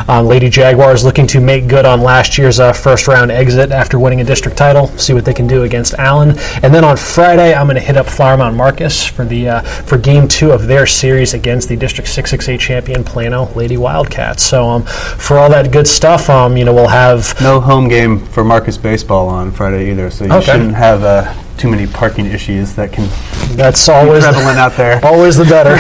Um, 0.09 0.27
Lady 0.27 0.49
Jaguars 0.49 1.05
looking 1.05 1.27
to 1.29 1.41
make 1.41 1.69
good 1.69 1.85
on 1.85 2.01
last 2.01 2.39
year's 2.39 2.61
uh, 2.61 2.73
first 2.73 3.09
round 3.09 3.31
exit 3.31 3.71
after 3.71 3.99
winning 3.99 4.21
a 4.21 4.25
district 4.25 4.57
title. 4.57 4.89
See 5.03 5.13
what 5.13 5.25
they 5.25 5.35
can 5.35 5.49
do 5.49 5.65
against 5.65 5.95
Allen. 5.95 6.39
And 6.63 6.73
then 6.73 6.85
on 6.85 6.97
Friday, 6.97 7.55
I'm 7.55 7.67
going 7.67 7.75
to 7.75 7.83
hit 7.83 7.97
up 7.97 8.07
Flower 8.07 8.37
Mound 8.37 8.57
Marcus 8.57 9.05
for 9.05 9.25
the 9.25 9.49
uh, 9.49 9.61
for 9.63 9.99
game 9.99 10.29
two 10.29 10.53
of 10.53 10.69
their 10.69 10.87
series 10.87 11.35
against 11.35 11.69
the 11.69 11.77
District 11.77 12.09
6-6A 12.09 12.61
champion 12.61 13.03
Plano 13.03 13.53
Lady 13.55 13.77
Wildcats. 13.77 14.45
So 14.45 14.69
um, 14.69 14.85
for 14.85 15.39
all 15.39 15.51
that 15.51 15.73
good 15.73 15.89
stuff, 15.89 16.31
um, 16.31 16.57
you 16.57 16.65
know, 16.65 16.73
we'll 16.73 16.87
have 16.87 17.35
no 17.43 17.61
home 17.61 17.89
game 17.89 18.25
for 18.27 18.45
Marcus 18.45 18.79
baseball 18.79 19.29
on 19.29 19.51
Friday 19.51 19.91
either. 19.91 20.09
So 20.09 20.25
you 20.25 20.33
okay. 20.35 20.53
shouldn't 20.53 20.75
have 20.75 21.03
uh, 21.03 21.35
too 21.57 21.71
many 21.71 21.87
parking 21.87 22.27
issues 22.27 22.75
that 22.75 22.93
can 22.93 23.09
that's 23.57 23.89
always 23.89 24.25
prevalent 24.25 24.59
out 24.59 24.77
there. 24.77 25.01
Always 25.05 25.37
the 25.37 25.45
better. 25.45 25.77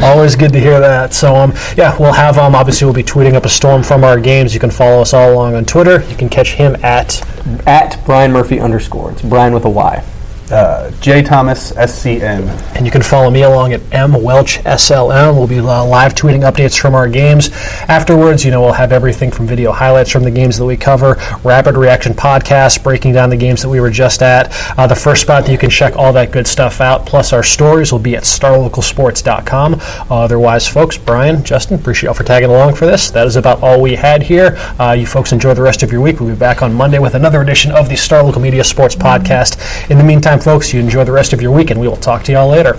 always 0.04 0.34
good 0.34 0.52
to 0.52 0.60
hear 0.60 0.80
that. 0.80 1.12
So 1.12 1.34
um, 1.34 1.52
yeah, 1.76 1.96
we'll 1.98 2.12
have 2.12 2.38
um, 2.38 2.54
obviously 2.54 2.86
we'll 2.86 2.94
be 2.94 3.02
tweeting 3.02 3.34
up 3.34 3.44
a 3.44 3.48
storm 3.48 3.82
from 3.82 4.04
our 4.04 4.18
games. 4.18 4.54
You 4.54 4.60
can 4.60 4.70
follow 4.70 5.02
us 5.02 5.12
all 5.12 5.32
along 5.32 5.54
on 5.54 5.64
Twitter. 5.64 6.02
You 6.08 6.16
can 6.16 6.28
catch 6.28 6.54
him 6.54 6.76
at 6.82 7.20
at 7.66 8.02
Bryan 8.06 8.32
Murphy 8.32 8.60
underscore. 8.60 9.12
It's 9.12 9.22
Bryan 9.22 9.52
with 9.52 9.64
a 9.64 9.70
Y 9.70 10.04
uh, 10.52 10.90
J 11.00 11.22
Thomas 11.22 11.72
SCN. 11.72 12.48
And 12.76 12.86
you 12.86 12.92
can 12.92 13.02
follow 13.02 13.30
me 13.30 13.42
along 13.42 13.72
at 13.72 13.80
M 13.92 14.22
Welch 14.22 14.58
SLM. 14.58 15.34
We'll 15.34 15.46
be 15.46 15.58
uh, 15.60 15.84
live 15.84 16.14
tweeting 16.14 16.50
updates 16.50 16.78
from 16.78 16.94
our 16.94 17.08
games. 17.08 17.50
Afterwards, 17.88 18.44
you 18.44 18.50
know, 18.50 18.60
we'll 18.60 18.72
have 18.72 18.92
everything 18.92 19.30
from 19.30 19.46
video 19.46 19.72
highlights 19.72 20.10
from 20.10 20.24
the 20.24 20.30
games 20.30 20.58
that 20.58 20.64
we 20.64 20.76
cover, 20.76 21.16
rapid 21.44 21.76
reaction 21.76 22.12
podcasts 22.12 22.82
breaking 22.82 23.12
down 23.12 23.30
the 23.30 23.36
games 23.36 23.62
that 23.62 23.68
we 23.68 23.80
were 23.80 23.90
just 23.90 24.22
at. 24.22 24.50
Uh, 24.78 24.86
the 24.86 24.94
first 24.94 25.22
spot 25.22 25.44
that 25.44 25.52
you 25.52 25.58
can 25.58 25.70
check 25.70 25.96
all 25.96 26.12
that 26.12 26.32
good 26.32 26.46
stuff 26.46 26.80
out, 26.80 27.06
plus 27.06 27.32
our 27.32 27.42
stories, 27.42 27.92
will 27.92 27.98
be 27.98 28.16
at 28.16 28.24
starlocalsports.com. 28.24 29.80
Otherwise, 30.10 30.66
folks, 30.66 30.98
Bryan, 30.98 31.44
Justin, 31.44 31.78
appreciate 31.78 32.08
y'all 32.08 32.14
for 32.14 32.24
tagging 32.24 32.50
along 32.50 32.74
for 32.74 32.86
this. 32.86 33.10
That 33.10 33.26
is 33.26 33.36
about 33.36 33.62
all 33.62 33.80
we 33.80 33.94
had 33.94 34.22
here. 34.22 34.56
Uh, 34.78 34.92
you 34.92 35.06
folks 35.06 35.32
enjoy 35.32 35.54
the 35.54 35.62
rest 35.62 35.82
of 35.82 35.92
your 35.92 36.00
week. 36.00 36.20
We'll 36.20 36.30
be 36.30 36.38
back 36.38 36.62
on 36.62 36.72
Monday 36.72 36.98
with 36.98 37.14
another 37.14 37.40
edition 37.40 37.70
of 37.72 37.88
the 37.88 37.96
Star 37.96 38.22
Local 38.22 38.40
Media 38.40 38.64
Sports 38.64 38.96
Podcast. 38.96 39.90
In 39.90 39.98
the 39.98 40.04
meantime, 40.04 40.39
folks. 40.42 40.72
You 40.72 40.80
enjoy 40.80 41.04
the 41.04 41.12
rest 41.12 41.32
of 41.32 41.40
your 41.40 41.52
week, 41.52 41.70
and 41.70 41.80
we 41.80 41.88
will 41.88 41.96
talk 41.96 42.22
to 42.24 42.32
y'all 42.32 42.48
later. 42.48 42.74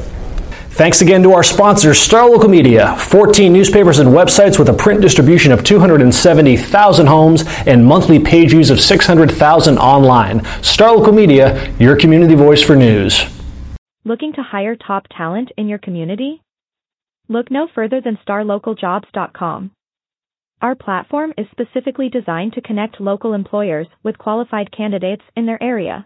Thanks 0.74 1.02
again 1.02 1.22
to 1.24 1.34
our 1.34 1.44
sponsors, 1.44 2.00
Star 2.00 2.30
Local 2.30 2.48
Media, 2.48 2.96
14 2.98 3.52
newspapers 3.52 4.00
and 4.00 4.10
websites 4.10 4.58
with 4.58 4.70
a 4.70 4.74
print 4.74 5.02
distribution 5.02 5.52
of 5.52 5.64
270,000 5.66 7.08
homes 7.08 7.44
and 7.68 7.86
monthly 7.86 8.20
page 8.20 8.52
views 8.52 8.70
of 8.70 8.80
600,000 8.80 9.78
online. 9.78 10.44
Star 10.64 10.96
Local 10.96 11.12
Media, 11.12 11.72
your 11.78 11.98
community 11.98 12.36
voice 12.36 12.64
for 12.64 12.76
news. 12.76 13.26
Looking 14.06 14.32
to 14.34 14.42
hire 14.42 14.76
top 14.76 15.08
talent 15.16 15.52
in 15.58 15.68
your 15.68 15.78
community? 15.78 16.42
Look 17.28 17.52
no 17.52 17.68
further 17.76 18.02
than 18.02 18.18
starlocaljobs.com. 18.26 19.72
Our 20.62 20.76
platform 20.76 21.34
is 21.38 21.48
specifically 21.52 22.08
designed 22.08 22.54
to 22.54 22.62
connect 22.62 23.02
local 23.02 23.34
employers 23.34 23.88
with 24.04 24.18
qualified 24.18 24.72
candidates 24.72 25.24
in 25.36 25.48
their 25.48 25.62
area. 25.62 26.06